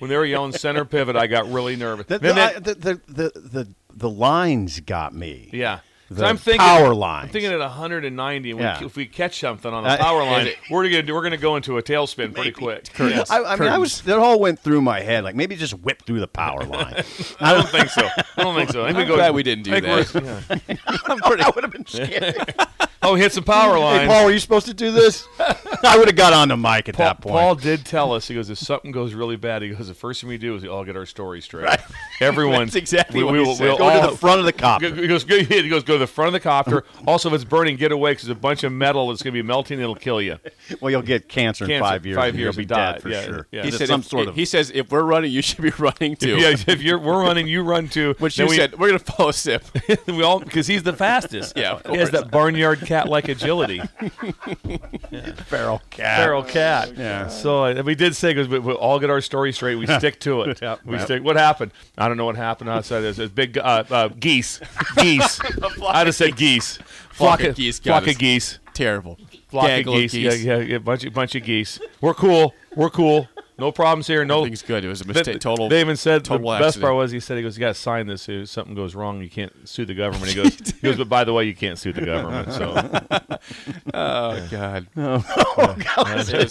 when 0.00 0.10
they 0.10 0.16
were 0.16 0.24
yelling 0.24 0.52
center 0.52 0.84
pivot, 0.84 1.14
I 1.14 1.26
got 1.28 1.48
really 1.50 1.76
nervous. 1.76 2.06
The, 2.06 2.18
Then 2.18 2.34
the, 2.34 2.34
they- 2.34 2.42
I- 2.42 2.58
the, 2.58 2.74
the, 2.74 3.00
the, 3.06 3.40
the, 3.40 3.68
the 3.94 4.10
lines 4.10 4.80
got 4.80 5.14
me. 5.14 5.50
yeah. 5.52 5.78
The 6.12 6.26
I'm 6.26 6.36
thinking 6.38 6.58
power 6.58 6.92
line. 6.92 7.24
I'm 7.24 7.28
thinking 7.28 7.52
at 7.52 7.60
190. 7.60 8.54
we- 8.54 8.60
Yeah. 8.62 8.82
If 8.84 8.96
we 8.96 9.06
catch 9.06 9.38
something 9.38 9.72
on 9.72 9.84
a 9.86 9.90
Uh, 9.90 9.96
power 9.96 10.24
line, 10.24 10.48
it- 10.48 10.56
we're 10.68 10.82
gonna 10.90 11.02
do, 11.02 11.14
we're 11.14 11.22
gonna 11.22 11.36
go 11.36 11.54
into 11.54 11.78
a 11.78 11.82
tailspin 11.84 12.34
pretty 12.34 12.50
quick. 12.50 12.88
Yes. 12.98 13.30
I, 13.30 13.44
I 13.44 13.56
mean, 13.56 13.68
I 13.68 13.78
was. 13.78 14.00
That 14.02 14.18
all 14.18 14.40
went 14.40 14.58
through 14.58 14.80
my 14.80 15.00
head. 15.00 15.22
Like 15.22 15.36
maybe 15.36 15.54
just 15.54 15.72
whip 15.74 16.02
through 16.04 16.18
the 16.18 16.26
power 16.26 16.64
line. 16.64 17.04
I 17.40 17.54
don't 17.54 17.68
think 17.68 17.90
so. 17.90 18.08
I 18.36 18.42
don't 18.42 18.56
think 18.56 18.70
so. 18.70 18.82
I 18.82 18.86
think 18.88 18.96
I'm 18.96 19.02
we 19.04 19.08
go. 19.08 19.14
glad 19.14 19.34
we 19.34 19.44
didn't 19.44 19.62
do 19.64 19.80
that. 19.80 20.48
yeah. 20.48 20.66
I'm 21.06 21.18
pretty. 21.20 21.44
I 21.44 21.50
would 21.54 21.62
have 21.62 21.72
been 21.72 21.86
scared. 21.86 22.54
Oh, 23.02 23.14
hit 23.14 23.32
some 23.32 23.44
power 23.44 23.78
lines. 23.78 24.00
hey, 24.02 24.06
line. 24.06 24.08
Paul, 24.08 24.24
were 24.26 24.30
you 24.32 24.38
supposed 24.38 24.66
to 24.66 24.74
do 24.74 24.90
this? 24.90 25.26
I 25.82 25.96
would 25.96 26.06
have 26.08 26.16
got 26.16 26.34
on 26.34 26.48
the 26.48 26.56
mic 26.58 26.86
at 26.90 26.96
Paul, 26.96 27.06
that 27.06 27.20
point. 27.22 27.32
Paul 27.34 27.54
did 27.54 27.86
tell 27.86 28.12
us. 28.12 28.28
He 28.28 28.34
goes, 28.34 28.50
if 28.50 28.58
something 28.58 28.90
goes 28.90 29.14
really 29.14 29.36
bad, 29.36 29.62
he 29.62 29.70
goes, 29.70 29.88
the 29.88 29.94
first 29.94 30.20
thing 30.20 30.28
we 30.28 30.36
do 30.36 30.54
is 30.54 30.62
we 30.62 30.68
all 30.68 30.84
get 30.84 30.96
our 30.98 31.06
story 31.06 31.40
straight. 31.40 31.66
Everyone. 32.20 32.66
That's 32.66 32.74
exactly 32.76 33.20
we, 33.20 33.24
what 33.24 33.32
we 33.32 33.40
will, 33.40 33.56
we'll 33.58 33.78
Go 33.78 33.88
all- 33.88 34.02
to 34.04 34.10
the 34.10 34.16
front 34.18 34.40
of 34.40 34.44
the 34.44 34.52
copter. 34.52 34.94
He 34.94 35.06
goes, 35.06 35.24
go, 35.24 35.42
he 35.42 35.68
goes, 35.70 35.82
go 35.82 35.94
to 35.94 35.98
the 35.98 36.06
front 36.06 36.26
of 36.28 36.32
the 36.34 36.40
copter. 36.40 36.84
also, 37.06 37.28
if 37.30 37.34
it's 37.36 37.44
burning, 37.44 37.76
get 37.76 37.90
away 37.90 38.10
because 38.10 38.26
there's 38.26 38.36
a 38.36 38.40
bunch 38.40 38.64
of 38.64 38.72
metal 38.72 39.08
that's 39.08 39.22
going 39.22 39.32
to 39.32 39.42
be 39.42 39.46
melting. 39.46 39.76
And 39.76 39.82
it'll 39.82 39.94
kill 39.94 40.20
you. 40.20 40.38
Well, 40.82 40.90
you'll 40.90 41.00
get 41.00 41.26
cancer, 41.26 41.64
in 41.70 41.80
five 41.80 42.04
years. 42.04 42.16
five 42.16 42.36
years 42.36 42.54
you'll 42.56 42.66
be 42.66 42.74
and 42.74 42.78
die. 42.78 42.92
dead 42.92 43.02
for 43.02 43.08
Yeah, 43.08 43.22
sure. 43.24 43.46
yeah. 43.50 43.62
He 43.62 43.70
said, 43.70 43.88
some 43.88 44.00
if, 44.00 44.06
sort 44.08 44.28
of. 44.28 44.34
he 44.34 44.44
says, 44.44 44.70
if 44.74 44.90
we're 44.92 45.04
running, 45.04 45.32
you 45.32 45.40
should 45.40 45.62
be 45.62 45.70
running 45.78 46.16
too. 46.16 46.36
Yeah, 46.36 46.50
if 46.66 46.82
you're 46.82 46.98
we're 46.98 47.22
running, 47.22 47.46
you 47.46 47.62
run 47.62 47.88
too. 47.88 48.14
Which 48.18 48.36
Then 48.36 48.46
you 48.46 48.50
we- 48.50 48.56
said, 48.56 48.78
we're 48.78 48.88
going 48.88 48.98
to 49.00 49.04
follow 49.12 49.30
Sip. 49.30 49.64
we 50.06 50.22
all 50.22 50.40
because 50.40 50.66
he's 50.66 50.82
the 50.82 50.92
fastest. 50.92 51.54
Yeah, 51.56 51.76
of 51.82 51.90
he 51.92 51.96
has 51.96 52.10
that 52.10 52.30
barnyard 52.30 52.80
cat-like 52.90 53.28
agility. 53.28 53.80
feral 55.46 55.80
cat. 55.90 56.18
Feral 56.18 56.42
cat. 56.42 56.96
Yeah. 56.96 57.28
So 57.28 57.66
uh, 57.66 57.82
we 57.84 57.94
did 57.94 58.16
say 58.16 58.34
because 58.34 58.48
we, 58.48 58.58
we 58.58 58.72
all 58.72 58.98
get 58.98 59.10
our 59.10 59.20
story 59.20 59.52
straight. 59.52 59.76
We 59.76 59.86
stick 59.98 60.18
to 60.20 60.42
it. 60.42 60.60
Yep, 60.60 60.80
We 60.84 60.96
yep. 60.96 61.04
stick. 61.04 61.22
What 61.22 61.36
happened? 61.36 61.70
I 61.96 62.08
don't 62.08 62.16
know 62.16 62.24
what 62.24 62.34
happened 62.34 62.68
outside. 62.68 63.00
There's, 63.00 63.18
there's 63.18 63.30
big 63.30 63.56
uh, 63.56 63.84
uh, 63.88 64.08
geese. 64.08 64.60
Geese. 64.96 65.40
I'd 65.86 66.08
have 66.08 66.16
said 66.16 66.36
geese. 66.36 66.78
Flock 67.12 67.44
of 67.44 67.54
geese 67.54 67.78
got 67.78 68.02
Flock 68.02 68.14
of 68.14 68.18
geese. 68.18 68.58
Terrible. 68.74 69.18
Flock 69.48 69.66
Gaggle 69.66 69.94
of 69.94 70.00
geese. 70.00 70.14
Yeah, 70.14 70.32
yeah, 70.32 70.58
yeah. 70.58 70.78
Bunch 70.78 71.04
of 71.04 71.14
bunch 71.14 71.36
of 71.36 71.44
geese. 71.44 71.78
We're 72.00 72.14
cool. 72.14 72.54
We're 72.74 72.90
cool. 72.90 73.28
No 73.60 73.70
problems 73.70 74.06
here. 74.06 74.24
No. 74.24 74.38
Everything's 74.38 74.62
good. 74.62 74.84
It 74.84 74.88
was 74.88 75.00
a 75.00 75.04
They- 75.04 75.12
mistake. 75.12 75.40
Total. 75.40 75.68
They 75.68 75.80
even 75.80 75.96
said 75.96 76.24
the 76.24 76.28
total 76.30 76.58
best 76.58 76.80
part 76.80 76.94
was 76.94 77.12
he 77.12 77.20
said 77.20 77.36
he 77.36 77.42
goes, 77.42 77.56
"You 77.56 77.60
got 77.60 77.68
to 77.68 77.80
sign 77.80 78.06
this. 78.06 78.28
If 78.28 78.48
something 78.48 78.74
goes 78.74 78.94
wrong, 78.94 79.20
you 79.22 79.30
can't 79.30 79.52
sue 79.68 79.84
the 79.84 79.94
government." 79.94 80.32
He 80.32 80.34
goes, 80.42 80.54
"He 80.80 80.80
goes, 80.82 80.96
but 80.96 81.08
by 81.08 81.22
the 81.24 81.32
way, 81.32 81.44
you 81.44 81.54
can't 81.54 81.78
sue 81.78 81.92
the 81.92 82.04
government." 82.04 82.52
So 82.52 82.72
Oh, 83.94 84.48
God. 84.50 84.86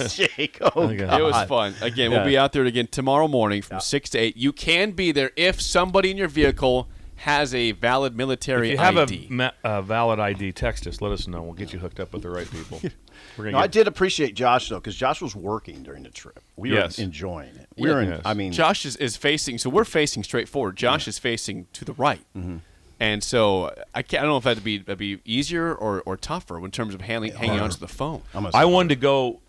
Jake. 0.10 0.58
Oh, 0.62 0.72
oh 0.76 0.84
Okay. 0.84 0.96
God. 0.98 1.20
It 1.20 1.24
was 1.24 1.48
fun. 1.48 1.74
Again, 1.82 2.12
we'll 2.12 2.26
be 2.26 2.38
out 2.38 2.54
there 2.54 2.66
again 2.66 2.88
tomorrow 2.88 3.28
morning 3.28 3.62
from 3.62 3.80
6 3.80 4.10
to 4.12 4.18
8. 4.18 4.38
You 4.38 4.52
can 4.54 4.92
be 4.92 5.12
there 5.12 5.32
if 5.36 5.62
somebody 5.62 6.12
in 6.12 6.18
your 6.18 6.28
vehicle 6.28 6.88
has 7.20 7.54
a 7.54 7.72
valid 7.74 8.16
military 8.16 8.70
if 8.72 8.80
you 8.80 8.84
have 8.84 8.98
ID. 8.98 9.28
a 9.30 9.34
ma- 9.34 9.52
a 9.64 9.82
valid 9.82 10.20
ID, 10.20 10.52
text 10.54 10.88
us. 10.88 11.02
Let 11.02 11.12
us 11.12 11.28
know. 11.28 11.42
We'll 11.44 11.54
get 11.54 11.74
you 11.74 11.80
hooked 11.80 12.00
up 12.00 12.14
with 12.14 12.22
the 12.24 12.30
right 12.30 12.50
people. 12.50 12.82
We're 13.38 13.46
gonna 13.46 13.52
No, 13.52 13.58
I 13.60 13.68
did 13.68 13.88
appreciate 13.88 14.34
Josh 14.36 14.70
though, 14.70 14.78
because 14.80 14.96
Josh 14.96 15.22
was 15.22 15.36
working 15.36 15.84
during 15.84 16.04
the 16.04 16.10
trip. 16.10 16.40
We 16.56 16.72
Yes. 16.74 16.98
were 16.98 17.04
enjoying 17.04 17.56
it. 17.56 17.68
We 17.78 17.90
were. 17.90 18.02
In, 18.02 18.10
Yes. 18.10 18.22
I 18.26 18.34
mean, 18.34 18.52
Josh 18.52 18.86
is, 18.86 18.96
is 18.98 19.16
facing, 19.18 19.58
so 19.58 19.70
we're 19.70 19.84
facing 19.86 20.24
straight 20.24 20.48
forward. 20.50 20.76
Josh 20.78 21.08
is 21.08 21.20
facing 21.20 21.68
to 21.74 21.86
the 21.86 21.94
right. 21.94 22.22
Mm-hmm. 22.38 22.58
And 23.02 23.24
so 23.24 23.74
I, 23.96 24.02
can't, 24.02 24.22
I 24.22 24.26
don't 24.26 24.34
know 24.34 24.38
if 24.38 24.44
that'd 24.44 24.64
be, 24.64 24.78
that'd 24.80 24.98
be 24.98 25.20
easier 25.24 25.74
or, 25.74 26.02
or 26.06 26.18
tougher 26.18 26.58
in 26.64 26.72
terms 26.72 26.94
of 26.94 27.00
handling, 27.02 27.32
hanging 27.34 27.60
onto 27.62 27.78
the 27.78 27.88
phone. 27.88 28.22
I'm 28.34 28.46
a- 28.46 28.52
I 28.54 28.66
wanted 28.66 28.90
to 28.90 28.96
go. 28.96 29.40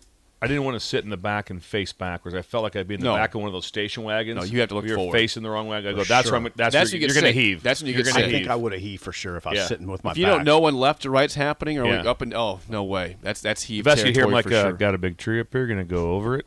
I 0.43 0.47
didn't 0.47 0.63
want 0.63 0.73
to 0.75 0.79
sit 0.79 1.03
in 1.03 1.11
the 1.11 1.17
back 1.17 1.51
and 1.51 1.63
face 1.63 1.93
backwards. 1.93 2.35
I 2.35 2.41
felt 2.41 2.63
like 2.63 2.75
I'd 2.75 2.87
be 2.87 2.95
in 2.95 2.99
the 3.01 3.05
No. 3.05 3.15
back 3.15 3.35
of 3.35 3.41
one 3.41 3.47
of 3.47 3.53
those 3.53 3.67
station 3.67 4.03
wagons. 4.03 4.37
No, 4.39 4.43
you 4.43 4.59
have 4.61 4.69
to 4.69 4.75
look 4.75 4.85
You're 4.85 4.95
forward. 4.97 5.13
facing 5.13 5.43
the 5.43 5.51
wrong 5.51 5.67
way. 5.67 5.77
I 5.77 5.81
go. 5.81 5.91
For 6.01 6.03
That's 6.07 6.27
sure. 6.29 6.39
where 6.39 6.47
I'm, 6.47 6.53
that's, 6.55 6.73
That's 6.73 6.73
where 6.73 6.81
when 6.97 7.01
you 7.01 7.07
get 7.07 7.13
you're 7.13 7.21
going 7.21 7.33
to 7.33 7.39
heave. 7.39 7.61
That's 7.61 7.81
when 7.81 7.89
you 7.89 7.93
You're 7.95 8.03
gonna 8.05 8.15
heave. 8.21 8.25
I 8.27 8.31
think 8.31 8.41
heave. 8.43 8.51
I 8.51 8.55
would 8.55 8.71
have 8.71 8.81
he 8.81 8.97
for 8.97 9.11
sure 9.11 9.35
if 9.37 9.45
I 9.45 9.51
was 9.51 9.59
Yeah. 9.59 9.65
sitting 9.67 9.85
with 9.87 10.03
my 10.03 10.11
If 10.11 10.17
you 10.17 10.25
back. 10.25 10.37
don't 10.37 10.45
know 10.45 10.59
when 10.61 10.75
left 10.75 11.05
or 11.05 11.11
right's 11.11 11.35
happening 11.35 11.77
or 11.77 11.85
Yeah. 11.85 12.09
up 12.09 12.21
and 12.23 12.33
oh 12.33 12.59
no 12.67 12.83
way 12.83 13.17
that's 13.21 13.39
that's 13.41 13.61
heave 13.63 13.83
Best 13.85 13.99
you 14.05 14.11
hear 14.13 14.23
him 14.23 14.31
territory 14.31 14.33
like, 14.33 14.45
for 14.45 14.53
uh, 14.55 14.61
sure. 14.69 14.73
"Got 14.73 14.95
a 14.95 14.97
big 14.97 15.17
tree 15.17 15.39
up 15.39 15.47
here. 15.51 15.67
Going 15.67 15.77
to 15.77 15.83
go 15.85 16.13
over 16.13 16.37
it." 16.39 16.45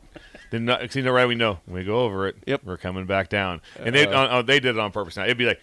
Then, 0.51 0.65
not, 0.65 0.81
'cause 0.81 0.95
you 0.95 1.01
know, 1.01 1.11
right? 1.11 1.25
We 1.27 1.35
know 1.35 1.59
when 1.65 1.77
we 1.79 1.83
go 1.85 2.01
over 2.01 2.27
it. 2.27 2.35
Yep. 2.45 2.61
We're 2.65 2.77
coming 2.77 3.05
back 3.05 3.29
down, 3.29 3.61
and 3.79 3.95
they 3.95 4.05
oh, 4.07 4.27
oh, 4.29 4.41
they 4.41 4.59
did 4.59 4.75
it 4.75 4.79
on 4.79 4.91
purpose. 4.91 5.15
Now 5.17 5.23
it'd 5.23 5.37
be 5.37 5.45
like, 5.45 5.61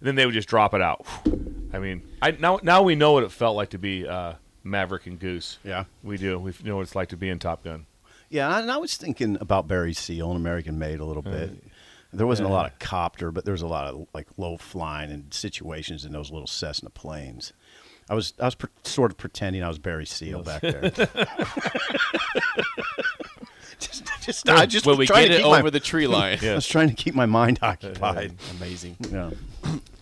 then 0.00 0.14
they 0.14 0.24
would 0.26 0.34
just 0.34 0.48
drop 0.48 0.74
it 0.74 0.80
out. 0.82 1.04
I 1.72 1.78
mean, 1.78 2.02
I 2.22 2.30
now 2.32 2.60
now 2.62 2.82
we 2.82 2.94
know 2.94 3.12
what 3.12 3.24
it 3.24 3.32
felt 3.32 3.56
like 3.56 3.70
to 3.70 3.78
be 3.78 4.06
uh, 4.06 4.34
Maverick 4.64 5.06
and 5.06 5.18
Goose. 5.18 5.58
Yeah. 5.64 5.84
we 6.02 6.16
do. 6.18 6.38
We 6.38 6.52
know 6.64 6.76
what 6.76 6.82
it's 6.82 6.94
like 6.94 7.08
to 7.10 7.16
be 7.16 7.28
in 7.28 7.38
Top 7.38 7.64
Gun. 7.64 7.86
Yeah, 8.30 8.58
and 8.58 8.70
I 8.70 8.76
was 8.76 8.96
thinking 8.96 9.38
about 9.40 9.66
Barry 9.68 9.94
Seal 9.94 10.28
and 10.30 10.36
American 10.36 10.78
Made 10.78 11.00
a 11.00 11.04
little 11.04 11.26
uh, 11.26 11.30
bit. 11.30 11.64
There 12.12 12.26
wasn't 12.26 12.48
a 12.48 12.52
lot 12.52 12.70
of 12.70 12.78
copter, 12.78 13.30
but 13.30 13.44
there 13.44 13.52
was 13.52 13.62
a 13.62 13.66
lot 13.66 13.86
of 13.92 14.06
like 14.14 14.26
low 14.36 14.56
flying 14.56 15.10
and 15.10 15.32
situations 15.32 16.04
in 16.04 16.12
those 16.12 16.30
little 16.30 16.46
Cessna 16.46 16.90
planes. 16.90 17.52
I 18.10 18.14
was 18.14 18.32
I 18.40 18.46
was 18.46 18.54
pre- 18.54 18.70
sort 18.84 19.10
of 19.10 19.18
pretending 19.18 19.62
I 19.62 19.68
was 19.68 19.78
Barry 19.78 20.06
Seal 20.06 20.42
back 20.42 20.62
there. 20.62 20.80
just, 23.78 24.04
just, 24.22 24.48
I 24.48 24.64
just 24.66 24.86
when 24.86 24.96
was 24.96 25.08
we 25.10 25.14
get 25.14 25.26
to 25.28 25.34
it 25.34 25.36
keep 25.38 25.46
my- 25.46 25.58
over 25.58 25.70
the 25.70 25.80
tree 25.80 26.06
line. 26.06 26.38
I 26.42 26.54
was 26.54 26.66
trying 26.66 26.88
to 26.88 26.94
keep 26.94 27.14
my 27.14 27.26
mind 27.26 27.58
occupied. 27.62 28.34
Amazing. 28.56 28.96
Yeah. 29.10 29.30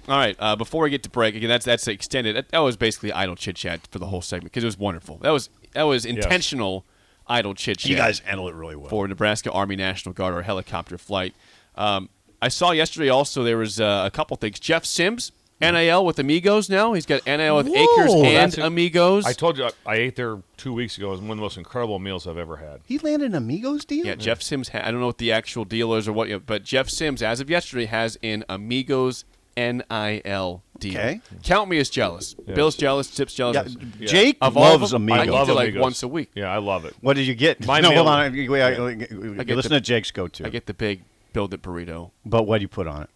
All 0.08 0.16
right, 0.16 0.36
uh, 0.38 0.54
before 0.56 0.84
we 0.84 0.90
get 0.90 1.02
to 1.04 1.10
break 1.10 1.34
again, 1.34 1.48
that's 1.48 1.64
that's 1.64 1.88
extended. 1.88 2.36
That, 2.36 2.48
that 2.50 2.58
was 2.60 2.76
basically 2.76 3.12
idle 3.12 3.34
chit 3.36 3.56
chat 3.56 3.86
for 3.90 3.98
the 3.98 4.06
whole 4.06 4.22
segment 4.22 4.52
because 4.52 4.62
it 4.62 4.68
was 4.68 4.78
wonderful. 4.78 5.18
That 5.18 5.30
was 5.30 5.50
that 5.72 5.82
was 5.84 6.04
intentional 6.04 6.84
idle 7.26 7.54
chit 7.54 7.78
chat. 7.78 7.90
You 7.90 7.96
guys 7.96 8.20
handle 8.20 8.48
it 8.48 8.54
really 8.54 8.76
well. 8.76 8.88
for 8.88 9.08
Nebraska 9.08 9.50
Army 9.50 9.74
National 9.76 10.12
Guard 10.12 10.34
or 10.34 10.42
helicopter 10.42 10.96
flight. 10.96 11.34
Um, 11.74 12.08
I 12.40 12.48
saw 12.48 12.70
yesterday 12.70 13.08
also 13.08 13.42
there 13.42 13.58
was 13.58 13.80
uh, 13.80 14.04
a 14.06 14.10
couple 14.10 14.36
things. 14.36 14.60
Jeff 14.60 14.84
Sims, 14.84 15.32
NIL 15.60 16.04
with 16.04 16.18
Amigos 16.20 16.68
now. 16.70 16.92
He's 16.92 17.06
got 17.06 17.26
NIL 17.26 17.56
with 17.56 17.66
Acres 17.68 18.12
and 18.14 18.58
a- 18.58 18.66
Amigos. 18.66 19.24
I 19.26 19.32
told 19.32 19.58
you 19.58 19.64
I, 19.64 19.70
I 19.86 19.94
ate 19.96 20.14
there 20.16 20.38
two 20.56 20.72
weeks 20.72 20.96
ago. 20.98 21.08
It 21.08 21.10
was 21.12 21.20
one 21.20 21.30
of 21.32 21.36
the 21.38 21.42
most 21.42 21.56
incredible 21.56 21.98
meals 21.98 22.26
I've 22.28 22.36
ever 22.38 22.58
had. 22.58 22.80
He 22.84 22.98
landed 22.98 23.30
an 23.30 23.34
Amigos 23.34 23.84
deal. 23.84 24.06
yeah, 24.06 24.14
Jeff 24.14 24.40
Sims. 24.42 24.68
Ha- 24.68 24.82
I 24.84 24.90
don't 24.92 25.00
know 25.00 25.06
what 25.06 25.18
the 25.18 25.32
actual 25.32 25.64
deal 25.64 25.94
is 25.94 26.06
or 26.06 26.12
what, 26.12 26.28
you 26.28 26.34
know, 26.34 26.42
but 26.44 26.62
Jeff 26.62 26.88
Sims, 26.90 27.22
as 27.22 27.40
of 27.40 27.50
yesterday, 27.50 27.86
has 27.86 28.16
an 28.22 28.44
Amigos 28.48 29.24
NIL 29.56 30.62
deal. 30.78 30.98
Okay. 30.98 31.20
Count 31.42 31.70
me 31.70 31.78
as 31.78 31.88
jealous. 31.90 32.34
Bill's 32.34 32.76
jealous. 32.76 33.10
Tip's 33.10 33.34
jealous. 33.34 33.76
Yeah, 33.98 34.06
Jake 34.06 34.38
Of 34.40 34.56
all 34.56 34.78
loves 34.78 34.90
them, 34.90 35.08
Amigos. 35.08 35.28
I 35.34 35.38
love 35.38 35.48
it 35.48 35.54
like 35.54 35.68
Amigos. 35.68 35.82
once 35.82 36.02
a 36.02 36.08
week. 36.08 36.30
Yeah, 36.34 36.50
I 36.52 36.58
love 36.58 36.84
it. 36.84 36.94
What 37.00 37.14
did 37.16 37.26
you 37.26 37.34
get? 37.34 37.66
My 37.66 37.80
no, 37.82 37.90
hold 37.92 38.08
on. 38.08 38.32
Wait, 38.32 38.48
wait, 38.48 38.78
wait, 38.78 39.00
I 39.40 39.44
get 39.44 39.56
listen 39.56 39.72
the- 39.72 39.80
to 39.80 39.80
Jake's 39.80 40.10
go 40.10 40.28
to. 40.28 40.46
I 40.46 40.50
get 40.50 40.66
the 40.66 40.74
big 40.74 41.02
build 41.32 41.52
it 41.54 41.62
burrito, 41.62 42.10
but 42.24 42.46
what 42.46 42.58
do 42.58 42.62
you 42.62 42.68
put 42.68 42.86
on 42.86 43.02
it? 43.04 43.10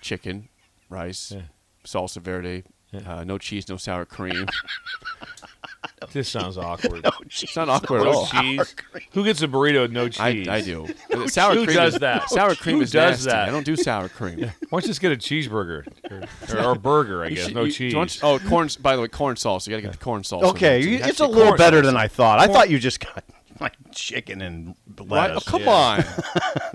chicken, 0.00 0.48
rice, 0.88 1.32
Yeah. 1.32 1.42
salsa 1.84 2.22
verde, 2.22 2.64
uh, 3.06 3.22
no 3.24 3.36
cheese, 3.38 3.68
no 3.68 3.76
sour 3.76 4.04
cream. 4.04 4.46
This 6.12 6.28
sounds 6.28 6.58
awkward. 6.58 7.06
It's 7.26 7.54
not 7.56 7.68
awkward 7.68 8.00
at 8.00 8.04
no 8.04 8.12
all. 8.12 8.26
cheese. 8.26 8.74
Who 9.12 9.24
gets 9.24 9.40
a 9.42 9.48
burrito 9.48 9.82
with 9.82 9.92
no 9.92 10.04
I, 10.18 10.32
cheese? 10.32 10.48
I 10.48 10.60
do. 10.60 10.86
sour 11.28 11.54
Who 11.54 11.64
cream 11.64 11.76
does 11.76 11.94
is, 11.94 12.00
that? 12.00 12.28
Sour 12.28 12.54
cream 12.54 12.76
Who 12.76 12.82
is 12.82 12.90
does 12.90 13.24
nasty. 13.24 13.30
that? 13.30 13.48
I 13.48 13.52
don't 13.52 13.64
do 13.64 13.76
sour 13.76 14.08
cream. 14.08 14.40
Why 14.40 14.50
don't 14.70 14.82
you 14.82 14.88
just 14.88 15.00
get 15.00 15.12
a 15.12 15.16
cheeseburger 15.16 15.86
or, 16.10 16.56
or, 16.58 16.64
or 16.66 16.72
a 16.72 16.78
burger? 16.78 17.22
I 17.24 17.28
You 17.28 17.36
guess 17.36 17.44
should- 17.46 17.54
no 17.54 17.64
you- 17.64 17.72
cheese. 17.72 17.92
don't 17.94 18.14
you- 18.14 18.20
oh, 18.24 18.38
corn. 18.40 18.68
By 18.80 18.96
the 18.96 19.02
way, 19.02 19.08
corn 19.08 19.36
sauce. 19.36 19.66
You 19.66 19.70
got 19.72 19.76
to 19.76 19.82
get 19.82 19.92
the 19.92 19.98
corn 19.98 20.24
sauce. 20.24 20.42
Okay, 20.42 20.76
on 20.76 20.82
it. 20.82 20.84
you- 20.88 20.94
It 20.96 21.00
has 21.02 21.08
it's 21.10 21.18
to 21.18 21.24
a 21.24 21.28
be 21.28 21.34
little 21.34 21.48
corn 21.52 21.58
better 21.58 21.78
sauce. 21.78 21.86
than 21.86 21.96
I 21.96 22.08
thought. 22.08 22.40
I 22.40 22.46
thought 22.48 22.68
you 22.70 22.78
just 22.78 23.00
got 23.00 23.24
like 23.60 23.74
chicken 23.92 24.42
and 24.42 24.74
Right? 24.98 25.08
lettuce. 25.30 25.44
Oh, 25.46 25.50
come 25.50 25.68
on. 25.68 26.02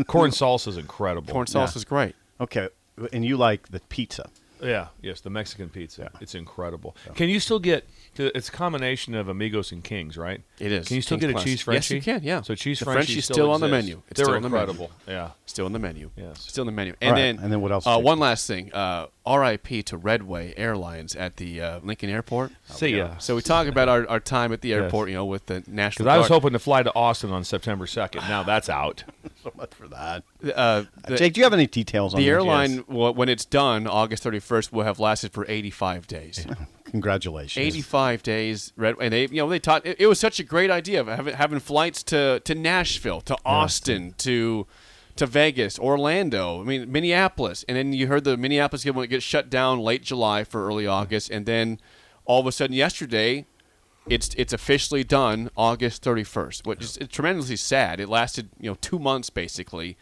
Corn 0.05 0.31
salsa 0.31 0.69
is 0.69 0.77
incredible. 0.77 1.31
corn 1.31 1.47
sauce 1.47 1.75
is 1.75 1.83
great. 1.85 2.15
Okay, 2.39 2.69
and 3.13 3.23
you 3.25 3.37
like 3.37 3.67
the 3.69 3.79
pizza? 3.81 4.29
Yeah, 4.65 4.88
yes, 5.01 5.21
the 5.21 5.30
Mexican 5.30 5.69
pizza. 5.69 6.12
It's 6.21 6.36
incredible. 6.36 6.95
Can 7.15 7.30
you 7.30 7.39
still 7.39 7.60
get? 7.60 7.88
It's 8.17 8.49
a 8.49 8.51
combination 8.51 9.13
of 9.15 9.28
Amigos 9.28 9.71
and 9.71 9.84
Kings, 9.84 10.17
right? 10.17 10.41
It 10.60 10.71
is. 10.71 10.88
Can 10.88 10.95
you 10.95 11.01
still 11.01 11.17
King's 11.17 11.21
get 11.21 11.30
a 11.30 11.34
Class. 11.34 11.43
cheese 11.43 11.65
Yes, 11.67 11.89
you 11.91 12.01
can, 12.01 12.21
yeah. 12.23 12.41
So 12.41 12.56
cheese 12.56 12.80
The 12.80 12.86
Frenchie 12.86 12.97
Frenchie's 13.08 13.25
still, 13.25 13.36
still 13.36 13.51
on 13.51 13.60
the 13.62 13.67
menu. 13.67 14.01
It's 14.10 14.17
They're 14.17 14.25
still 14.25 14.36
on 14.36 14.41
the 14.41 14.49
menu. 14.49 14.62
incredible. 14.62 14.91
Yeah. 15.08 15.30
Still 15.45 15.67
in 15.67 15.73
the 15.73 15.80
menu. 15.80 16.10
Yes. 16.15 16.41
Still 16.41 16.62
on 16.63 16.65
the 16.67 16.71
menu. 16.71 16.93
And 17.01 17.12
right, 17.12 17.17
then 17.17 17.39
and 17.39 17.51
then 17.51 17.62
what 17.62 17.71
else 17.71 17.86
Uh, 17.86 17.99
one 17.99 18.19
last 18.19 18.47
thing. 18.47 18.73
Uh, 18.73 19.08
R.I.P. 19.25 19.82
to 19.84 19.97
Red 19.97 20.23
Way 20.23 20.54
Airlines 20.56 21.15
at 21.15 21.38
the 21.38 21.60
uh, 21.60 21.80
Lincoln 21.84 22.10
Airport. 22.12 22.51
See 22.65 22.95
ya. 22.97 23.17
So 23.17 23.36
we 23.36 23.41
talk 23.41 23.67
about 23.67 23.89
our, 23.89 24.08
our 24.08 24.19
time 24.19 24.54
at 24.54 24.62
the 24.62 24.71
airport, 24.73 25.10
you 25.10 25.15
know, 25.15 25.25
with 25.25 25.47
the 25.47 25.63
national. 25.67 26.06
Because 26.06 26.15
I 26.15 26.17
was 26.19 26.28
hoping 26.28 26.51
to 26.54 26.60
fly 26.60 26.84
to 26.84 26.93
Austin 26.95 27.32
on 27.32 27.43
September 27.43 27.88
second. 27.88 28.21
Now 28.28 28.43
that's 28.43 28.69
out. 28.69 29.04
so 29.43 29.51
much 29.58 29.73
for 29.73 29.88
that. 29.88 30.23
Uh, 30.56 30.84
the, 31.08 31.17
Jake, 31.17 31.34
do 31.34 31.39
you 31.39 31.43
have 31.43 31.54
any 31.54 31.65
details 31.67 32.13
on 32.13 32.19
the 32.19 32.25
this? 32.25 32.32
airline, 32.32 32.78
w- 32.88 33.12
when 33.13 33.28
it's 33.30 33.45
done, 33.45 33.88
August 33.88 34.25
31st, 34.55 34.71
will 34.71 34.83
have 34.83 34.99
lasted 34.99 35.31
for 35.31 35.45
85 35.47 36.07
days. 36.07 36.45
Congratulations. 36.85 37.65
85 37.65 38.23
days, 38.23 38.73
Red, 38.75 38.95
and 39.01 39.13
they, 39.13 39.27
you 39.27 39.37
know, 39.37 39.49
they 39.49 39.59
taught. 39.59 39.85
It, 39.85 39.99
it 39.99 40.07
was 40.07 40.19
such 40.19 40.39
a 40.39 40.43
great 40.43 40.71
idea 40.71 41.01
of 41.01 41.07
having, 41.07 41.35
having 41.35 41.59
flights 41.59 42.03
to, 42.03 42.39
to 42.41 42.55
Nashville, 42.55 43.21
to 43.21 43.37
Austin, 43.45 44.13
to 44.19 44.67
to 45.15 45.25
Vegas, 45.25 45.79
Orlando. 45.79 46.61
I 46.61 46.63
mean, 46.65 46.91
Minneapolis, 46.91 47.63
and 47.67 47.77
then 47.77 47.93
you 47.93 48.07
heard 48.07 48.23
the 48.23 48.37
Minneapolis 48.37 48.83
get 48.83 49.23
shut 49.23 49.49
down 49.49 49.79
late 49.79 50.03
July 50.03 50.43
for 50.43 50.67
early 50.67 50.85
August, 50.87 51.29
and 51.29 51.45
then 51.45 51.79
all 52.25 52.41
of 52.41 52.47
a 52.47 52.51
sudden 52.51 52.75
yesterday, 52.75 53.45
it's 54.07 54.33
it's 54.35 54.53
officially 54.53 55.03
done 55.03 55.49
August 55.55 56.03
31st, 56.03 56.67
which 56.67 56.81
is 56.81 56.99
tremendously 57.09 57.55
sad. 57.55 57.99
It 57.99 58.09
lasted 58.09 58.49
you 58.59 58.69
know 58.69 58.77
two 58.81 58.99
months 58.99 59.29
basically. 59.29 59.97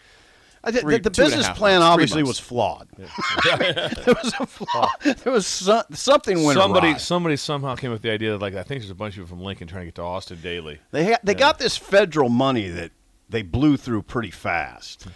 Uh, 0.63 0.67
I 0.69 0.71
Three- 0.71 0.97
the, 0.97 1.03
the 1.03 1.09
two 1.09 1.23
and 1.23 1.33
a 1.33 1.35
business 1.37 1.57
plan 1.57 1.79
months, 1.79 1.91
obviously 1.91 2.23
was 2.23 2.39
flawed. 2.39 2.87
there 2.97 3.07
was 4.07 4.33
a 4.39 4.45
flaw. 4.45 4.89
There 5.03 5.33
was 5.33 5.45
so, 5.45 5.83
something 5.91 6.43
went 6.43 6.57
somebody, 6.57 6.89
awry. 6.89 6.97
somebody 6.97 7.35
somehow 7.35 7.75
came 7.75 7.91
up 7.91 7.95
with 7.95 8.01
the 8.01 8.11
idea 8.11 8.31
that 8.31 8.41
like 8.41 8.55
I 8.55 8.63
think 8.63 8.81
there's 8.81 8.91
a 8.91 8.95
bunch 8.95 9.13
of 9.15 9.23
people 9.23 9.35
from 9.35 9.43
Lincoln 9.43 9.67
trying 9.67 9.81
to 9.81 9.85
get 9.87 9.95
to 9.95 10.03
Austin 10.03 10.39
daily. 10.41 10.79
They 10.91 11.11
ha- 11.11 11.19
they 11.23 11.33
got 11.33 11.59
this 11.59 11.75
federal 11.77 12.29
money 12.29 12.69
that 12.69 12.91
they 13.29 13.41
blew 13.41 13.77
through 13.77 14.03
pretty 14.03 14.31
fast, 14.31 15.07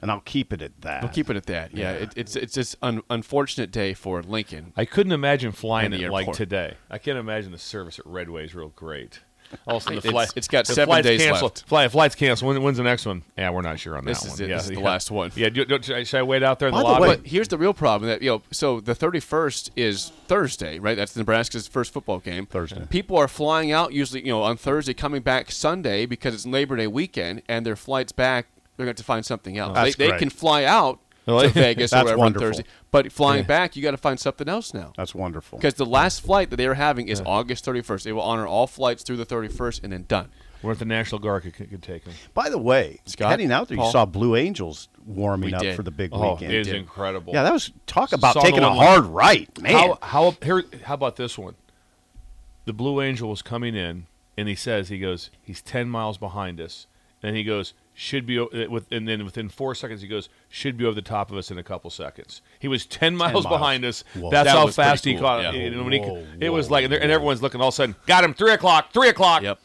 and 0.00 0.10
I'll 0.10 0.20
keep 0.20 0.52
it 0.52 0.60
at 0.62 0.80
that. 0.80 1.02
We'll 1.02 1.12
keep 1.12 1.30
it 1.30 1.36
at 1.36 1.46
that. 1.46 1.72
Yeah, 1.74 1.92
It, 1.92 2.12
it's 2.16 2.34
it's 2.36 2.54
this 2.54 2.74
un, 2.82 3.02
unfortunate 3.10 3.70
day 3.70 3.94
for 3.94 4.22
Lincoln. 4.22 4.72
I 4.76 4.84
couldn't 4.86 5.12
imagine 5.12 5.52
flying 5.52 5.86
And 5.86 5.94
the 5.94 6.04
it 6.04 6.10
like 6.10 6.32
today. 6.32 6.74
I 6.90 6.98
can't 6.98 7.18
imagine 7.18 7.52
the 7.52 7.58
service 7.58 7.98
at 7.98 8.06
Red 8.06 8.28
Way 8.30 8.44
is 8.44 8.54
real 8.54 8.70
great. 8.70 9.20
Also, 9.66 9.90
the 9.90 9.96
It's- 9.98 10.10
flight, 10.10 10.30
it's 10.36 10.48
got 10.48 10.66
the 10.66 10.74
seven 10.74 10.86
flight's 10.92 11.06
days 11.06 11.22
canceled. 11.22 11.52
left. 11.56 11.68
Flight, 11.68 11.90
flight's 11.90 12.14
canceled. 12.14 12.54
When, 12.54 12.62
when's 12.62 12.76
the 12.78 12.82
next 12.84 13.06
one? 13.06 13.22
Yeah, 13.38 13.50
we're 13.50 13.62
not 13.62 13.78
sure 13.78 13.96
on 13.96 14.04
This 14.04 14.20
that 14.20 14.26
is 14.26 14.32
one. 14.40 14.42
it. 14.42 14.48
Yeah, 14.50 14.56
This 14.56 14.64
is 14.64 14.70
the 14.70 14.80
last 14.80 15.10
one. 15.10 15.30
Yeah, 15.34 15.48
do, 15.48 15.64
do, 15.64 15.82
should, 15.82 15.96
I, 15.96 16.02
should 16.04 16.18
I 16.20 16.22
wait 16.22 16.42
out 16.42 16.58
there 16.58 16.68
in 16.68 16.72
By 16.74 16.78
the 16.80 16.84
the 16.84 16.90
lobby? 16.90 17.02
way- 17.02 17.16
But 17.16 17.26
here's 17.26 17.48
the 17.48 17.58
real 17.58 17.74
problem 17.74 18.08
that 18.10 18.22
you 18.22 18.30
know. 18.30 18.42
So 18.50 18.80
the 18.80 18.94
31st 18.94 19.70
is 19.76 20.12
Thursday, 20.28 20.78
right? 20.78 20.96
That's 20.96 21.16
Nebraska's 21.16 21.66
first 21.66 21.92
football 21.92 22.18
game. 22.18 22.46
Thursday. 22.46 22.86
People 22.90 23.16
are 23.16 23.28
flying 23.28 23.72
out 23.72 23.92
usually, 23.92 24.20
you 24.20 24.32
know, 24.32 24.42
on 24.42 24.56
Thursday, 24.56 24.94
coming 24.94 25.22
back 25.22 25.50
Sunday 25.50 26.06
because 26.06 26.34
it's 26.34 26.46
Labor 26.46 26.76
Day 26.76 26.86
weekend, 26.86 27.42
and 27.48 27.64
their 27.64 27.76
flights 27.76 28.12
back. 28.12 28.46
They're 28.76 28.86
going 28.86 28.94
to 28.96 28.98
have 28.98 29.04
to 29.04 29.04
find 29.04 29.24
something 29.24 29.56
else. 29.56 29.74
That's 29.74 29.94
they, 29.96 30.10
they 30.10 30.18
can 30.18 30.30
fly 30.30 30.64
out 30.64 30.98
to 31.26 31.48
Vegas 31.48 31.92
or 31.92 31.98
whatever 32.02 32.18
wonderful. 32.18 32.46
on 32.48 32.52
Thursday, 32.54 32.64
but 32.94 33.10
flying 33.10 33.42
back, 33.44 33.74
you 33.74 33.82
got 33.82 33.90
to 33.90 33.96
find 33.96 34.20
something 34.20 34.48
else 34.48 34.72
now. 34.72 34.92
That's 34.96 35.16
wonderful. 35.16 35.58
Because 35.58 35.74
the 35.74 35.84
last 35.84 36.20
flight 36.20 36.50
that 36.50 36.56
they 36.56 36.66
are 36.66 36.74
having 36.74 37.08
is 37.08 37.20
August 37.26 37.64
31st. 37.66 38.04
They 38.04 38.12
will 38.12 38.22
honor 38.22 38.46
all 38.46 38.68
flights 38.68 39.02
through 39.02 39.16
the 39.16 39.26
31st 39.26 39.82
and 39.82 39.92
then 39.92 40.04
done. 40.06 40.30
What 40.62 40.70
if 40.70 40.78
the 40.78 40.84
National 40.84 41.18
Guard 41.18 41.42
could, 41.42 41.54
could 41.56 41.82
take 41.82 42.04
them? 42.04 42.14
By 42.34 42.50
the 42.50 42.56
way, 42.56 43.00
Scott, 43.04 43.32
heading 43.32 43.50
out 43.50 43.66
there, 43.66 43.78
you 43.78 43.90
saw 43.90 44.06
Blue 44.06 44.36
Angels 44.36 44.88
warming 45.04 45.48
We 45.50 45.54
up 45.54 45.62
did. 45.62 45.74
for 45.74 45.82
the 45.82 45.90
big 45.90 46.10
Oh, 46.12 46.34
weekend. 46.34 46.52
it 46.52 46.60
is 46.60 46.66
did. 46.68 46.76
incredible. 46.76 47.34
Yeah, 47.34 47.42
that 47.42 47.52
was 47.52 47.72
talk 47.86 48.12
about 48.12 48.34
Saw 48.34 48.42
taking 48.42 48.62
a 48.62 48.72
hard 48.72 49.06
right, 49.06 49.50
man. 49.60 49.72
How 49.72 49.98
how 50.00 50.36
here? 50.40 50.62
How 50.84 50.94
about 50.94 51.16
this 51.16 51.36
one? 51.36 51.56
The 52.64 52.72
Blue 52.72 53.02
Angel 53.02 53.28
was 53.28 53.42
coming 53.42 53.74
in, 53.74 54.06
and 54.38 54.48
he 54.48 54.54
says 54.54 54.88
he 54.88 55.00
goes, 55.00 55.30
he's 55.42 55.60
ten 55.60 55.90
miles 55.90 56.16
behind 56.16 56.60
us, 56.60 56.86
and 57.24 57.36
he 57.36 57.42
goes 57.42 57.74
should 57.94 58.26
be 58.26 58.38
uh, 58.38 58.46
with, 58.68 58.90
and 58.90 59.06
then 59.08 59.24
within 59.24 59.48
four 59.48 59.74
seconds 59.74 60.02
he 60.02 60.08
goes 60.08 60.28
should 60.48 60.76
be 60.76 60.84
over 60.84 60.94
the 60.94 61.00
top 61.02 61.30
of 61.30 61.36
us 61.36 61.50
in 61.50 61.58
a 61.58 61.62
couple 61.62 61.88
seconds. 61.90 62.42
He 62.58 62.66
was 62.68 62.84
ten 62.86 63.16
miles, 63.16 63.44
miles. 63.44 63.46
behind 63.46 63.84
us. 63.84 64.02
Whoa. 64.14 64.30
That's 64.30 64.48
That 64.50 64.56
how 64.58 64.66
fast 64.66 65.04
he 65.04 65.12
cool, 65.14 65.22
caught. 65.22 65.42
yeah. 65.44 65.52
it. 65.52 65.72
And 65.72 65.84
when 65.84 65.92
he- 65.92 66.00
Whoa, 66.00 66.26
it 66.40 66.50
was 66.50 66.70
like, 66.70 66.84
and 66.84 66.92
and 66.92 67.10
everyone's 67.12 67.40
looking. 67.40 67.60
All 67.60 67.68
of 67.68 67.74
a 67.74 67.76
sudden, 67.76 67.94
got 68.06 68.24
him. 68.24 68.34
Three 68.34 68.52
o'clock. 68.52 68.92
Three 68.92 69.08
o'clock. 69.08 69.42
Yep. 69.42 69.60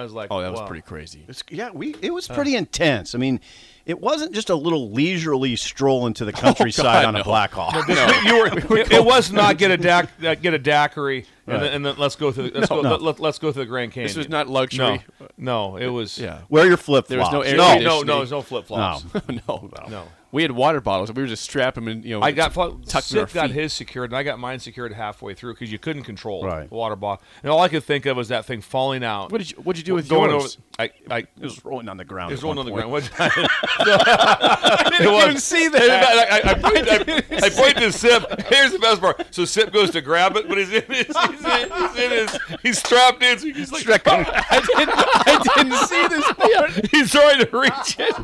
I 0.00 0.02
was 0.04 0.12
like, 0.12 0.28
Oh, 0.30 0.40
that 0.40 0.50
was 0.50 0.62
pretty 0.68 0.82
crazy. 0.82 1.20
It's- 1.28 1.42
yeah, 1.50 1.70
we 1.72 1.94
it 2.00 2.12
was 2.12 2.26
pretty 2.26 2.56
intense. 2.56 3.14
I 3.14 3.18
mean, 3.18 3.40
it 3.86 4.00
wasn't 4.00 4.32
just 4.32 4.50
a 4.50 4.54
little 4.54 4.90
leisurely 4.90 5.56
stroll 5.56 6.06
into 6.06 6.24
the 6.24 6.32
countryside 6.44 7.04
God, 7.04 7.04
on 7.04 7.16
a 7.16 7.24
Blackhawk. 7.24 7.74
no. 7.88 7.94
Black 7.94 8.10
Hawk. 8.14 8.24
you 8.24 8.38
were, 8.70 8.78
it, 8.78 8.92
it 8.92 9.04
was 9.04 9.30
not 9.32 9.58
get 9.58 9.70
a 9.70 9.76
dac, 9.76 10.08
uh, 10.24 10.34
get 10.36 10.54
a 10.54 10.58
daiquiri 10.58 11.18
and, 11.18 11.26
Right. 11.54 11.60
then, 11.64 11.72
and 11.74 11.86
then 11.86 11.94
let's 11.98 12.16
go 12.16 12.32
through. 12.32 12.50
Let's 12.54 12.70
No, 12.70 12.76
go. 12.82 12.88
no. 12.88 12.96
Let, 12.96 13.20
let, 13.20 13.28
us 13.30 13.38
go 13.38 13.52
through 13.52 13.64
the 13.64 13.68
Grand 13.68 13.92
Canyon. 13.92 14.08
This 14.08 14.16
was 14.16 14.28
not 14.28 14.48
luxury. 14.48 15.02
No, 15.20 15.72
no, 15.72 15.76
it 15.76 15.88
was. 15.88 16.16
Yeah. 16.18 16.42
Wear 16.48 16.66
your 16.66 16.76
flip 16.76 17.06
flops. 17.06 17.08
There 17.08 17.18
was 17.18 17.32
no 17.32 17.40
air 17.42 17.56
No, 17.56 17.78
no, 17.78 18.02
no, 18.02 18.18
there's 18.18 18.30
no 18.30 18.42
flip 18.42 18.66
flops. 18.66 19.04
no, 19.28 19.68
No. 19.88 20.08
We 20.32 20.42
had 20.42 20.52
water 20.52 20.80
bottles. 20.80 21.12
We 21.12 21.22
were 21.22 21.28
just 21.28 21.42
strapping 21.42 21.84
them 21.86 21.98
in, 21.98 22.02
you 22.04 22.10
know. 22.18 22.22
I 22.24 22.30
got 22.30 22.54
tucked 22.54 22.84
in 22.86 22.88
Sip 23.02 23.32
got 23.32 23.50
his 23.50 23.72
secured, 23.72 24.10
and 24.10 24.16
I 24.16 24.22
got 24.22 24.38
mine 24.38 24.60
secured 24.60 24.92
halfway 24.92 25.34
through 25.34 25.54
because 25.54 25.72
you 25.72 25.78
couldn't 25.78 26.04
control 26.04 26.44
Right. 26.44 26.68
the 26.68 26.74
water 26.74 26.94
bottle. 26.96 27.22
And 27.42 27.50
all 27.50 27.60
I 27.60 27.68
could 27.68 27.82
think 27.82 28.06
of 28.06 28.16
was 28.16 28.28
that 28.28 28.44
thing 28.44 28.60
falling 28.60 29.02
out. 29.02 29.32
What 29.32 29.38
did 29.38 29.50
you 29.50 29.56
What 29.58 29.74
did 29.74 29.80
you 29.80 29.86
do 29.92 29.94
with 29.94 30.08
going 30.08 30.30
yours? 30.30 30.56
over? 30.78 30.90
I, 31.10 31.14
I, 31.14 31.18
It 31.18 31.28
was 31.40 31.64
rolling 31.64 31.88
on 31.88 31.96
the 31.96 32.04
ground. 32.04 32.30
it 32.30 32.34
was 32.34 32.42
rolling 32.44 32.58
on 32.60 32.66
the 32.66 32.70
point. 32.72 33.10
ground. 33.12 33.48
What- 33.80 34.90
didn't 34.98 35.14
even 35.14 35.38
see 35.38 35.68
that. 35.68 35.90
I, 35.90 36.36
I, 36.38 36.50
I, 36.50 36.54
point, 36.54 36.88
I, 36.88 37.46
I 37.46 37.50
point 37.62 37.76
to 37.78 37.92
Sip. 37.92 38.42
Here's 38.46 38.72
the 38.72 38.78
best 38.78 39.00
part. 39.00 39.34
So 39.34 39.44
Sip 39.44 39.72
goes 39.72 39.90
to 39.90 40.00
grab 40.00 40.36
it, 40.36 40.48
but 40.48 40.58
he's 40.58 40.70
in 40.72 40.82
his, 40.82 41.06
he's 41.06 41.44
in, 41.44 41.70
he's 41.70 41.96
in 41.96 42.10
his, 42.10 42.38
he's 42.62 42.78
strapped 42.78 43.22
in. 43.22 43.38
So 43.38 43.46
he's 43.52 43.72
like, 43.72 44.02
oh! 44.06 44.24
I 44.26 44.60
didn't. 44.76 44.94
I 44.96 45.54
didn't 45.56 45.86
see 45.88 46.08
this 46.08 46.32
part. 46.32 46.90
he's 46.90 47.10
trying 47.10 47.44
to 47.44 47.58
reach 47.58 47.96
it. 47.98 48.14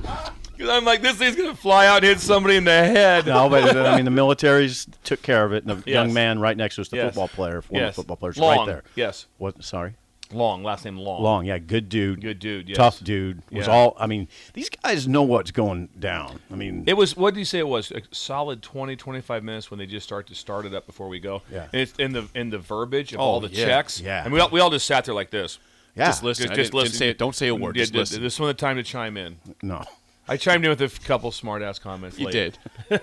Because 0.57 0.71
I'm 0.71 0.85
like, 0.85 1.03
this 1.03 1.17
thing's 1.17 1.37
gonna 1.37 1.55
fly 1.55 1.87
out, 1.87 1.97
and 1.99 2.05
hit 2.07 2.21
somebody 2.21 2.57
in 2.57 2.65
the 2.65 2.71
head. 2.71 3.27
No, 3.27 3.49
but 3.49 3.77
I 3.77 3.97
mean 3.97 4.05
the 4.05 4.11
militaries 4.11 4.87
took 5.05 5.23
care 5.23 5.45
of 5.45 5.53
it, 5.53 5.65
and 5.65 5.71
the 5.83 5.91
Yes. 5.91 5.95
young 5.95 6.13
man 6.15 6.39
right 6.39 6.57
next 6.57 6.77
to 6.77 6.81
us, 6.83 6.89
the 6.89 6.97
Yes. 6.97 7.07
football 7.09 7.29
player, 7.29 7.63
former 7.63 7.85
Yes. 7.85 7.97
football 7.97 8.17
player, 8.17 8.33
Long. 8.37 8.59
right 8.59 8.67
there. 8.67 8.83
Yes. 8.95 9.27
What? 9.39 9.63
Sorry, 9.63 9.95
Long, 10.33 10.65
last 10.65 10.85
name 10.85 10.97
Long. 10.97 11.23
Long. 11.23 11.45
Yeah, 11.45 11.59
good 11.59 11.89
dude. 11.89 12.21
Good 12.21 12.41
dude, 12.41 12.69
yes. 12.69 12.77
Tough 12.77 12.99
dude. 13.05 13.43
Was 13.53 13.67
Yeah. 13.69 13.73
all. 13.73 13.97
I 14.01 14.07
mean, 14.09 14.27
these 14.55 14.69
guys 14.69 15.07
know 15.07 15.23
what's 15.23 15.53
going 15.53 15.89
down. 16.01 16.41
I 16.51 16.57
mean, 16.57 16.83
It 16.87 16.95
was 16.95 17.17
what 17.17 17.35
did 17.35 17.39
you 17.41 17.45
say 17.45 17.59
it 17.61 17.69
was? 17.69 17.93
A 17.93 18.03
solid 18.11 18.61
20, 18.63 18.97
25 18.97 19.45
minutes 19.45 19.71
when 19.71 19.79
they 19.79 19.87
just 19.87 20.05
start 20.05 20.27
to 20.29 20.35
start 20.35 20.67
it 20.67 20.75
up 20.75 20.85
before 20.87 21.09
we 21.09 21.21
go. 21.21 21.43
Yeah. 21.53 21.67
And 21.73 21.81
it's 21.83 21.93
in 21.99 22.13
the 22.13 22.27
in 22.35 22.51
the 22.51 22.59
verbiage 22.59 23.13
of 23.13 23.21
Oh, 23.21 23.25
all 23.25 23.41
the 23.41 23.49
yeah. 23.51 23.67
checks. 23.67 24.01
Yeah. 24.01 24.25
And 24.25 24.33
we 24.33 24.41
all, 24.41 24.49
we 24.49 24.59
all 24.59 24.71
just 24.71 24.87
sat 24.87 25.05
there 25.05 25.15
like 25.15 25.31
this. 25.31 25.59
yeah. 25.95 26.07
Just 26.07 26.25
listen. 26.25 26.49
Just, 26.49 26.73
didn't- 26.73 26.85
didn't 26.87 26.95
say 26.97 27.13
don't 27.13 27.35
say 27.37 27.47
a 27.49 27.55
word, 27.55 27.77
Yeah, 27.77 27.83
just 27.85 27.95
listen. 27.95 28.21
This 28.23 28.41
one 28.41 28.49
the 28.49 28.55
time 28.55 28.77
to 28.77 28.83
chime 28.83 29.17
in. 29.17 29.37
No. 29.63 29.85
I 30.29 30.37
chimed 30.37 30.65
in 30.65 30.71
with 30.71 30.81
a 30.81 30.89
couple 31.07 31.31
smart 31.31 31.63
ass 31.63 31.79
comments. 31.79 32.19
You 32.19 32.27
later. 32.27 32.53
did. 32.89 33.01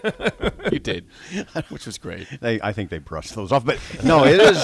you 0.71 0.79
did, 0.79 1.05
which 1.69 1.85
was 1.85 1.97
great. 1.97 2.27
They, 2.41 2.59
I 2.61 2.73
think 2.73 2.89
they 2.89 2.99
brushed 2.99 3.35
those 3.35 3.51
off, 3.51 3.65
but 3.65 3.79
no, 4.03 4.25
it 4.25 4.39
is. 4.39 4.63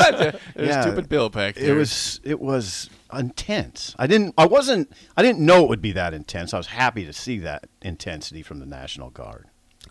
yeah, 0.55 0.81
Stupid 0.81 1.09
Bill 1.09 1.29
back 1.29 1.57
It 1.57 1.73
was. 1.73 2.19
It 2.23 2.39
was 2.39 2.89
intense. 3.13 3.95
I 3.97 4.07
didn't. 4.07 4.33
I 4.37 4.45
wasn't. 4.45 4.91
I 5.15 5.21
didn't 5.21 5.45
know 5.45 5.63
it 5.63 5.69
would 5.69 5.81
be 5.81 5.93
that 5.93 6.13
intense. 6.13 6.53
I 6.53 6.57
was 6.57 6.67
happy 6.67 7.05
to 7.05 7.13
see 7.13 7.39
that 7.39 7.69
intensity 7.81 8.41
from 8.41 8.59
the 8.59 8.65
National 8.65 9.09
Guard. 9.09 9.48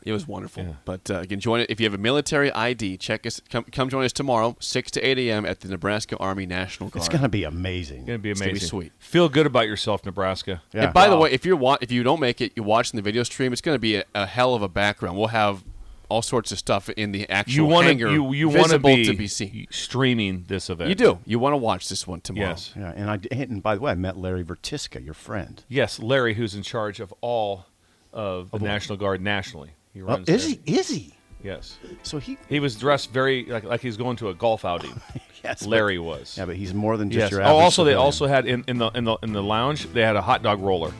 It 0.09 0.13
was 0.13 0.27
wonderful. 0.27 0.77
But 0.87 1.11
uh, 1.11 1.19
again, 1.19 1.39
join 1.39 1.61
it 1.61 1.71
if 1.71 1.79
you 1.81 1.85
have 1.87 1.93
a 1.95 1.99
military 1.99 2.51
ID. 2.53 2.97
Check 2.97 3.27
us. 3.27 3.41
Come, 3.51 3.65
come 3.65 3.89
join 3.91 4.05
us 4.05 4.13
tomorrow, 4.13 4.57
six 4.59 4.91
to 4.93 5.01
eight 5.03 5.19
a.m. 5.19 5.45
at 5.45 5.61
the 5.61 5.69
Nebraska 5.69 6.17
Army 6.17 6.47
National 6.47 6.89
Guard. 6.89 7.01
It's 7.03 7.09
going 7.11 7.23
to 7.23 7.29
be 7.29 7.45
amazing. 7.45 8.07
Gonna 8.07 8.19
be 8.19 8.31
It's 8.31 8.41
amazing. 8.41 8.55
gonna 8.55 8.61
be 8.61 8.67
sweet. 8.67 8.93
Feel 8.99 9.29
good 9.29 9.47
about 9.47 9.67
yourself, 9.67 10.05
Nebraska. 10.07 10.63
Yeah. 10.73 10.85
And 10.87 10.95
by 10.95 11.09
the 11.09 11.17
way, 11.17 11.31
if 11.31 11.45
you're 11.45 11.57
wa- 11.57 11.79
if 11.83 11.93
you 11.93 12.03
don't 12.03 12.21
make 12.21 12.41
it, 12.41 12.53
you're 12.57 12.65
watching 12.65 12.97
the 12.97 13.03
video 13.03 13.23
stream. 13.23 13.53
It's 13.53 13.61
going 13.61 13.75
to 13.75 13.81
be 13.81 13.97
a, 13.97 14.05
a 14.15 14.25
hell 14.27 14.55
of 14.55 14.63
a 14.63 14.69
background. 14.69 15.19
We'll 15.19 15.29
have 15.29 15.63
all 16.09 16.23
sorts 16.23 16.51
of 16.53 16.59
stuff 16.59 16.89
in 16.89 17.13
the 17.13 17.29
actual 17.29 17.53
You 17.55 17.65
want 17.67 17.85
to 17.85 17.89
hangar 17.89 18.09
you 18.11 18.33
you 18.33 18.49
want 18.49 18.63
to 18.63 18.79
visible 18.79 18.97
be, 18.97 19.05
to 19.05 19.13
be 19.15 19.27
seen. 19.27 19.67
streaming 19.71 20.45
this 20.49 20.71
event. 20.71 20.89
You 20.89 20.95
do. 20.95 21.19
You 21.27 21.39
want 21.39 21.53
to 21.53 21.59
watch 21.59 21.91
this 21.91 22.07
one 22.07 22.23
tomorrow. 22.23 22.49
Yes. 22.49 22.73
Yeah, 22.75 22.93
and 22.97 23.11
I 23.11 23.19
and 23.31 23.63
by 23.63 23.75
the 23.75 23.83
way, 23.83 23.93
I 23.93 23.95
met 23.95 24.17
Larry 24.17 24.43
Vertiska, 24.43 25.05
your 25.05 25.13
friend. 25.13 25.63
Yes, 25.69 25.99
Larry, 25.99 26.33
who's 26.33 26.55
in 26.55 26.63
charge 26.63 26.99
of 26.99 27.13
all 27.21 27.67
of 28.11 28.51
the 28.53 28.59
National 28.61 28.97
Guard 28.97 29.21
nationally. 29.21 29.73
He 30.07 30.13
Oh, 30.13 30.17
is 30.27 30.47
there. 30.47 30.57
he? 30.65 30.77
Is 30.79 30.89
he? 30.89 31.15
Yes. 31.43 31.79
So 32.03 32.19
he. 32.19 32.37
He 32.49 32.61
was 32.61 32.77
dressed 32.77 33.13
very 33.13 33.45
like 33.47 33.65
like 33.65 33.81
he's 33.81 33.97
going 33.97 34.17
to 34.17 34.29
a 34.29 34.35
golf 34.35 34.65
outing. 34.65 35.01
Yes, 35.45 35.61
but- 35.63 35.69
Larry 35.69 36.01
was. 36.01 36.37
Yeah, 36.37 36.47
but 36.47 36.57
he's 36.57 36.75
more 36.75 36.97
than 36.97 37.11
just 37.11 37.21
yes. 37.21 37.31
your. 37.31 37.43
Oh, 37.43 37.57
also 37.59 37.85
they 37.85 37.91
civilian. 37.93 38.05
also 38.05 38.27
had 38.27 38.45
in, 38.47 38.65
in 38.67 38.79
the 38.79 38.89
in 38.91 39.05
the 39.05 39.17
in 39.23 39.33
the 39.33 39.43
lounge 39.43 39.87
they 39.93 40.03
had 40.03 40.17
a 40.17 40.21
hot 40.21 40.43
dog 40.43 40.61
roller. 40.61 40.93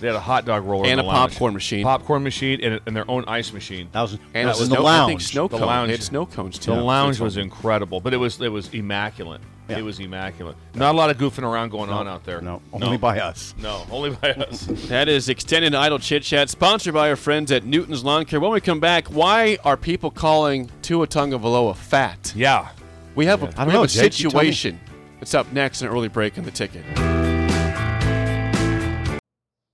They 0.00 0.06
had 0.06 0.16
a 0.16 0.20
hot 0.20 0.46
dog 0.46 0.64
roller 0.64 0.84
And 0.84 0.94
in 0.98 0.98
a 1.00 1.02
lounge. 1.08 1.32
popcorn 1.32 1.52
machine. 1.52 1.84
popcorn 1.84 2.22
machine, 2.22 2.60
and, 2.62 2.80
and 2.86 2.96
their 2.96 3.08
own 3.10 3.24
ice 3.28 3.52
machine. 3.52 3.88
That 3.92 4.00
was, 4.02 4.12
And 4.32 4.48
that 4.48 4.52
was 4.56 4.60
in 4.62 4.66
snow, 4.68 4.76
the 4.76 4.80
I 4.82 4.84
lounge. 4.98 5.08
think 5.10 5.20
snow 5.20 5.48
The 5.48 5.58
cone. 5.58 5.66
lounge. 5.66 5.88
They 5.88 5.92
had 5.92 6.02
snow 6.02 6.24
cones 6.26 6.58
too. 6.58 6.74
The 6.74 6.80
lounge 6.80 7.20
was 7.20 7.36
incredible, 7.36 8.00
but 8.00 8.14
it 8.14 8.16
was 8.16 8.40
it 8.40 8.48
was 8.50 8.72
immaculate. 8.72 9.42
Yeah. 9.68 9.78
It 9.78 9.82
was 9.82 9.98
immaculate. 9.98 10.56
Not 10.74 10.94
a 10.94 10.96
lot 10.98 11.10
of 11.10 11.18
goofing 11.18 11.42
around 11.42 11.70
going 11.70 11.90
on 11.90 12.06
out 12.06 12.24
there. 12.24 12.40
No, 12.40 12.62
only 12.72 12.96
by 12.98 13.18
us. 13.18 13.52
No, 13.58 13.84
only 13.90 14.10
by 14.10 14.30
us. 14.32 14.66
That 14.88 15.08
is 15.08 15.28
Extended 15.28 15.74
Idle 15.74 15.98
Chit 15.98 16.22
Chat, 16.22 16.48
sponsored 16.50 16.94
by 16.94 17.08
our 17.10 17.16
friends 17.16 17.50
at 17.50 17.64
Newton's 17.64 18.04
Lawn 18.04 18.24
Care. 18.26 18.38
When 18.38 18.52
we 18.52 18.60
come 18.60 18.78
back, 18.78 19.08
why 19.08 19.58
are 19.64 19.76
people 19.76 20.10
calling 20.12 20.70
Tua 20.82 21.06
Tagovailoa 21.08 21.74
fat? 21.76 22.32
yeah. 22.36 22.68
We 23.16 23.24
have 23.26 23.42
a, 23.42 23.46
I 23.46 23.50
don't 23.50 23.66
we 23.68 23.72
know, 23.72 23.80
have 23.80 23.90
a 23.90 23.92
Jake, 23.92 24.20
you 24.20 24.28
tell 24.30 24.42
me. 24.42 24.52
situation. 24.52 24.80
It's 25.22 25.32
up 25.34 25.50
next 25.52 25.80
in 25.80 25.88
an 25.88 25.94
early 25.94 26.08
break 26.08 26.36
in 26.36 26.44
the 26.44 26.50
ticket. 26.50 26.84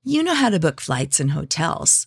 You 0.05 0.23
know 0.23 0.35
how 0.35 0.49
to 0.51 0.59
book 0.61 0.81
flights 0.81 1.21
and 1.21 1.33
hotels. 1.33 2.07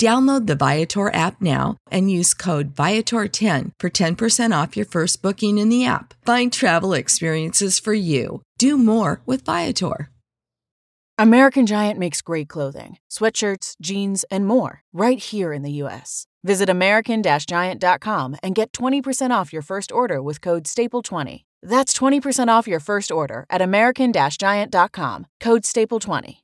Download 0.00 0.46
the 0.46 0.56
Viator 0.56 1.12
app 1.12 1.42
now 1.42 1.76
and 1.90 2.10
use 2.10 2.32
code 2.32 2.74
Viator10 2.74 3.72
for 3.78 3.90
10% 3.90 4.62
off 4.62 4.74
your 4.74 4.86
first 4.86 5.20
booking 5.20 5.58
in 5.58 5.68
the 5.68 5.84
app. 5.84 6.14
Find 6.24 6.50
travel 6.50 6.94
experiences 6.94 7.78
for 7.78 7.92
you. 7.92 8.40
Do 8.56 8.78
more 8.78 9.20
with 9.26 9.44
Viator. 9.44 10.08
American 11.18 11.66
Giant 11.66 11.98
makes 11.98 12.22
great 12.22 12.48
clothing, 12.48 12.96
sweatshirts, 13.10 13.74
jeans, 13.82 14.24
and 14.30 14.46
more 14.46 14.80
right 14.94 15.18
here 15.18 15.52
in 15.52 15.60
the 15.60 15.72
U.S. 15.82 16.26
Visit 16.42 16.70
American 16.70 17.22
Giant.com 17.22 18.36
and 18.42 18.54
get 18.54 18.72
20% 18.72 19.30
off 19.30 19.52
your 19.52 19.60
first 19.60 19.92
order 19.92 20.22
with 20.22 20.40
code 20.40 20.64
STAPLE20. 20.64 21.44
That's 21.62 21.92
20% 21.92 22.48
off 22.48 22.66
your 22.66 22.80
first 22.80 23.12
order 23.12 23.44
at 23.50 23.60
American 23.60 24.14
Giant.com, 24.14 25.26
code 25.40 25.64
STAPLE20. 25.64 26.40